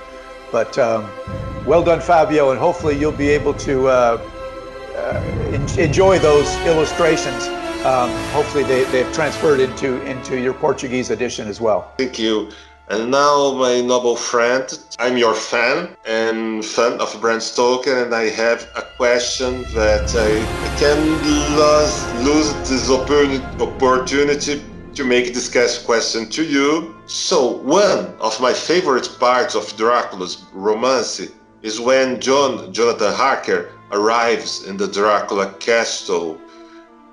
But 0.50 0.76
um, 0.78 1.08
well 1.64 1.84
done, 1.84 2.00
Fabio, 2.00 2.50
and 2.50 2.58
hopefully 2.58 2.98
you'll 2.98 3.12
be 3.12 3.28
able 3.28 3.54
to 3.54 3.86
uh, 3.86 4.20
uh, 4.96 5.60
enjoy 5.78 6.18
those 6.18 6.52
illustrations. 6.66 7.46
Um, 7.84 8.10
hopefully 8.32 8.64
they, 8.64 8.84
they've 8.90 9.12
transferred 9.12 9.60
into 9.60 10.02
into 10.02 10.38
your 10.40 10.54
Portuguese 10.54 11.10
edition 11.10 11.46
as 11.46 11.60
well. 11.60 11.92
Thank 11.96 12.18
you. 12.18 12.50
And 12.90 13.08
now, 13.12 13.52
my 13.52 13.80
noble 13.80 14.16
friend, 14.16 14.66
I'm 14.98 15.16
your 15.16 15.32
fan 15.32 15.96
and 16.06 16.64
fan 16.64 17.00
of 17.00 17.16
Bram 17.20 17.38
Stoker, 17.38 18.02
and 18.02 18.12
I 18.12 18.24
have 18.30 18.68
a 18.74 18.82
question 18.82 19.62
that 19.74 20.12
I, 20.16 20.50
I 20.66 20.70
can 20.70 21.22
lose, 21.22 22.12
lose 22.12 22.68
this 22.68 22.90
opportunity 22.90 24.64
to 24.94 25.04
make 25.04 25.34
this 25.34 25.78
question 25.84 26.28
to 26.30 26.42
you. 26.42 26.96
So, 27.06 27.58
one 27.58 28.12
of 28.18 28.40
my 28.40 28.52
favorite 28.52 29.08
parts 29.20 29.54
of 29.54 29.72
Dracula's 29.76 30.42
romance 30.52 31.20
is 31.62 31.78
when 31.78 32.20
John 32.20 32.72
Jonathan 32.72 33.14
Harker 33.14 33.70
arrives 33.92 34.64
in 34.66 34.76
the 34.76 34.88
Dracula 34.88 35.52
castle. 35.60 36.40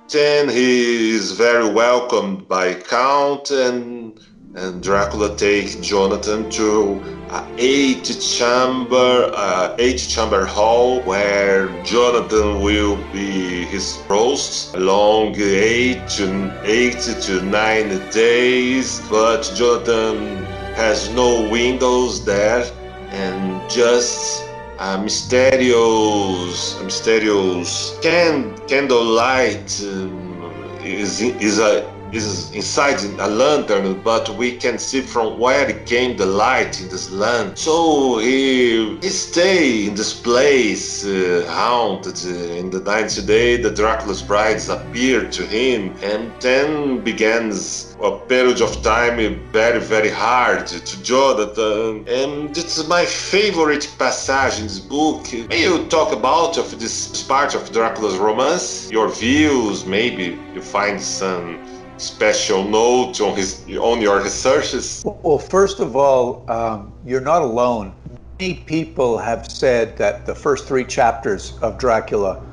Then 0.10 0.50
he 0.50 1.12
is 1.12 1.34
very 1.34 1.70
welcomed 1.70 2.48
by 2.48 2.74
Count 2.74 3.52
and 3.52 4.20
and 4.58 4.82
Dracula 4.82 5.36
takes 5.36 5.76
Jonathan 5.76 6.50
to 6.50 7.00
a 7.30 7.48
eight 7.60 8.06
chamber 8.20 9.30
uh, 9.36 9.76
eight 9.78 10.00
chamber 10.00 10.46
hall 10.46 11.00
where 11.02 11.68
Jonathan 11.84 12.62
will 12.62 12.96
be 13.14 13.66
his 13.66 13.98
host 14.08 14.74
along 14.76 15.36
eight 15.38 16.08
to 16.18 16.28
eight 16.64 17.00
to 17.22 17.42
nine 17.44 17.90
days. 18.10 19.00
But 19.12 19.44
Jonathan 19.56 20.44
has 20.74 21.10
no 21.14 21.48
windows 21.50 22.26
there 22.26 22.66
and 23.12 23.70
just 23.70 24.44
a 24.80 24.98
mysterious, 24.98 26.80
a 26.80 26.84
mysterious 26.84 27.96
can, 28.02 28.58
candlelight 28.68 29.70
um, 29.84 30.42
is 30.84 31.22
is 31.22 31.60
a 31.60 31.97
is 32.14 32.52
inside 32.52 33.04
a 33.20 33.28
lantern, 33.28 34.02
but 34.02 34.30
we 34.38 34.58
can 34.58 34.78
see 34.78 35.02
from 35.02 35.40
where 35.40 35.70
came 35.86 36.18
the 36.18 36.26
light 36.26 36.82
in 36.82 36.90
this 36.90 37.10
land. 37.12 37.58
So 37.58 38.18
he, 38.20 38.98
he 38.98 39.10
stay 39.10 39.88
in 39.88 39.96
this 39.96 40.14
place 40.14 41.06
uh, 41.06 41.46
haunted. 41.50 42.18
Uh, 42.26 42.60
in 42.62 42.70
the 42.70 42.80
ninth 42.80 43.26
day, 43.26 43.58
the 43.58 43.72
Dracula's 43.72 44.22
brides 44.22 44.70
appear 44.70 45.30
to 45.30 45.46
him, 45.46 45.96
and 46.02 46.32
then 46.42 47.00
begins 47.04 47.96
a 48.02 48.12
period 48.28 48.62
of 48.62 48.82
time 48.84 49.18
very, 49.52 49.80
very 49.80 50.10
hard 50.10 50.68
to 50.68 51.04
Jonathan. 51.04 52.06
And 52.08 52.58
it's 52.58 52.88
my 52.88 53.06
favorite 53.06 53.90
passage 53.98 54.60
in 54.60 54.68
this 54.68 54.80
book. 54.80 55.32
May 55.50 55.64
you 55.64 55.86
talk 55.88 56.12
about 56.14 56.58
of 56.58 56.80
this 56.80 57.24
part 57.24 57.56
of 57.56 57.72
Dracula's 57.72 58.18
romance? 58.18 58.92
Your 58.92 59.10
views, 59.10 59.86
maybe 59.86 60.38
you 60.54 60.62
find 60.62 61.02
some 61.02 61.77
special 61.98 62.64
note 62.64 63.20
on 63.22 63.36
his 63.36 63.64
on 63.80 64.02
your 64.02 64.22
researches? 64.22 65.04
Well, 65.06 65.40
first 65.40 65.80
of 65.80 65.96
all, 65.96 66.50
um, 66.50 66.94
you're 67.06 67.22
not 67.22 67.42
alone. 67.42 67.94
Many 68.40 68.56
people 68.56 69.18
have 69.18 69.50
said 69.50 69.98
that 69.98 70.26
the 70.26 70.36
first 70.36 70.68
three 70.68 70.86
chapters 70.86 71.58
of 71.62 71.78
Dracula 71.78 72.44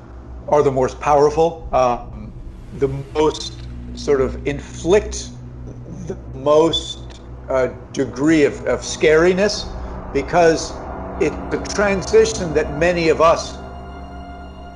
are 0.48 0.62
the 0.62 0.72
most 0.72 1.00
powerful, 1.00 1.68
um, 1.72 2.32
the 2.78 2.88
most 3.14 3.66
sort 3.94 4.20
of 4.20 4.46
inflict 4.46 5.30
the 6.06 6.18
most 6.34 7.20
uh, 7.48 7.68
degree 7.92 8.44
of, 8.44 8.54
of 8.66 8.80
scariness 8.80 9.66
because 10.12 10.72
it's 11.20 11.36
a 11.52 11.74
transition 11.74 12.52
that 12.54 12.78
many 12.78 13.08
of 13.08 13.20
us 13.20 13.56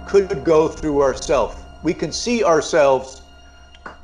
could 0.09 0.45
go 0.45 0.69
through 0.69 1.03
ourselves. 1.03 1.57
We 1.83 1.93
can 1.93 2.13
see 2.13 2.43
ourselves 2.43 3.18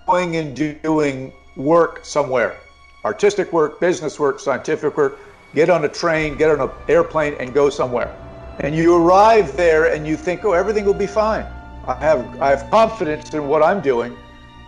going 0.07 0.37
and 0.37 0.55
doing 0.57 1.33
work 1.57 2.05
somewhere 2.05 2.57
artistic 3.05 3.53
work, 3.53 3.81
business 3.81 4.19
work, 4.19 4.41
scientific 4.41 4.97
work. 4.97 5.19
Get 5.55 5.71
on 5.71 5.85
a 5.85 5.89
train, 5.89 6.37
get 6.37 6.51
on 6.51 6.69
an 6.69 6.75
airplane, 6.89 7.35
and 7.39 7.55
go 7.55 7.71
somewhere. 7.71 8.15
And 8.61 8.75
you 8.75 8.97
arrive 8.97 9.57
there 9.57 9.93
and 9.93 10.07
you 10.07 10.17
think, 10.17 10.45
oh, 10.45 10.53
everything 10.53 10.85
will 10.85 10.95
be 10.95 11.07
fine. 11.07 11.47
I 11.87 11.95
have, 11.97 12.41
I 12.41 12.51
have 12.51 12.71
confidence 12.71 13.35
in 13.35 13.47
what 13.47 13.63
I'm 13.63 13.81
doing, 13.81 14.17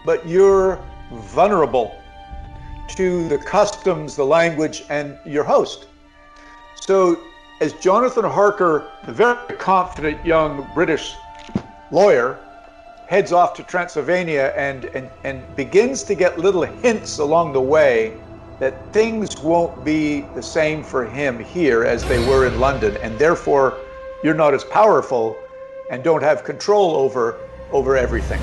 but 0.05 0.26
you're 0.28 0.78
vulnerable 1.12 1.95
to 2.89 3.26
the 3.28 3.39
customs, 3.39 4.14
the 4.14 4.24
language, 4.24 4.84
and 4.91 5.18
your 5.24 5.45
host. 5.45 5.87
So, 6.74 7.18
as 7.61 7.72
Jonathan 7.74 8.24
Harker, 8.24 8.93
the 9.07 9.12
very 9.12 9.57
confident 9.57 10.24
young 10.24 10.68
British 10.74 11.14
lawyer, 11.91 12.39
heads 13.07 13.32
off 13.32 13.54
to 13.54 13.62
Transylvania 13.62 14.52
and, 14.57 14.86
and, 14.86 15.09
and 15.22 15.57
begins 15.57 16.02
to 16.04 16.14
get 16.14 16.38
little 16.38 16.62
hints 16.62 17.18
along 17.18 17.52
the 17.52 17.61
way 17.61 18.14
that 18.59 18.92
things 18.92 19.40
won't 19.42 19.84
be 19.84 20.22
the 20.34 20.42
same 20.42 20.82
for 20.82 21.04
him 21.04 21.38
here 21.38 21.84
as 21.84 22.02
they 22.04 22.18
were 22.18 22.46
in 22.46 22.59
London, 22.59 22.96
and 23.02 23.16
therefore 23.18 23.78
you're 24.24 24.34
not 24.34 24.54
as 24.54 24.64
powerful 24.64 25.36
and 25.90 26.02
don't 26.02 26.22
have 26.22 26.42
control 26.42 26.96
over 26.96 27.38
over 27.70 27.96
everything. 27.96 28.40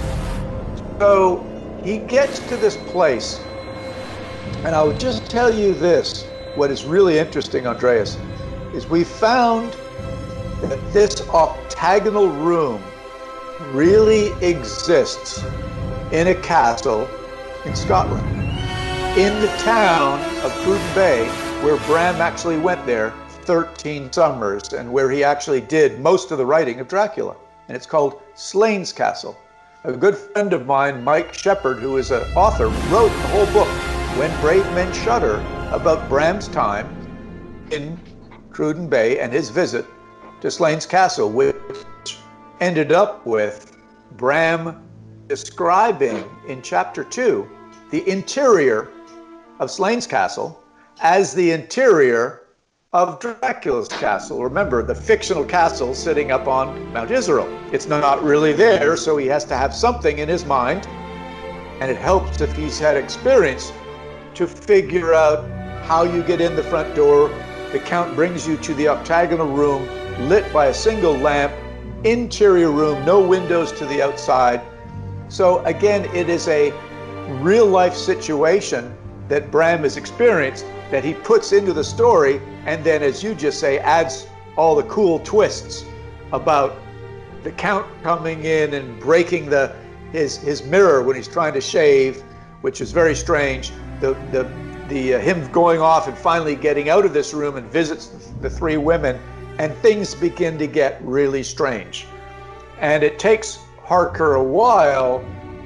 So 1.00 1.46
he 1.84 1.98
gets 1.98 2.40
to 2.48 2.58
this 2.58 2.78
place, 2.78 3.40
and 4.64 4.76
I'll 4.76 4.98
just 4.98 5.30
tell 5.30 5.54
you 5.54 5.74
this: 5.74 6.24
what 6.56 6.70
is 6.70 6.86
really 6.86 7.18
interesting, 7.18 7.66
Andreas, 7.66 8.18
is 8.74 8.88
we 8.88 9.04
found 9.04 9.76
that 10.62 10.80
this 10.94 11.28
octagonal 11.30 12.30
room 12.30 12.82
really 13.72 14.32
exists 14.42 15.44
in 16.12 16.28
a 16.28 16.36
castle 16.36 17.08
in 17.66 17.76
Scotland. 17.76 18.26
In 19.18 19.40
the 19.42 19.54
town 19.60 20.20
of 20.44 20.52
Cruden 20.64 20.96
Bay, 20.96 21.28
where 21.64 21.78
Bram 21.86 22.16
actually 22.16 22.58
went 22.58 22.86
there 22.86 23.14
13 23.44 24.12
summers 24.12 24.74
and 24.74 24.92
where 24.92 25.10
he 25.12 25.24
actually 25.24 25.62
did 25.62 26.00
most 26.00 26.32
of 26.32 26.38
the 26.38 26.46
writing 26.46 26.80
of 26.80 26.88
Dracula. 26.88 27.36
And 27.68 27.76
it's 27.76 27.86
called 27.86 28.22
Slains 28.36 28.92
Castle. 28.92 29.38
A 29.84 29.94
good 29.94 30.18
friend 30.18 30.54
of 30.54 30.66
mine, 30.66 31.04
Mike 31.04 31.34
Shepherd, 31.34 31.80
who 31.80 31.98
is 31.98 32.12
an 32.12 32.24
author, 32.36 32.68
wrote 32.90 33.10
the 33.10 33.28
whole 33.28 33.46
book, 33.48 33.68
When 34.18 34.42
Brave 34.42 34.66
Men 34.74 34.92
Shudder, 34.94 35.44
about 35.72 36.08
Bram's 36.08 36.48
time 36.48 36.88
in 37.72 38.00
Cruden 38.50 38.88
Bay 38.88 39.20
and 39.20 39.32
his 39.32 39.50
visit 39.50 39.86
to 40.42 40.50
Slains 40.50 40.86
Castle, 40.86 41.30
which 41.30 41.56
ended 42.60 42.92
up 42.92 43.26
with 43.26 43.78
Bram 44.12 44.84
describing 45.28 46.24
in 46.48 46.62
chapter 46.62 47.04
two 47.04 47.50
the 47.90 48.08
interior 48.10 48.90
of 49.60 49.70
Slains 49.72 50.08
Castle 50.08 50.64
as 51.02 51.34
the 51.34 51.52
interior 51.52 52.42
of 52.92 53.20
Dracula's 53.20 53.88
castle. 53.88 54.44
Remember, 54.44 54.84
the 54.84 54.94
fictional 54.94 55.44
castle 55.44 55.96
sitting 55.96 56.32
up 56.32 56.48
on 56.48 56.94
Mount 56.94 57.10
Izvorul. 57.10 57.74
It's 57.74 57.88
not 57.88 58.24
really 58.24 58.54
there, 58.54 58.96
so 58.98 59.18
he 59.18 59.26
has 59.28 59.46
to 59.46 59.58
have 59.58 59.74
something 59.74 60.20
in 60.20 60.30
his 60.30 60.46
mind. 60.46 60.86
And 61.82 61.90
it 61.90 61.98
helps 61.98 62.40
if 62.42 62.56
he's 62.56 62.78
had 62.78 62.96
experience 62.96 63.72
to 64.36 64.46
figure 64.46 65.14
out 65.14 65.50
how 65.84 66.04
you 66.04 66.24
get 66.24 66.40
in 66.40 66.56
the 66.56 66.64
front 66.64 66.96
door. 66.96 67.30
The 67.72 67.80
Count 67.80 68.16
brings 68.16 68.48
you 68.48 68.58
to 68.58 68.74
the 68.76 68.88
octagonal 68.88 69.48
room 69.48 69.88
lit 70.30 70.52
by 70.54 70.68
a 70.68 70.74
single 70.74 71.14
lamp 71.18 71.52
interior 72.04 72.72
room, 72.72 73.04
no 73.06 73.26
windows 73.26 73.72
to 73.74 73.86
the 73.86 74.02
outside. 74.02 74.62
So 75.30 75.64
again, 75.66 76.06
it 76.16 76.30
is 76.30 76.48
a 76.48 76.72
real 77.42 77.66
life 77.66 77.96
situation 77.96 78.96
that 79.30 79.50
Bram 79.50 79.84
has 79.84 79.98
experienced 79.98 80.66
that 80.92 81.04
he 81.04 81.14
puts 81.14 81.54
into 81.54 81.74
the 81.74 81.84
story, 81.84 82.42
and 82.66 82.84
then, 82.84 83.02
as 83.02 83.24
you 83.24 83.34
just 83.34 83.60
say, 83.60 83.80
adds 83.80 84.28
all 84.58 84.76
the 84.76 84.84
cool 84.84 85.20
twists 85.20 85.86
about 86.32 86.76
the 87.44 87.52
Count 87.52 87.86
coming 88.04 88.46
in 88.46 88.74
and 88.74 89.00
breaking 89.00 89.50
the 89.50 89.76
his 90.12 90.38
his 90.38 90.64
mirror 90.64 91.02
when 91.02 91.16
he's 91.16 91.28
trying 91.28 91.54
to 91.54 91.62
shave, 91.62 92.22
which 92.62 92.80
is 92.82 92.92
very 92.92 93.16
strange. 93.16 93.72
The 94.00 94.14
the 94.32 94.50
the 94.88 95.16
uh, 95.16 95.20
him 95.20 95.50
going 95.52 95.80
off 95.80 96.08
and 96.08 96.18
finally 96.18 96.56
getting 96.56 96.90
out 96.90 97.06
of 97.06 97.14
this 97.14 97.34
room 97.34 97.56
and 97.56 97.72
visits 97.72 98.08
the 98.42 98.50
three 98.50 98.78
women 98.78 99.20
and 99.60 99.74
things 99.78 100.16
begin 100.16 100.58
to 100.58 100.68
get 100.68 101.00
really 101.04 101.44
strange. 101.44 102.06
And 102.80 103.04
it 103.04 103.20
takes 103.20 103.60
Harker 103.84 104.36
a 104.36 104.44
while 104.44 105.24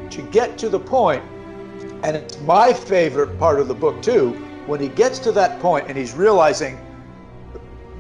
to 0.10 0.22
get 0.24 0.58
to 0.60 0.70
the 0.70 0.80
point, 0.80 1.24
and 2.04 2.16
it's 2.16 2.40
my 2.42 2.74
favorite 2.74 3.38
part 3.40 3.60
of 3.60 3.68
the 3.68 3.76
book 3.76 4.02
too, 4.02 4.32
when 4.66 4.80
he 4.80 4.90
gets 4.90 5.20
to 5.20 5.32
that 5.32 5.60
point 5.60 5.86
and 5.88 5.98
he's 5.98 6.14
realizing 6.14 6.78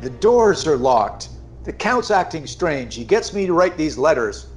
the 0.01 0.09
doors 0.09 0.67
are 0.67 0.77
locked, 0.77 1.29
the 1.63 1.73
Count's 1.73 2.11
acting 2.11 2.45
strange, 2.45 2.95
he 2.95 3.03
gets 3.03 3.33
me 3.33 3.45
to 3.45 3.53
write 3.53 3.77
these 3.77 3.97
letters, 3.97 4.47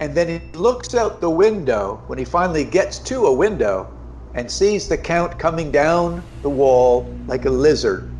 and 0.00 0.14
then 0.14 0.28
he 0.28 0.58
looks 0.58 0.94
out 0.94 1.20
the 1.20 1.30
window 1.30 2.02
when 2.06 2.18
he 2.18 2.24
finally 2.24 2.64
gets 2.64 2.98
to 3.00 3.26
a 3.26 3.32
window 3.32 3.88
and 4.34 4.50
sees 4.50 4.88
the 4.88 4.98
Count 4.98 5.38
coming 5.38 5.70
down 5.70 6.24
the 6.42 6.50
wall 6.50 7.16
like 7.26 7.44
a 7.44 7.50
lizard 7.50 8.10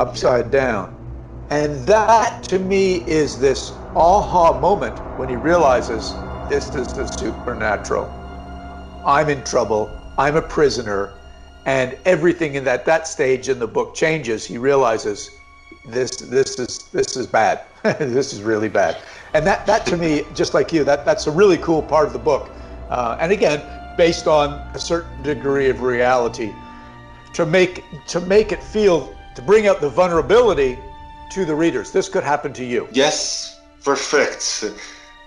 upside 0.00 0.50
down. 0.50 0.95
And 1.50 1.86
that 1.86 2.42
to 2.44 2.58
me 2.58 2.96
is 3.06 3.38
this 3.38 3.72
aha 3.94 4.58
moment 4.58 4.98
when 5.16 5.28
he 5.28 5.36
realizes 5.36 6.12
this 6.48 6.74
is 6.74 6.88
the 6.92 7.06
supernatural. 7.06 8.10
I'm 9.06 9.28
in 9.28 9.44
trouble. 9.44 9.90
I'm 10.18 10.36
a 10.36 10.42
prisoner. 10.42 11.12
And 11.64 11.96
everything 12.04 12.54
in 12.54 12.64
that, 12.64 12.84
that 12.86 13.06
stage 13.06 13.48
in 13.48 13.58
the 13.58 13.66
book 13.66 13.94
changes. 13.94 14.44
He 14.44 14.58
realizes 14.58 15.30
this 15.88 16.16
this 16.16 16.58
is 16.58 16.78
this 16.92 17.16
is 17.16 17.26
bad. 17.26 17.62
this 17.82 18.32
is 18.32 18.42
really 18.42 18.68
bad. 18.68 18.96
And 19.34 19.46
that, 19.46 19.66
that 19.66 19.86
to 19.86 19.96
me, 19.96 20.22
just 20.34 20.54
like 20.54 20.72
you, 20.72 20.82
that, 20.84 21.04
that's 21.04 21.26
a 21.26 21.30
really 21.30 21.58
cool 21.58 21.82
part 21.82 22.06
of 22.06 22.12
the 22.12 22.18
book. 22.18 22.50
Uh, 22.88 23.16
and 23.20 23.30
again, 23.30 23.62
based 23.96 24.26
on 24.26 24.52
a 24.74 24.78
certain 24.78 25.22
degree 25.22 25.68
of 25.68 25.82
reality, 25.82 26.52
to 27.34 27.44
make 27.44 27.84
to 28.06 28.20
make 28.20 28.50
it 28.50 28.62
feel 28.62 29.14
to 29.34 29.42
bring 29.42 29.66
out 29.66 29.80
the 29.80 29.88
vulnerability 29.88 30.78
to 31.30 31.44
the 31.44 31.54
readers. 31.54 31.92
This 31.92 32.08
could 32.08 32.24
happen 32.24 32.52
to 32.54 32.64
you. 32.64 32.88
Yes, 32.92 33.60
perfect. 33.84 34.64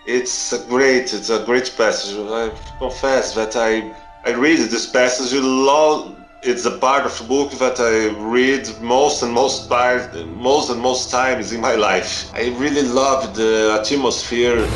It's 0.05 0.53
a 0.53 0.59
great, 0.67 1.13
it's 1.13 1.29
a 1.29 1.43
great 1.45 1.73
passage. 1.77 2.15
I 2.17 2.51
confess 2.79 3.35
that 3.35 3.55
I 3.55 3.93
I 4.25 4.33
read 4.33 4.59
this 4.59 4.85
passage 4.89 5.33
a 5.33 5.41
lot. 5.41 6.15
It's 6.43 6.65
a 6.65 6.71
part 6.77 7.05
of 7.05 7.17
the 7.17 7.23
book 7.25 7.51
that 7.53 7.79
I 7.79 8.09
read 8.37 8.67
most 8.81 9.23
and 9.23 9.31
most 9.33 9.69
part, 9.69 10.13
most 10.27 10.69
and 10.69 10.79
most 10.81 11.09
times 11.11 11.51
in 11.53 11.61
my 11.61 11.75
life. 11.75 12.31
I 12.33 12.49
really 12.63 12.83
love 12.83 13.35
the 13.35 13.77
atmosphere, 13.79 14.67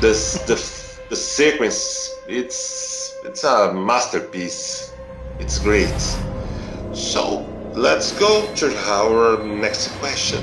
this 0.00 0.34
the 0.46 0.56
the 1.10 1.16
sequence. 1.16 2.08
It's 2.28 3.20
it's 3.24 3.44
a 3.44 3.72
masterpiece. 3.72 4.92
It's 5.38 5.58
great. 5.58 6.00
So 6.92 7.48
let's 7.74 8.12
go 8.18 8.52
to 8.54 8.66
our 8.86 9.42
next 9.42 9.88
question. 9.98 10.42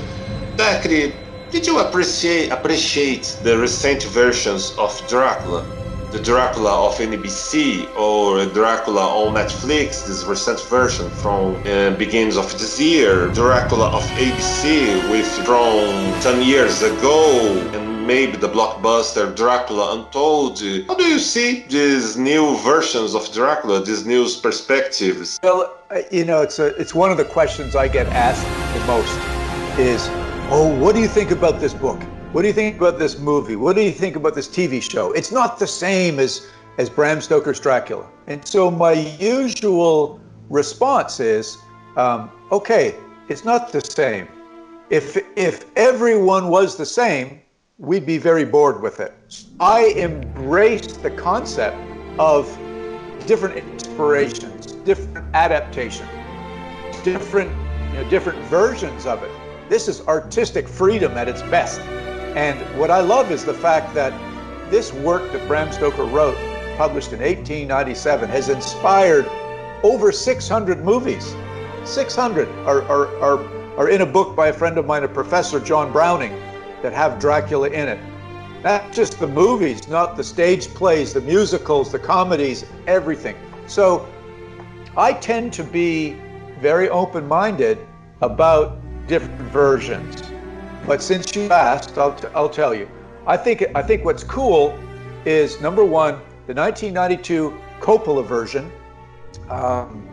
Dacre, 0.60 1.14
did 1.50 1.66
you 1.66 1.78
appreciate 1.78 2.52
appreciate 2.52 3.38
the 3.42 3.56
recent 3.56 4.02
versions 4.02 4.74
of 4.76 4.92
Dracula? 5.08 5.64
The 6.12 6.20
Dracula 6.20 6.86
of 6.86 6.96
NBC 6.98 7.88
or 7.96 8.44
Dracula 8.44 9.06
on 9.20 9.36
Netflix, 9.36 10.06
this 10.06 10.22
recent 10.24 10.60
version 10.68 11.08
from 11.22 11.54
uh, 11.66 11.96
beginnings 11.96 12.36
of 12.36 12.52
this 12.58 12.78
year, 12.78 13.28
Dracula 13.28 13.86
of 13.88 14.02
ABC 14.26 15.10
with 15.10 15.32
from 15.46 16.20
10 16.20 16.42
years 16.42 16.82
ago, 16.82 17.58
and 17.72 18.06
maybe 18.06 18.36
the 18.36 18.50
blockbuster 18.50 19.34
Dracula 19.34 19.96
Untold. 19.96 20.60
How 20.88 20.94
do 20.94 21.04
you 21.04 21.18
see 21.18 21.64
these 21.70 22.18
new 22.18 22.58
versions 22.58 23.14
of 23.14 23.32
Dracula, 23.32 23.82
these 23.82 24.04
new 24.04 24.28
perspectives? 24.42 25.40
Well, 25.42 25.74
uh, 25.90 26.02
you 26.10 26.26
know, 26.26 26.42
it's 26.42 26.58
a, 26.58 26.66
it's 26.76 26.94
one 26.94 27.10
of 27.10 27.16
the 27.16 27.24
questions 27.24 27.74
I 27.74 27.88
get 27.88 28.08
asked 28.08 28.44
the 28.74 28.84
most 28.86 29.40
is, 29.78 30.29
oh, 30.50 30.76
what 30.80 30.96
do 30.96 31.00
you 31.00 31.08
think 31.08 31.30
about 31.30 31.60
this 31.60 31.72
book? 31.72 32.02
What 32.32 32.42
do 32.42 32.48
you 32.48 32.54
think 32.54 32.76
about 32.76 32.98
this 32.98 33.18
movie? 33.18 33.54
What 33.54 33.76
do 33.76 33.82
you 33.82 33.92
think 33.92 34.16
about 34.16 34.34
this 34.34 34.48
TV 34.48 34.82
show? 34.82 35.12
It's 35.12 35.30
not 35.30 35.58
the 35.58 35.66
same 35.66 36.18
as 36.18 36.48
as 36.78 36.88
Bram 36.88 37.20
Stoker's 37.20 37.60
Dracula. 37.60 38.08
And 38.26 38.46
so 38.46 38.70
my 38.70 38.92
usual 38.92 40.20
response 40.48 41.20
is, 41.20 41.58
um, 41.96 42.30
okay, 42.50 42.94
it's 43.28 43.44
not 43.44 43.70
the 43.70 43.80
same. 43.80 44.26
If 44.90 45.16
if 45.36 45.66
everyone 45.76 46.48
was 46.48 46.76
the 46.76 46.86
same, 46.86 47.40
we'd 47.78 48.06
be 48.06 48.18
very 48.18 48.44
bored 48.44 48.82
with 48.82 48.98
it. 48.98 49.12
I 49.60 49.92
embrace 49.96 50.96
the 50.96 51.10
concept 51.12 51.76
of 52.18 52.46
different 53.26 53.56
inspirations, 53.56 54.72
different 54.84 55.26
adaptation, 55.34 56.08
different 57.04 57.50
you 57.92 58.02
know, 58.02 58.10
different 58.10 58.38
versions 58.46 59.06
of 59.06 59.22
it. 59.22 59.30
This 59.70 59.86
is 59.86 60.00
artistic 60.08 60.66
freedom 60.66 61.16
at 61.16 61.28
its 61.28 61.42
best. 61.42 61.80
And 62.34 62.58
what 62.76 62.90
I 62.90 63.00
love 63.02 63.30
is 63.30 63.44
the 63.44 63.54
fact 63.54 63.94
that 63.94 64.12
this 64.68 64.92
work 64.92 65.30
that 65.30 65.46
Bram 65.46 65.70
Stoker 65.70 66.02
wrote, 66.02 66.36
published 66.76 67.12
in 67.12 67.20
1897, 67.20 68.28
has 68.30 68.48
inspired 68.48 69.26
over 69.84 70.10
600 70.10 70.84
movies. 70.84 71.36
600 71.84 72.48
are, 72.66 72.82
are, 72.82 73.06
are, 73.22 73.76
are 73.76 73.88
in 73.88 74.00
a 74.00 74.06
book 74.06 74.34
by 74.34 74.48
a 74.48 74.52
friend 74.52 74.76
of 74.76 74.86
mine, 74.86 75.04
a 75.04 75.08
professor, 75.08 75.60
John 75.60 75.92
Browning, 75.92 76.32
that 76.82 76.92
have 76.92 77.20
Dracula 77.20 77.68
in 77.68 77.86
it. 77.86 78.00
Not 78.64 78.90
just 78.90 79.20
the 79.20 79.28
movies, 79.28 79.86
not 79.86 80.16
the 80.16 80.24
stage 80.24 80.66
plays, 80.74 81.12
the 81.12 81.20
musicals, 81.20 81.92
the 81.92 81.98
comedies, 82.00 82.64
everything. 82.88 83.36
So 83.68 84.08
I 84.96 85.12
tend 85.12 85.52
to 85.52 85.62
be 85.62 86.16
very 86.60 86.88
open 86.88 87.28
minded 87.28 87.78
about 88.20 88.79
different 89.10 89.40
versions. 89.50 90.22
But 90.86 91.02
since 91.02 91.34
you 91.34 91.50
asked, 91.50 91.98
I'll, 91.98 92.14
t- 92.14 92.28
I'll 92.32 92.48
tell 92.48 92.72
you. 92.72 92.88
I 93.26 93.36
think 93.36 93.64
I 93.74 93.82
think 93.82 94.04
what's 94.04 94.24
cool 94.24 94.78
is 95.24 95.60
number 95.60 95.84
one, 95.84 96.14
the 96.46 96.54
1992 96.54 97.52
Coppola 97.80 98.24
version 98.24 98.70
um, 99.50 100.06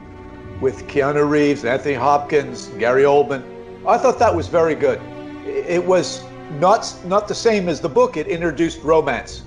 with 0.59 0.87
Keanu 0.87 1.29
Reeves, 1.29 1.63
Anthony 1.63 1.93
Hopkins, 1.93 2.67
Gary 2.79 3.03
Oldman. 3.03 3.43
I 3.85 3.97
thought 3.97 4.17
that 4.19 4.35
was 4.35 4.47
very 4.47 4.75
good. 4.75 4.99
It 5.45 5.83
was 5.85 6.23
not 6.59 6.93
not 7.05 7.27
the 7.27 7.35
same 7.35 7.69
as 7.69 7.79
the 7.79 7.89
book. 7.89 8.17
It 8.17 8.27
introduced 8.27 8.81
romance. 8.83 9.43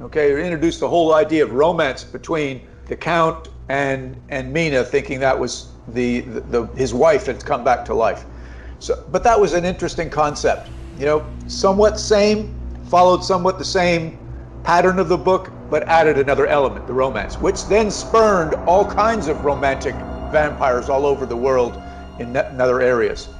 Okay, 0.00 0.32
it 0.32 0.38
introduced 0.38 0.80
the 0.80 0.88
whole 0.88 1.14
idea 1.14 1.44
of 1.44 1.52
romance 1.52 2.04
between 2.04 2.66
the 2.86 2.96
Count 2.96 3.48
and 3.68 4.16
and 4.30 4.52
Mina, 4.52 4.82
thinking 4.82 5.20
that 5.20 5.38
was 5.38 5.68
the, 5.88 6.20
the, 6.20 6.40
the 6.40 6.66
his 6.74 6.94
wife 6.94 7.26
had 7.26 7.44
come 7.44 7.62
back 7.62 7.84
to 7.84 7.94
life. 7.94 8.24
So, 8.84 9.02
but 9.10 9.24
that 9.24 9.40
was 9.40 9.54
an 9.54 9.64
interesting 9.64 10.10
concept. 10.10 10.68
You 10.98 11.06
know, 11.06 11.26
somewhat 11.46 11.98
same, 11.98 12.54
followed 12.90 13.24
somewhat 13.24 13.58
the 13.58 13.64
same 13.64 14.18
pattern 14.62 14.98
of 14.98 15.08
the 15.08 15.16
book, 15.16 15.50
but 15.70 15.84
added 15.84 16.18
another 16.18 16.46
element, 16.46 16.86
the 16.86 16.92
romance, 16.92 17.40
which 17.40 17.64
then 17.64 17.90
spurned 17.90 18.52
all 18.66 18.84
kinds 18.84 19.26
of 19.26 19.42
romantic 19.42 19.94
vampires 20.30 20.90
all 20.90 21.06
over 21.06 21.24
the 21.24 21.34
world 21.34 21.80
in, 22.18 22.36
in 22.36 22.60
other 22.60 22.82
areas. 22.82 23.30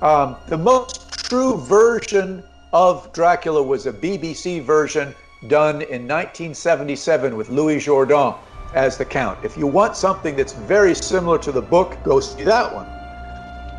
Um, 0.00 0.34
the 0.48 0.58
most 0.58 1.12
true 1.12 1.58
version 1.58 2.42
of 2.72 3.12
Dracula 3.12 3.62
was 3.62 3.86
a 3.86 3.92
BBC 3.92 4.64
version 4.64 5.14
done 5.46 5.76
in 5.82 6.08
1977 6.08 7.36
with 7.36 7.50
Louis 7.50 7.78
Jourdan 7.78 8.36
as 8.74 8.98
the 8.98 9.04
Count. 9.04 9.38
If 9.44 9.56
you 9.56 9.68
want 9.68 9.96
something 9.96 10.34
that's 10.34 10.54
very 10.54 10.96
similar 10.96 11.38
to 11.38 11.52
the 11.52 11.62
book, 11.62 11.96
go 12.02 12.18
see 12.18 12.42
that 12.42 12.74
one. 12.74 13.01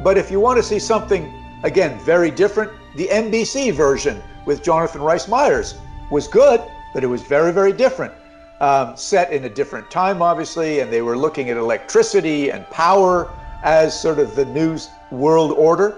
But 0.04 0.18
if 0.18 0.30
you 0.30 0.40
want 0.42 0.58
to 0.58 0.64
see 0.64 0.80
something, 0.80 1.34
again, 1.64 1.98
very 2.00 2.30
different, 2.30 2.72
the 2.96 3.08
NBC 3.08 3.74
version 3.74 4.22
with 4.46 4.62
Jonathan 4.62 5.02
Rhys 5.02 5.30
Meyers 5.30 5.76
was 6.12 6.28
good, 6.28 6.62
but 6.94 7.04
it 7.04 7.08
was 7.08 7.22
very, 7.22 7.54
very 7.54 7.72
different. 7.72 8.14
Um, 8.60 8.98
set 8.98 9.32
in 9.32 9.46
a 9.46 9.50
different 9.50 9.90
time, 9.90 10.22
obviously, 10.22 10.82
and 10.82 10.92
they 10.92 11.02
were 11.02 11.18
looking 11.18 11.50
at 11.50 11.58
electricity 11.58 12.52
and 12.52 12.70
power 12.70 13.32
as 13.64 14.00
sort 14.00 14.20
of 14.20 14.36
the 14.36 14.46
new 14.46 14.78
world 15.10 15.52
order. 15.54 15.98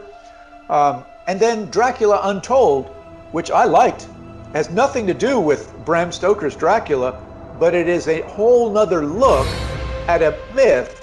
Um, 0.69 1.03
and 1.27 1.39
then 1.39 1.65
Dracula 1.71 2.21
Untold, 2.25 2.85
which 3.31 3.49
I 3.49 3.65
liked, 3.65 4.07
has 4.53 4.69
nothing 4.69 5.07
to 5.07 5.13
do 5.13 5.39
with 5.39 5.73
Bram 5.83 6.11
Stoker's 6.11 6.55
Dracula, 6.55 7.19
but 7.59 7.73
it 7.73 7.87
is 7.87 8.07
a 8.07 8.21
whole 8.21 8.71
nother 8.71 9.05
look 9.05 9.47
at 10.07 10.21
a 10.21 10.37
myth 10.53 11.01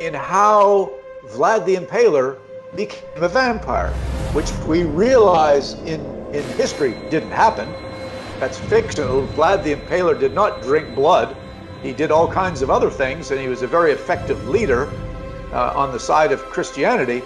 in 0.00 0.12
how 0.12 0.92
Vlad 1.30 1.64
the 1.64 1.76
Impaler 1.76 2.38
became 2.74 3.22
a 3.22 3.28
vampire, 3.28 3.90
which 4.32 4.50
we 4.66 4.84
realize 4.84 5.74
in, 5.84 6.00
in 6.32 6.42
history 6.56 6.94
didn't 7.10 7.30
happen. 7.30 7.70
That's 8.40 8.58
fictional. 8.58 9.26
Vlad 9.28 9.62
the 9.62 9.74
Impaler 9.74 10.18
did 10.18 10.34
not 10.34 10.62
drink 10.62 10.94
blood. 10.94 11.36
He 11.82 11.92
did 11.92 12.10
all 12.10 12.26
kinds 12.26 12.62
of 12.62 12.70
other 12.70 12.90
things, 12.90 13.30
and 13.30 13.40
he 13.40 13.48
was 13.48 13.62
a 13.62 13.66
very 13.66 13.92
effective 13.92 14.48
leader 14.48 14.90
uh, 15.52 15.72
on 15.76 15.92
the 15.92 16.00
side 16.00 16.32
of 16.32 16.40
Christianity. 16.44 17.22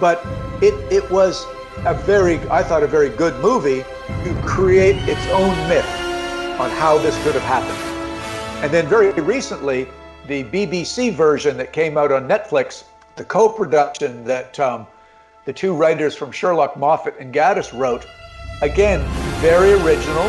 But 0.00 0.24
it, 0.62 0.74
it 0.92 1.08
was 1.10 1.44
a 1.84 1.94
very, 1.94 2.36
I 2.50 2.62
thought, 2.62 2.82
a 2.82 2.86
very 2.86 3.10
good 3.10 3.38
movie 3.42 3.84
to 4.24 4.42
create 4.46 4.96
its 5.08 5.26
own 5.28 5.56
myth 5.68 5.88
on 6.58 6.70
how 6.70 6.96
this 6.98 7.22
could 7.22 7.34
have 7.34 7.42
happened. 7.42 7.78
And 8.64 8.72
then 8.72 8.86
very 8.86 9.12
recently, 9.12 9.88
the 10.26 10.44
BBC 10.44 11.12
version 11.12 11.56
that 11.58 11.72
came 11.72 11.98
out 11.98 12.10
on 12.10 12.26
Netflix 12.26 12.84
the 13.16 13.24
co-production 13.24 14.24
that 14.24 14.58
um, 14.60 14.86
the 15.46 15.52
two 15.52 15.74
writers 15.74 16.14
from 16.14 16.30
Sherlock 16.30 16.76
Moffat 16.76 17.14
and 17.18 17.32
Gatiss 17.32 17.76
wrote. 17.76 18.06
Again, 18.62 19.00
very 19.40 19.72
original, 19.72 20.28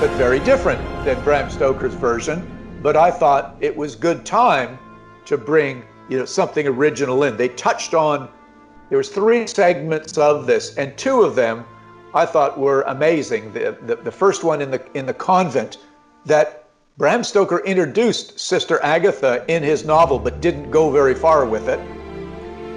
but 0.00 0.10
very 0.12 0.40
different 0.40 0.80
than 1.04 1.22
Bram 1.24 1.50
Stoker's 1.50 1.94
version. 1.94 2.78
But 2.82 2.96
I 2.96 3.10
thought 3.10 3.56
it 3.60 3.76
was 3.76 3.94
good 3.96 4.24
time 4.24 4.78
to 5.26 5.36
bring 5.36 5.84
you 6.08 6.18
know 6.18 6.24
something 6.24 6.66
original 6.66 7.24
in. 7.24 7.36
They 7.36 7.48
touched 7.48 7.94
on 7.94 8.28
there 8.88 8.98
was 8.98 9.08
three 9.08 9.46
segments 9.46 10.16
of 10.16 10.46
this, 10.46 10.76
and 10.76 10.96
two 10.96 11.22
of 11.22 11.34
them 11.34 11.64
I 12.14 12.24
thought 12.24 12.58
were 12.58 12.82
amazing. 12.82 13.52
The, 13.52 13.76
the, 13.82 13.96
the 13.96 14.12
first 14.12 14.44
one 14.44 14.62
in 14.62 14.70
the 14.70 14.80
in 14.94 15.06
the 15.06 15.14
convent 15.14 15.78
that 16.24 16.68
Bram 16.96 17.24
Stoker 17.24 17.58
introduced 17.64 18.38
Sister 18.38 18.80
Agatha 18.82 19.44
in 19.48 19.62
his 19.62 19.84
novel, 19.84 20.18
but 20.18 20.40
didn't 20.40 20.70
go 20.70 20.90
very 20.90 21.14
far 21.14 21.44
with 21.44 21.68
it. 21.68 21.80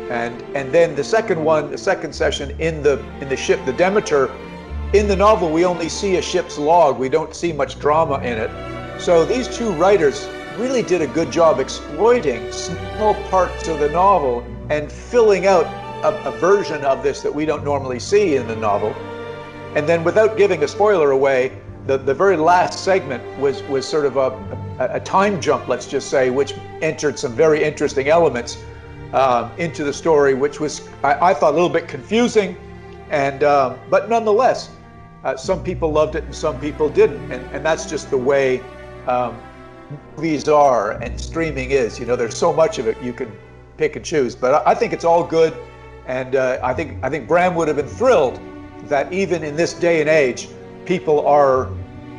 And 0.09 0.41
and 0.55 0.71
then 0.71 0.95
the 0.95 1.03
second 1.03 1.43
one, 1.43 1.69
the 1.69 1.77
second 1.77 2.13
session 2.13 2.55
in 2.59 2.81
the 2.81 2.99
in 3.21 3.29
the 3.29 3.37
ship, 3.37 3.59
the 3.65 3.73
Demeter, 3.73 4.31
in 4.93 5.07
the 5.07 5.15
novel 5.15 5.51
we 5.51 5.65
only 5.65 5.89
see 5.89 6.17
a 6.17 6.21
ship's 6.21 6.57
log. 6.57 6.97
We 6.97 7.09
don't 7.09 7.35
see 7.35 7.53
much 7.53 7.79
drama 7.79 8.17
in 8.19 8.37
it. 8.37 8.51
So 8.99 9.23
these 9.23 9.47
two 9.47 9.71
writers 9.73 10.27
really 10.57 10.81
did 10.81 11.01
a 11.01 11.07
good 11.07 11.31
job 11.31 11.59
exploiting 11.59 12.51
small 12.51 13.13
parts 13.29 13.67
of 13.67 13.79
the 13.79 13.89
novel 13.89 14.43
and 14.69 14.91
filling 14.91 15.45
out 15.45 15.65
a, 16.03 16.27
a 16.27 16.31
version 16.39 16.83
of 16.83 17.01
this 17.03 17.21
that 17.21 17.33
we 17.33 17.45
don't 17.45 17.63
normally 17.63 17.99
see 17.99 18.35
in 18.35 18.47
the 18.47 18.55
novel. 18.55 18.93
And 19.75 19.87
then 19.87 20.03
without 20.03 20.37
giving 20.37 20.63
a 20.63 20.67
spoiler 20.67 21.11
away, 21.11 21.57
the, 21.85 21.97
the 21.97 22.13
very 22.13 22.35
last 22.35 22.83
segment 22.83 23.23
was, 23.39 23.63
was 23.63 23.87
sort 23.87 24.05
of 24.05 24.17
a, 24.17 24.31
a, 24.79 24.95
a 24.95 24.99
time 24.99 25.39
jump, 25.39 25.67
let's 25.67 25.85
just 25.85 26.09
say, 26.09 26.29
which 26.29 26.53
entered 26.81 27.17
some 27.17 27.33
very 27.33 27.63
interesting 27.63 28.09
elements 28.09 28.57
um, 29.13 29.51
into 29.57 29.83
the 29.83 29.93
story, 29.93 30.33
which 30.33 30.59
was 30.59 30.87
I, 31.03 31.31
I, 31.31 31.33
thought 31.33 31.51
a 31.51 31.55
little 31.55 31.69
bit 31.69 31.87
confusing, 31.87 32.55
and 33.09 33.43
um, 33.43 33.77
but 33.89 34.09
nonetheless, 34.09 34.69
Uh, 35.23 35.35
some 35.35 35.61
people 35.63 35.91
loved 35.91 36.15
it 36.15 36.23
and 36.23 36.33
some 36.33 36.57
people 36.61 36.87
didn't, 36.89 37.19
and, 37.31 37.43
and 37.53 37.65
that's 37.65 37.85
just 37.89 38.09
the 38.09 38.17
way 38.17 38.61
um, 39.05 39.35
movies 40.15 40.47
are 40.47 40.91
and 41.03 41.19
streaming 41.19 41.71
is. 41.71 41.99
You 41.99 42.05
know, 42.05 42.15
there's 42.15 42.37
so 42.37 42.53
much 42.53 42.79
of 42.79 42.87
it 42.87 42.95
you 43.03 43.11
can 43.11 43.29
pick 43.75 43.97
and 43.97 44.05
choose. 44.05 44.33
But 44.33 44.53
I, 44.53 44.71
I 44.71 44.75
think 44.75 44.93
it's 44.93 45.03
all 45.03 45.23
good, 45.23 45.53
and 46.07 46.35
uh, 46.35 46.59
I 46.63 46.73
think 46.73 47.03
I 47.03 47.09
think 47.09 47.27
Bram 47.27 47.53
would 47.55 47.67
have 47.67 47.77
been 47.77 47.95
thrilled 47.99 48.39
that 48.87 49.11
even 49.11 49.43
in 49.43 49.55
this 49.57 49.73
day 49.73 49.99
and 49.99 50.09
age, 50.09 50.47
people 50.85 51.27
are 51.27 51.67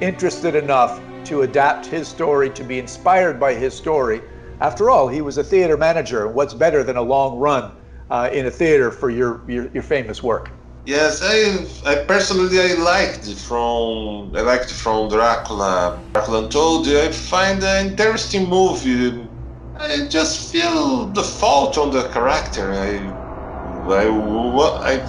interested 0.00 0.54
enough 0.54 1.00
to 1.24 1.42
adapt 1.42 1.86
his 1.86 2.06
story 2.08 2.50
to 2.50 2.64
be 2.64 2.78
inspired 2.78 3.40
by 3.40 3.54
his 3.54 3.72
story. 3.72 4.20
After 4.60 4.90
all, 4.90 5.08
he 5.08 5.22
was 5.22 5.38
a 5.38 5.44
theater 5.44 5.76
manager. 5.76 6.28
What's 6.28 6.54
better 6.54 6.82
than 6.84 6.96
a 6.96 7.02
long 7.02 7.38
run 7.38 7.72
uh, 8.10 8.28
in 8.32 8.46
a 8.46 8.50
theater 8.50 8.90
for 8.90 9.10
your, 9.10 9.42
your, 9.48 9.70
your 9.72 9.82
famous 9.82 10.22
work? 10.22 10.50
Yes, 10.86 11.20
I, 11.22 11.90
I 11.90 12.04
personally 12.04 12.58
I 12.58 12.74
liked 12.74 13.30
from 13.34 14.34
I 14.34 14.40
liked 14.40 14.72
from 14.72 15.08
Dracula, 15.10 16.02
Dracula 16.14 16.44
Untold. 16.44 16.88
I 16.88 17.12
find 17.12 17.62
an 17.62 17.88
interesting 17.88 18.48
movie. 18.48 19.28
I 19.78 20.08
just 20.08 20.50
feel 20.50 21.06
the 21.06 21.22
fault 21.22 21.76
on 21.76 21.90
the 21.90 22.08
character. 22.08 22.72
I 22.72 23.14
I 23.92 24.06
I, 24.92 25.06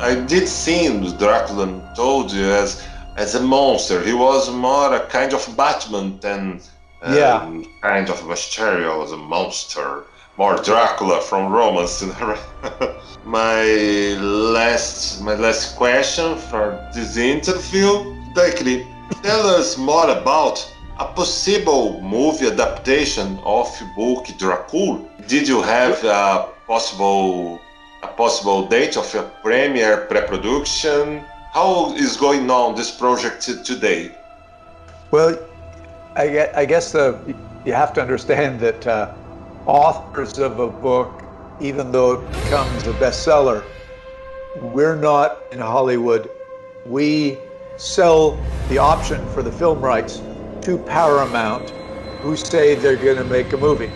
I 0.00 0.14
did 0.26 0.48
see 0.48 0.88
Dracula 1.18 1.64
Untold 1.64 2.32
as 2.32 2.82
as 3.16 3.34
a 3.34 3.40
monster. 3.40 4.02
He 4.02 4.14
was 4.14 4.50
more 4.50 4.94
a 4.94 5.06
kind 5.06 5.34
of 5.34 5.56
Batman 5.56 6.18
than 6.20 6.60
yeah. 7.02 7.42
Um, 7.42 7.66
kind 7.82 8.08
of 8.08 8.20
Mysterio 8.22 9.04
as 9.04 9.12
a 9.12 9.16
monster 9.16 10.04
more 10.36 10.56
Dracula 10.62 11.20
from 11.20 11.50
Romance. 11.50 12.02
my 13.24 13.64
last 14.20 15.22
my 15.22 15.34
last 15.34 15.76
question 15.76 16.36
for 16.36 16.78
this 16.94 17.16
interview, 17.16 18.14
Dacre, 18.34 18.84
tell 19.22 19.46
us 19.46 19.78
more 19.78 20.10
about 20.10 20.58
a 20.98 21.06
possible 21.06 22.00
movie 22.02 22.48
adaptation 22.48 23.38
of 23.44 23.66
book 23.96 24.26
Dracula. 24.38 25.00
Did 25.26 25.48
you 25.48 25.62
have 25.62 26.04
a 26.04 26.48
possible 26.66 27.60
a 28.02 28.08
possible 28.08 28.66
date 28.68 28.96
of 28.96 29.14
a 29.14 29.22
premiere 29.42 30.06
pre-production? 30.08 31.24
How 31.52 31.94
is 31.94 32.18
going 32.18 32.50
on 32.50 32.74
this 32.74 32.90
project 32.90 33.40
today? 33.64 34.14
Well, 35.10 35.38
I 36.16 36.64
guess 36.64 36.92
the, 36.92 37.18
you 37.64 37.72
have 37.72 37.92
to 37.94 38.00
understand 38.00 38.60
that. 38.60 38.86
Uh, 38.86 39.14
authors 39.66 40.38
of 40.38 40.60
a 40.60 40.68
book, 40.68 41.22
even 41.60 41.92
though 41.92 42.12
it 42.12 42.30
becomes 42.30 42.86
a 42.86 42.92
bestseller, 42.94 43.64
we're 44.72 44.96
not 44.96 45.42
in 45.52 45.58
Hollywood. 45.58 46.30
We 46.86 47.36
sell 47.76 48.38
the 48.68 48.78
option 48.78 49.26
for 49.28 49.42
the 49.42 49.52
film 49.52 49.80
rights 49.80 50.22
to 50.62 50.78
Paramount, 50.78 51.68
who 52.22 52.36
say 52.36 52.74
they're 52.76 52.96
going 52.96 53.16
to 53.16 53.24
make 53.24 53.52
a 53.52 53.56
movie. 53.56 53.90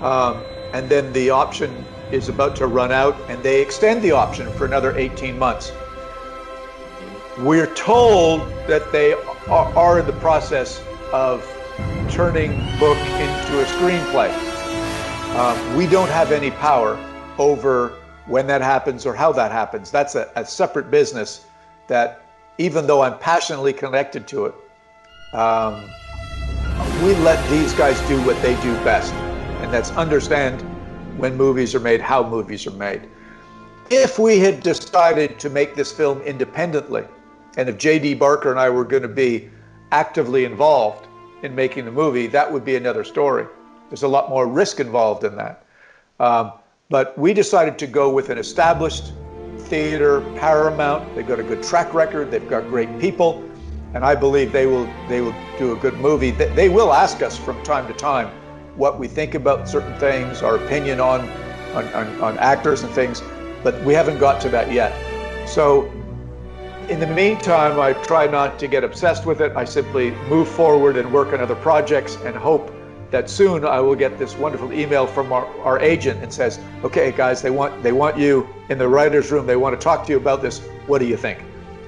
Um, 0.00 0.42
and 0.72 0.88
then 0.88 1.12
the 1.12 1.30
option 1.30 1.84
is 2.10 2.28
about 2.28 2.56
to 2.56 2.66
run 2.66 2.92
out, 2.92 3.16
and 3.28 3.42
they 3.42 3.60
extend 3.60 4.02
the 4.02 4.12
option 4.12 4.50
for 4.52 4.64
another 4.64 4.96
18 4.96 5.38
months. 5.38 5.72
We're 7.40 7.72
told 7.74 8.40
that 8.68 8.92
they 8.92 9.14
are 9.48 9.98
in 9.98 10.06
the 10.06 10.12
process 10.14 10.80
of 11.12 11.44
turning 12.10 12.50
book 12.78 12.98
into 12.98 13.60
a 13.60 13.64
screenplay. 13.64 14.30
Um, 15.36 15.76
we 15.76 15.86
don't 15.86 16.10
have 16.10 16.32
any 16.32 16.50
power 16.50 16.98
over 17.38 17.94
when 18.26 18.46
that 18.46 18.60
happens 18.60 19.06
or 19.06 19.14
how 19.14 19.32
that 19.32 19.50
happens. 19.50 19.90
That's 19.90 20.14
a, 20.14 20.30
a, 20.36 20.44
separate 20.44 20.90
business 20.90 21.46
that, 21.88 22.22
even 22.58 22.86
though 22.86 23.02
I'm 23.02 23.18
passionately 23.18 23.72
connected 23.72 24.28
to 24.28 24.46
it, 24.46 24.54
um, 25.32 25.82
we 27.02 27.14
let 27.14 27.48
these 27.50 27.72
guys 27.72 27.98
do 28.08 28.20
what 28.24 28.40
they 28.42 28.54
do 28.62 28.74
best, 28.84 29.12
and 29.14 29.72
that's 29.72 29.90
understand 29.92 30.60
when 31.18 31.36
movies 31.36 31.74
are 31.74 31.80
made, 31.80 32.00
how 32.00 32.22
movies 32.22 32.66
are 32.66 32.72
made. 32.72 33.08
If 33.90 34.18
we 34.18 34.38
had 34.38 34.62
decided 34.62 35.38
to 35.40 35.50
make 35.50 35.74
this 35.74 35.92
film 35.92 36.20
independently, 36.22 37.04
and 37.56 37.68
if 37.68 37.78
J.D. 37.78 38.14
Barker 38.14 38.50
and 38.50 38.60
I 38.60 38.70
were 38.70 38.84
going 38.84 39.02
to 39.02 39.08
be 39.08 39.50
actively 39.92 40.44
involved 40.44 41.06
in 41.42 41.54
making 41.54 41.84
the 41.84 41.92
movie, 41.92 42.26
that 42.26 42.50
would 42.50 42.64
be 42.64 42.76
another 42.76 43.04
story. 43.04 43.46
There's 43.88 44.02
a 44.02 44.08
lot 44.08 44.28
more 44.28 44.46
risk 44.46 44.80
involved 44.80 45.22
in 45.22 45.36
that. 45.36 45.64
Um, 46.18 46.52
but 46.88 47.16
we 47.16 47.32
decided 47.32 47.78
to 47.78 47.86
go 47.86 48.10
with 48.10 48.30
an 48.30 48.38
established 48.38 49.12
theater, 49.58 50.20
Paramount. 50.36 51.14
They've 51.14 51.26
got 51.26 51.40
a 51.40 51.42
good 51.42 51.62
track 51.62 51.94
record. 51.94 52.30
They've 52.30 52.48
got 52.48 52.66
great 52.68 52.98
people, 52.98 53.42
and 53.94 54.04
I 54.04 54.14
believe 54.14 54.52
they 54.52 54.66
will 54.66 54.88
they 55.08 55.20
will 55.20 55.34
do 55.58 55.72
a 55.72 55.76
good 55.76 55.94
movie. 55.94 56.30
They, 56.30 56.48
they 56.54 56.68
will 56.68 56.92
ask 56.92 57.22
us 57.22 57.38
from 57.38 57.62
time 57.62 57.86
to 57.86 57.94
time 57.94 58.28
what 58.76 58.98
we 58.98 59.08
think 59.08 59.34
about 59.34 59.68
certain 59.68 59.98
things, 59.98 60.42
our 60.42 60.56
opinion 60.56 61.00
on 61.00 61.20
on, 61.74 61.84
on, 61.94 62.20
on 62.20 62.38
actors 62.38 62.82
and 62.82 62.92
things, 62.92 63.22
but 63.62 63.82
we 63.84 63.94
haven't 63.94 64.18
got 64.18 64.40
to 64.42 64.48
that 64.50 64.70
yet. 64.72 64.92
So 65.48 65.90
in 66.88 67.00
the 67.00 67.06
meantime, 67.06 67.78
I 67.78 67.92
try 67.92 68.26
not 68.26 68.58
to 68.58 68.66
get 68.66 68.84
obsessed 68.84 69.26
with 69.26 69.40
it. 69.40 69.52
I 69.56 69.64
simply 69.64 70.10
move 70.28 70.48
forward 70.48 70.96
and 70.96 71.12
work 71.12 71.32
on 71.32 71.40
other 71.40 71.54
projects 71.54 72.16
and 72.24 72.34
hope 72.34 72.72
that 73.10 73.28
soon 73.28 73.64
I 73.64 73.78
will 73.80 73.94
get 73.94 74.18
this 74.18 74.36
wonderful 74.36 74.72
email 74.72 75.06
from 75.06 75.32
our, 75.32 75.46
our 75.60 75.78
agent 75.78 76.22
and 76.22 76.32
says, 76.32 76.58
okay, 76.82 77.12
guys, 77.12 77.42
they 77.42 77.50
want, 77.50 77.82
they 77.82 77.92
want 77.92 78.16
you 78.18 78.48
in 78.70 78.78
the 78.78 78.88
writer's 78.88 79.30
room. 79.30 79.46
They 79.46 79.56
want 79.56 79.78
to 79.78 79.82
talk 79.82 80.06
to 80.06 80.12
you 80.12 80.16
about 80.16 80.42
this. 80.42 80.60
What 80.86 80.98
do 80.98 81.04
you 81.06 81.16
think? 81.16 81.40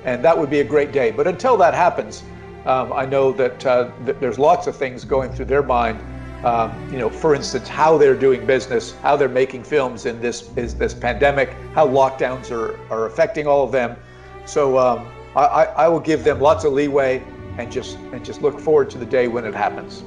And 0.04 0.22
that 0.22 0.36
would 0.36 0.50
be 0.50 0.60
a 0.60 0.64
great 0.64 0.92
day. 0.92 1.10
But 1.10 1.26
until 1.26 1.56
that 1.56 1.72
happens, 1.72 2.22
um, 2.66 2.92
I 2.92 3.06
know 3.06 3.32
that, 3.32 3.66
uh, 3.66 3.90
there's 4.00 4.38
lots 4.38 4.66
of 4.66 4.76
things 4.76 5.04
going 5.04 5.32
through 5.32 5.46
their 5.46 5.62
mind. 5.62 5.98
Um, 6.44 6.92
you 6.92 6.98
know, 6.98 7.08
for 7.08 7.34
instance, 7.34 7.68
how 7.68 7.96
they're 7.96 8.14
doing 8.14 8.44
business, 8.44 8.92
how 9.00 9.16
they're 9.16 9.30
making 9.30 9.64
films 9.64 10.04
in 10.04 10.20
this 10.20 10.50
is 10.56 10.74
this 10.74 10.92
pandemic, 10.92 11.54
how 11.72 11.88
lockdowns 11.88 12.50
are, 12.50 12.78
are 12.90 13.06
affecting 13.06 13.46
all 13.46 13.64
of 13.64 13.72
them. 13.72 13.96
So 14.46 14.78
um, 14.78 15.06
I, 15.36 15.66
I 15.76 15.88
will 15.88 16.00
give 16.00 16.24
them 16.24 16.40
lots 16.40 16.64
of 16.64 16.72
leeway 16.72 17.22
and 17.58 17.70
just 17.70 17.96
and 18.12 18.24
just 18.24 18.42
look 18.42 18.58
forward 18.60 18.90
to 18.90 18.98
the 18.98 19.06
day 19.06 19.28
when 19.28 19.44
it 19.44 19.54
happens. 19.54 20.04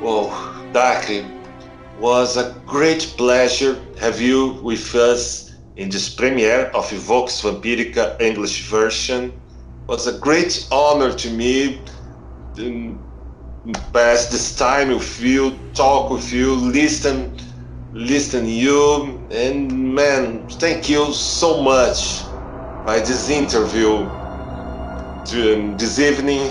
Well, 0.00 0.28
Dacre, 0.72 1.24
was 1.98 2.36
a 2.36 2.54
great 2.66 3.14
pleasure 3.16 3.80
have 3.98 4.20
you 4.20 4.60
with 4.62 4.94
us 4.94 5.54
in 5.76 5.88
this 5.88 6.12
premiere 6.12 6.66
of 6.74 6.90
Vox 6.90 7.40
Vampirica 7.40 8.20
English 8.20 8.68
version. 8.68 9.24
It 9.30 9.88
was 9.88 10.06
a 10.06 10.18
great 10.18 10.66
honor 10.70 11.12
to 11.12 11.30
me 11.30 11.84
to 12.56 12.98
pass 13.92 14.26
this 14.26 14.56
time 14.56 14.88
with 14.88 15.20
you, 15.20 15.58
talk 15.72 16.10
with 16.10 16.32
you, 16.32 16.54
listen, 16.54 17.36
listen 17.92 18.46
you, 18.46 19.13
and 19.30 19.94
man, 19.94 20.46
thank 20.48 20.88
you 20.88 21.12
so 21.12 21.62
much 21.62 22.22
by 22.84 22.98
this 22.98 23.30
interview 23.30 24.08
to, 25.26 25.74
this 25.78 25.98
evening. 25.98 26.50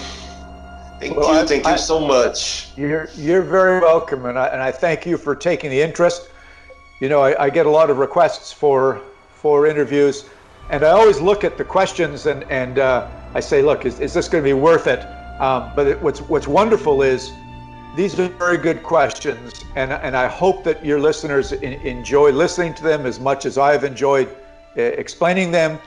Thank 0.99 1.17
well, 1.17 1.33
you. 1.33 1.41
I, 1.41 1.45
thank 1.45 1.65
I, 1.65 1.73
you 1.73 1.77
so 1.77 1.99
much. 1.99 2.69
You're 2.75 3.09
you're 3.15 3.41
very 3.41 3.79
welcome, 3.79 4.25
and 4.25 4.39
I 4.39 4.47
and 4.47 4.61
I 4.61 4.71
thank 4.71 5.05
you 5.05 5.17
for 5.17 5.35
taking 5.35 5.69
the 5.69 5.81
interest. 5.81 6.29
You 7.01 7.09
know, 7.09 7.21
I, 7.21 7.45
I 7.45 7.49
get 7.49 7.65
a 7.65 7.69
lot 7.69 7.89
of 7.89 7.97
requests 7.97 8.51
for 8.51 9.01
for 9.33 9.67
interviews, 9.67 10.25
and 10.69 10.83
I 10.83 10.91
always 10.91 11.19
look 11.19 11.43
at 11.43 11.57
the 11.57 11.65
questions 11.65 12.25
and 12.25 12.43
and 12.49 12.79
uh, 12.79 13.07
I 13.35 13.39
say, 13.39 13.61
look, 13.61 13.85
is, 13.85 13.99
is 13.99 14.13
this 14.13 14.27
going 14.27 14.43
to 14.43 14.47
be 14.47 14.53
worth 14.53 14.87
it? 14.87 15.05
Um, 15.41 15.71
but 15.75 15.87
it, 15.87 16.01
what's 16.01 16.21
what's 16.21 16.47
wonderful 16.47 17.01
is 17.01 17.31
these 17.95 18.19
are 18.19 18.27
very 18.27 18.57
good 18.57 18.83
questions, 18.83 19.63
and 19.75 19.91
and 19.91 20.15
I 20.17 20.27
hope 20.27 20.63
that 20.63 20.83
your 20.85 20.99
listeners 20.99 21.51
in, 21.51 21.73
enjoy 21.73 22.31
listening 22.31 22.73
to 22.75 22.83
them 22.83 23.05
as 23.05 23.19
much 23.19 23.45
as 23.45 23.57
I've 23.57 23.83
enjoyed 23.83 24.27
uh, 24.77 24.81
explaining 24.81 25.51
them 25.51 25.79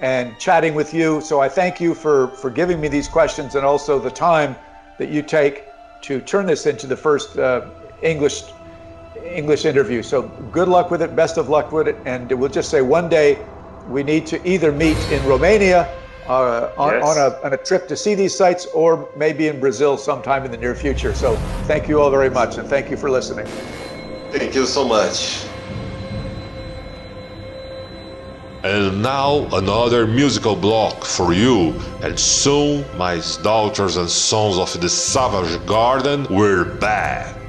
and 0.00 0.36
chatting 0.38 0.74
with 0.74 0.92
you. 0.92 1.20
So 1.20 1.40
I 1.40 1.48
thank 1.48 1.80
you 1.80 1.94
for, 1.94 2.28
for 2.28 2.50
giving 2.50 2.80
me 2.80 2.88
these 2.88 3.06
questions 3.08 3.54
and 3.54 3.64
also 3.64 4.00
the 4.00 4.10
time 4.10 4.56
that 4.98 5.08
you 5.08 5.22
take 5.22 5.64
to 6.02 6.20
turn 6.20 6.46
this 6.46 6.66
into 6.66 6.88
the 6.88 6.96
first 6.96 7.38
uh, 7.38 7.70
English 8.02 8.42
English 9.24 9.64
interview. 9.64 10.02
So 10.02 10.22
good 10.50 10.68
luck 10.68 10.90
with 10.90 11.02
it, 11.02 11.14
best 11.14 11.36
of 11.38 11.48
luck 11.48 11.70
with 11.70 11.86
it, 11.86 11.98
and 12.04 12.30
we'll 12.32 12.50
just 12.50 12.70
say 12.70 12.82
one 12.82 13.08
day 13.08 13.46
we 13.86 14.02
need 14.02 14.26
to 14.26 14.48
either 14.48 14.72
meet 14.72 14.96
in 15.12 15.24
Romania 15.24 15.88
uh, 16.26 16.72
on, 16.76 16.92
yes. 16.92 17.04
on, 17.04 17.18
a, 17.18 17.46
on 17.46 17.52
a 17.52 17.56
trip 17.56 17.88
to 17.88 17.96
see 17.96 18.14
these 18.14 18.34
sites 18.34 18.66
or 18.66 19.08
maybe 19.16 19.48
in 19.48 19.58
Brazil 19.60 19.96
sometime 19.96 20.44
in 20.44 20.50
the 20.50 20.56
near 20.56 20.74
future. 20.74 21.14
So 21.14 21.36
thank 21.66 21.88
you 21.88 22.00
all 22.00 22.10
very 22.10 22.30
much 22.30 22.58
and 22.58 22.68
thank 22.68 22.90
you 22.90 22.96
for 22.96 23.10
listening. 23.10 23.46
Thank 24.30 24.54
you 24.54 24.66
so 24.66 24.86
much. 24.86 25.46
And 28.64 29.02
now 29.02 29.48
another 29.52 30.06
musical 30.06 30.54
block 30.54 31.04
for 31.04 31.32
you, 31.32 31.70
and 32.00 32.16
soon, 32.18 32.84
my 32.96 33.20
daughters 33.42 33.96
and 33.96 34.08
sons 34.08 34.56
of 34.56 34.80
the 34.80 34.88
Savage 34.88 35.66
Garden, 35.66 36.28
we're 36.30 36.64
back. 36.64 37.41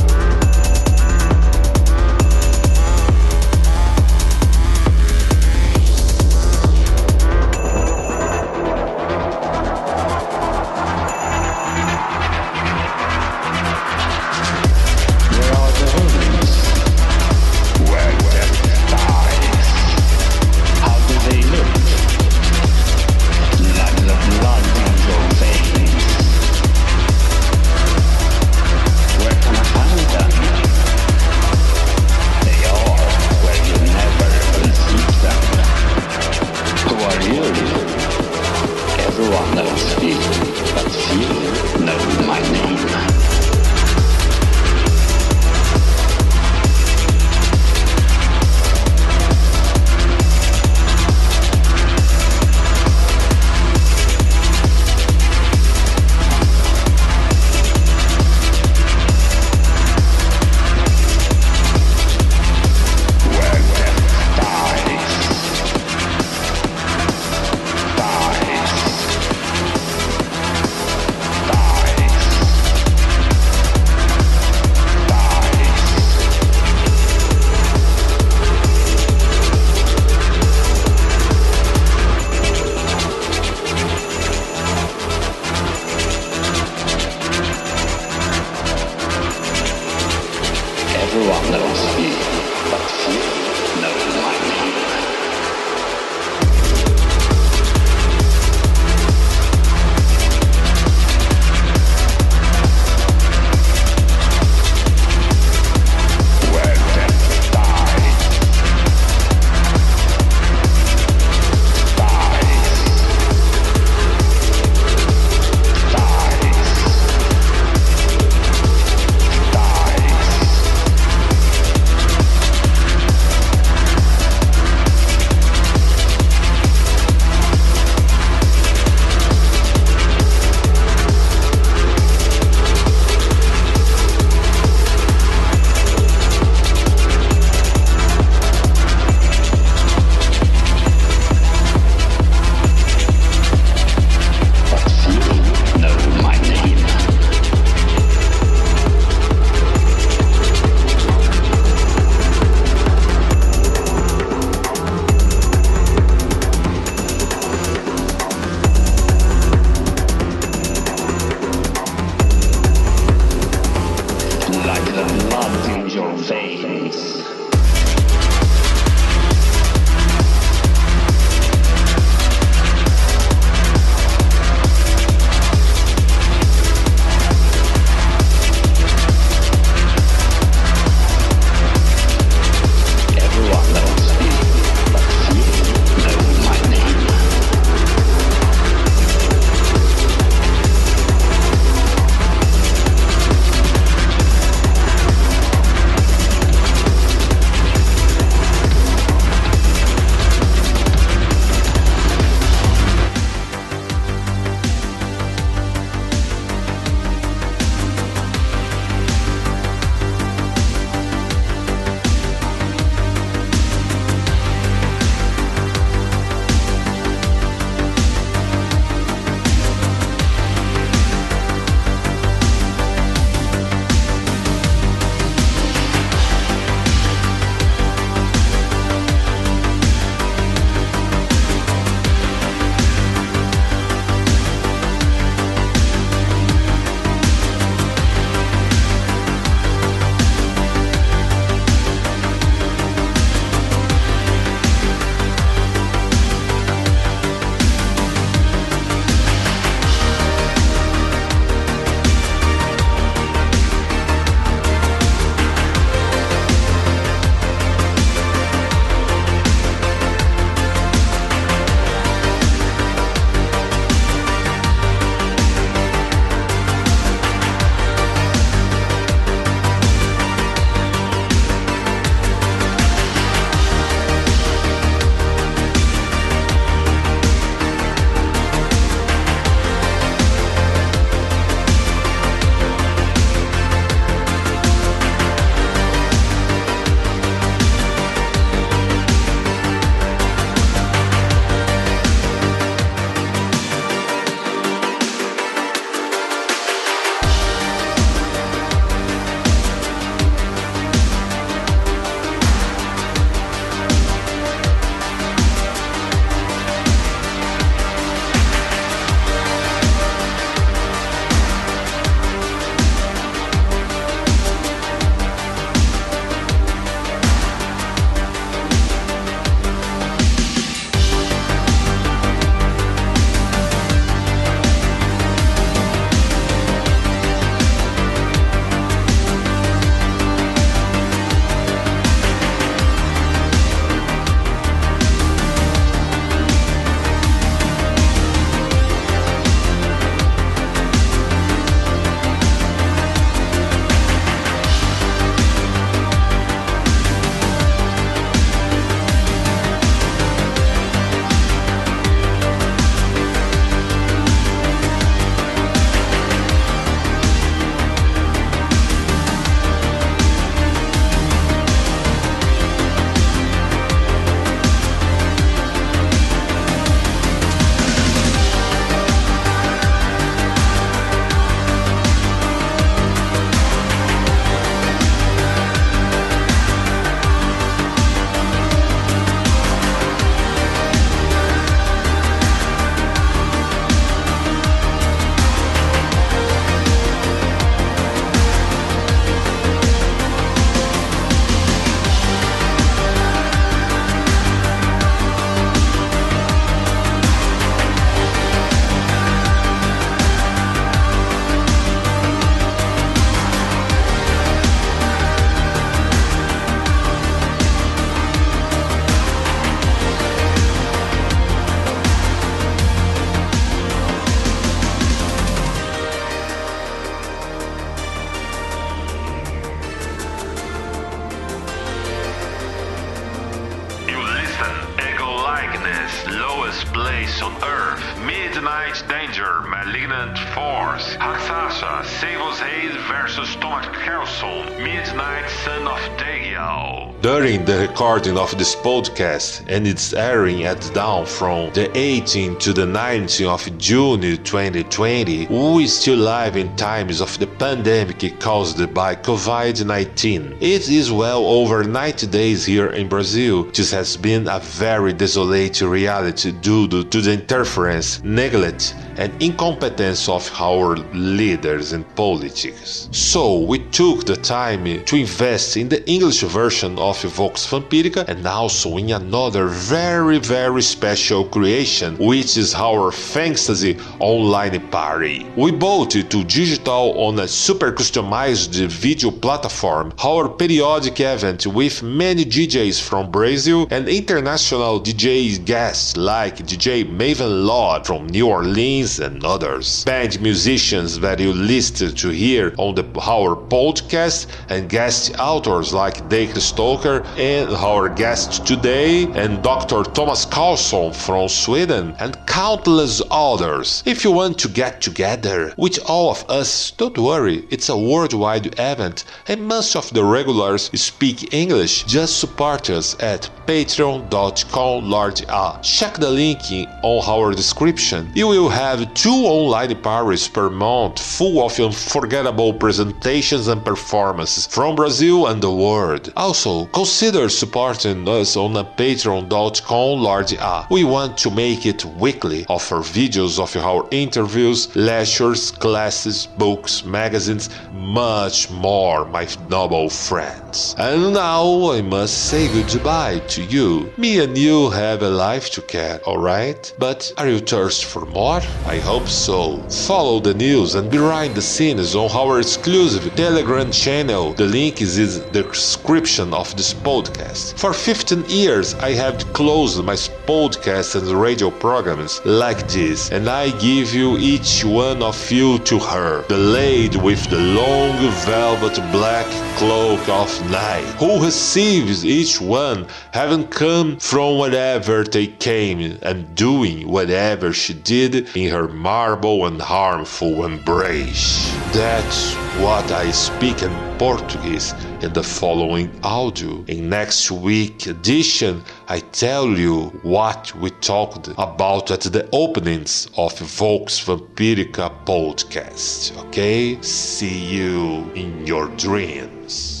Recording 438.21 438.43
of 438.43 438.59
this 438.59 438.75
podcast 438.75 439.65
and 439.67 439.87
its 439.87 440.13
airing 440.13 440.63
at 440.63 440.79
dawn 440.93 441.25
from 441.25 441.73
the 441.73 441.87
18th 441.95 442.59
to 442.59 442.71
the 442.71 442.85
19th 442.85 443.47
of 443.47 443.77
June 443.79 444.21
2020, 444.21 445.47
we 445.47 445.87
still 445.87 446.19
live 446.19 446.55
in 446.55 446.75
times 446.75 447.19
of 447.19 447.35
the 447.39 447.47
pandemic 447.47 448.39
caused 448.39 448.93
by 448.93 449.15
COVID-19. 449.15 450.57
It 450.61 450.87
is 450.87 451.11
well 451.11 451.43
over 451.47 451.83
90 451.83 452.27
days 452.27 452.63
here 452.63 452.91
in 452.91 453.09
Brazil. 453.09 453.63
This 453.71 453.89
has 453.89 454.15
been 454.17 454.47
a 454.47 454.59
very 454.59 455.13
desolate 455.13 455.81
reality 455.81 456.51
due 456.51 456.87
to 456.89 457.03
the 457.03 457.33
interference, 457.33 458.21
neglect, 458.23 458.93
and 459.17 459.31
incompetence 459.41 460.29
of 460.29 460.49
our 460.59 460.97
leaders 461.13 461.93
in 461.93 462.03
politics. 462.15 463.09
So 463.11 463.59
we 463.59 463.79
took 463.89 464.25
the 464.25 464.35
time 464.35 464.83
to 464.83 465.15
invest 465.15 465.77
in 465.77 465.89
the 465.89 466.07
English 466.09 466.41
version 466.41 466.97
of 466.97 467.21
Vox 467.21 467.65
Vampirica 467.67 468.27
and 468.27 468.45
also 468.45 468.97
in 468.97 469.11
another 469.11 469.67
very 469.67 470.39
very 470.39 470.81
special 470.81 471.45
creation, 471.45 472.17
which 472.17 472.57
is 472.57 472.73
our 472.73 473.11
Fantasy 473.11 473.97
online 474.19 474.79
party. 474.89 475.45
We 475.55 475.71
bought 475.71 476.15
it 476.15 476.29
to 476.31 476.43
digital 476.43 477.13
on 477.17 477.39
a 477.39 477.47
super 477.47 477.91
customized 477.91 478.73
video 478.87 479.31
platform, 479.31 480.13
our 480.23 480.49
periodic 480.49 481.19
event 481.19 481.67
with 481.67 482.03
many 482.03 482.45
DJs 482.45 483.01
from 483.01 483.31
Brazil 483.31 483.87
and 483.91 484.07
international 484.07 484.99
DJ 484.99 485.63
guests 485.65 486.17
like 486.17 486.57
DJ 486.57 487.03
Maven 487.05 487.65
Lord 487.65 488.05
from 488.05 488.27
New 488.27 488.47
Orleans 488.47 489.10
and 489.19 489.43
others. 489.43 490.03
Band 490.05 490.41
musicians 490.41 491.19
that 491.19 491.39
you 491.39 491.53
listed 491.53 492.17
to 492.17 492.29
hear 492.29 492.73
on 492.77 492.95
the 492.95 493.05
our 493.21 493.55
podcast 493.55 494.47
and 494.69 494.89
guest 494.89 495.35
authors 495.39 495.93
like 495.93 496.27
Dave 496.29 496.61
Stoker 496.61 497.23
and 497.37 497.69
our 497.71 498.09
guest 498.09 498.65
today 498.65 499.25
and 499.33 499.61
Dr. 499.63 500.03
Thomas 500.03 500.45
Carlson 500.45 501.13
from 501.13 501.47
Sweden 501.49 502.15
and 502.19 502.37
countless 502.45 503.21
others. 503.31 504.03
If 504.05 504.23
you 504.23 504.31
want 504.31 504.57
to 504.59 504.69
get 504.69 505.01
together 505.01 505.73
with 505.77 505.99
all 506.07 506.31
of 506.31 506.43
us, 506.49 506.91
don't 506.91 507.17
worry, 507.17 507.65
it's 507.69 507.89
a 507.89 507.97
worldwide 507.97 508.79
event 508.79 509.25
and 509.47 509.67
most 509.67 509.95
of 509.95 510.11
the 510.13 510.23
regulars 510.23 510.89
speak 510.99 511.53
English. 511.53 512.03
Just 512.05 512.39
support 512.39 512.89
us 512.89 513.15
at 513.21 513.49
patreon.com 513.67 514.91
A. 515.13 515.31
Uh, 515.47 515.81
check 515.81 516.15
the 516.15 516.29
link 516.29 516.59
on 517.03 517.23
our 517.27 517.53
description. 517.53 518.31
You 518.35 518.47
will 518.47 518.69
have 518.69 518.90
two 518.97 519.29
online 519.29 519.95
parties 520.01 520.47
per 520.47 520.69
month 520.69 521.19
full 521.19 521.63
of 521.63 521.79
unforgettable 521.79 522.73
presentations 522.73 523.67
and 523.67 523.83
performances 523.83 524.67
from 524.67 524.95
Brazil 524.95 525.47
and 525.47 525.61
the 525.61 525.71
world. 525.71 526.31
Also, 526.35 526.85
consider 526.87 527.49
supporting 527.49 528.27
us 528.27 528.57
on 528.57 528.73
patreon.com 528.73 530.19
Lord 530.19 530.51
A. 530.53 530.87
We 530.89 531.03
want 531.03 531.37
to 531.39 531.51
make 531.51 531.85
it 531.85 532.03
weekly, 532.05 532.65
offer 532.67 532.97
videos 532.97 533.59
of 533.59 533.75
our 533.77 534.07
interviews, 534.11 534.93
lectures, 534.95 535.71
classes, 535.71 536.47
books, 536.57 537.05
magazines, 537.05 537.69
much 537.93 538.69
more, 538.71 539.25
my 539.25 539.47
noble 539.69 540.09
friends. 540.09 540.95
And 540.97 541.33
now 541.33 541.91
I 541.91 542.01
must 542.01 542.49
say 542.49 542.67
goodbye 542.67 543.39
to 543.49 543.63
you. 543.63 544.11
Me 544.17 544.39
and 544.43 544.57
you 544.57 544.89
have 544.89 545.21
a 545.21 545.29
life 545.29 545.69
to 545.71 545.81
care, 545.81 546.21
alright? 546.23 546.93
But 546.99 547.31
are 547.37 547.47
you 547.47 547.59
thirsty 547.59 548.05
for 548.05 548.25
more? 548.25 548.61
I 548.85 548.97
hope 548.97 549.27
so. 549.27 549.77
Follow 549.89 550.39
the 550.39 550.55
news 550.55 550.95
and 550.95 551.09
behind 551.09 551.55
the 551.55 551.61
scenes 551.61 552.15
on 552.15 552.31
our 552.31 552.59
exclusive 552.59 553.33
Telegram 553.35 553.91
channel. 553.91 554.53
The 554.53 554.65
link 554.65 555.01
is 555.01 555.17
in 555.17 555.53
the 555.53 555.61
description 555.63 556.53
of 556.53 556.75
this 556.75 556.93
podcast. 556.93 557.77
For 557.77 557.93
15 557.93 558.45
years, 558.49 558.95
I 558.95 559.11
have 559.11 559.37
closed 559.53 560.03
my 560.03 560.15
podcast 560.15 561.15
and 561.15 561.27
radio 561.29 561.69
programs 561.69 562.41
like 562.43 562.87
this, 562.89 563.31
and 563.31 563.47
I 563.47 563.69
give 563.79 564.13
you 564.13 564.37
each 564.37 564.83
one 564.83 565.21
of 565.21 565.51
you 565.51 565.77
to 565.79 565.99
her, 565.99 566.41
the 566.47 566.57
lady 566.57 567.17
with 567.19 567.49
the 567.49 567.59
long 567.59 568.17
velvet 568.45 568.95
black 569.11 569.45
cloak 569.77 570.27
of 570.27 570.49
night, 570.71 571.05
who 571.19 571.43
receives 571.45 572.25
each 572.25 572.59
one 572.59 573.07
having 573.31 573.67
come 573.67 574.17
from 574.17 574.57
wherever 574.57 575.23
they 575.23 575.47
came 575.47 576.17
and 576.23 576.55
doing 576.55 577.07
whatever 577.07 577.71
she 577.71 577.93
did 577.93 578.55
in 578.55 578.70
her 578.71 578.87
marble 578.87 579.67
and 579.67 579.81
harmful 579.81 580.65
embrace. 580.65 581.71
That's 581.93 582.55
what 582.79 583.11
I 583.11 583.29
speak 583.31 583.83
in 583.83 583.91
Portuguese 584.17 584.93
in 585.21 585.33
the 585.33 585.43
following 585.43 586.09
audio. 586.23 586.83
In 586.87 587.09
next 587.09 587.51
week 587.51 588.07
edition, 588.07 588.81
I 589.07 589.19
tell 589.19 589.67
you 589.77 590.05
what 590.23 590.73
we 590.75 590.89
talked 591.01 591.49
about 591.57 592.09
at 592.11 592.21
the 592.21 592.47
openings 592.53 593.29
of 593.37 593.59
Vox 593.59 594.19
Vampirica 594.25 595.11
podcast. 595.25 596.37
Okay? 596.45 596.99
See 597.01 597.65
you 597.65 598.31
in 598.33 598.65
your 598.65 598.87
dreams. 598.95 600.00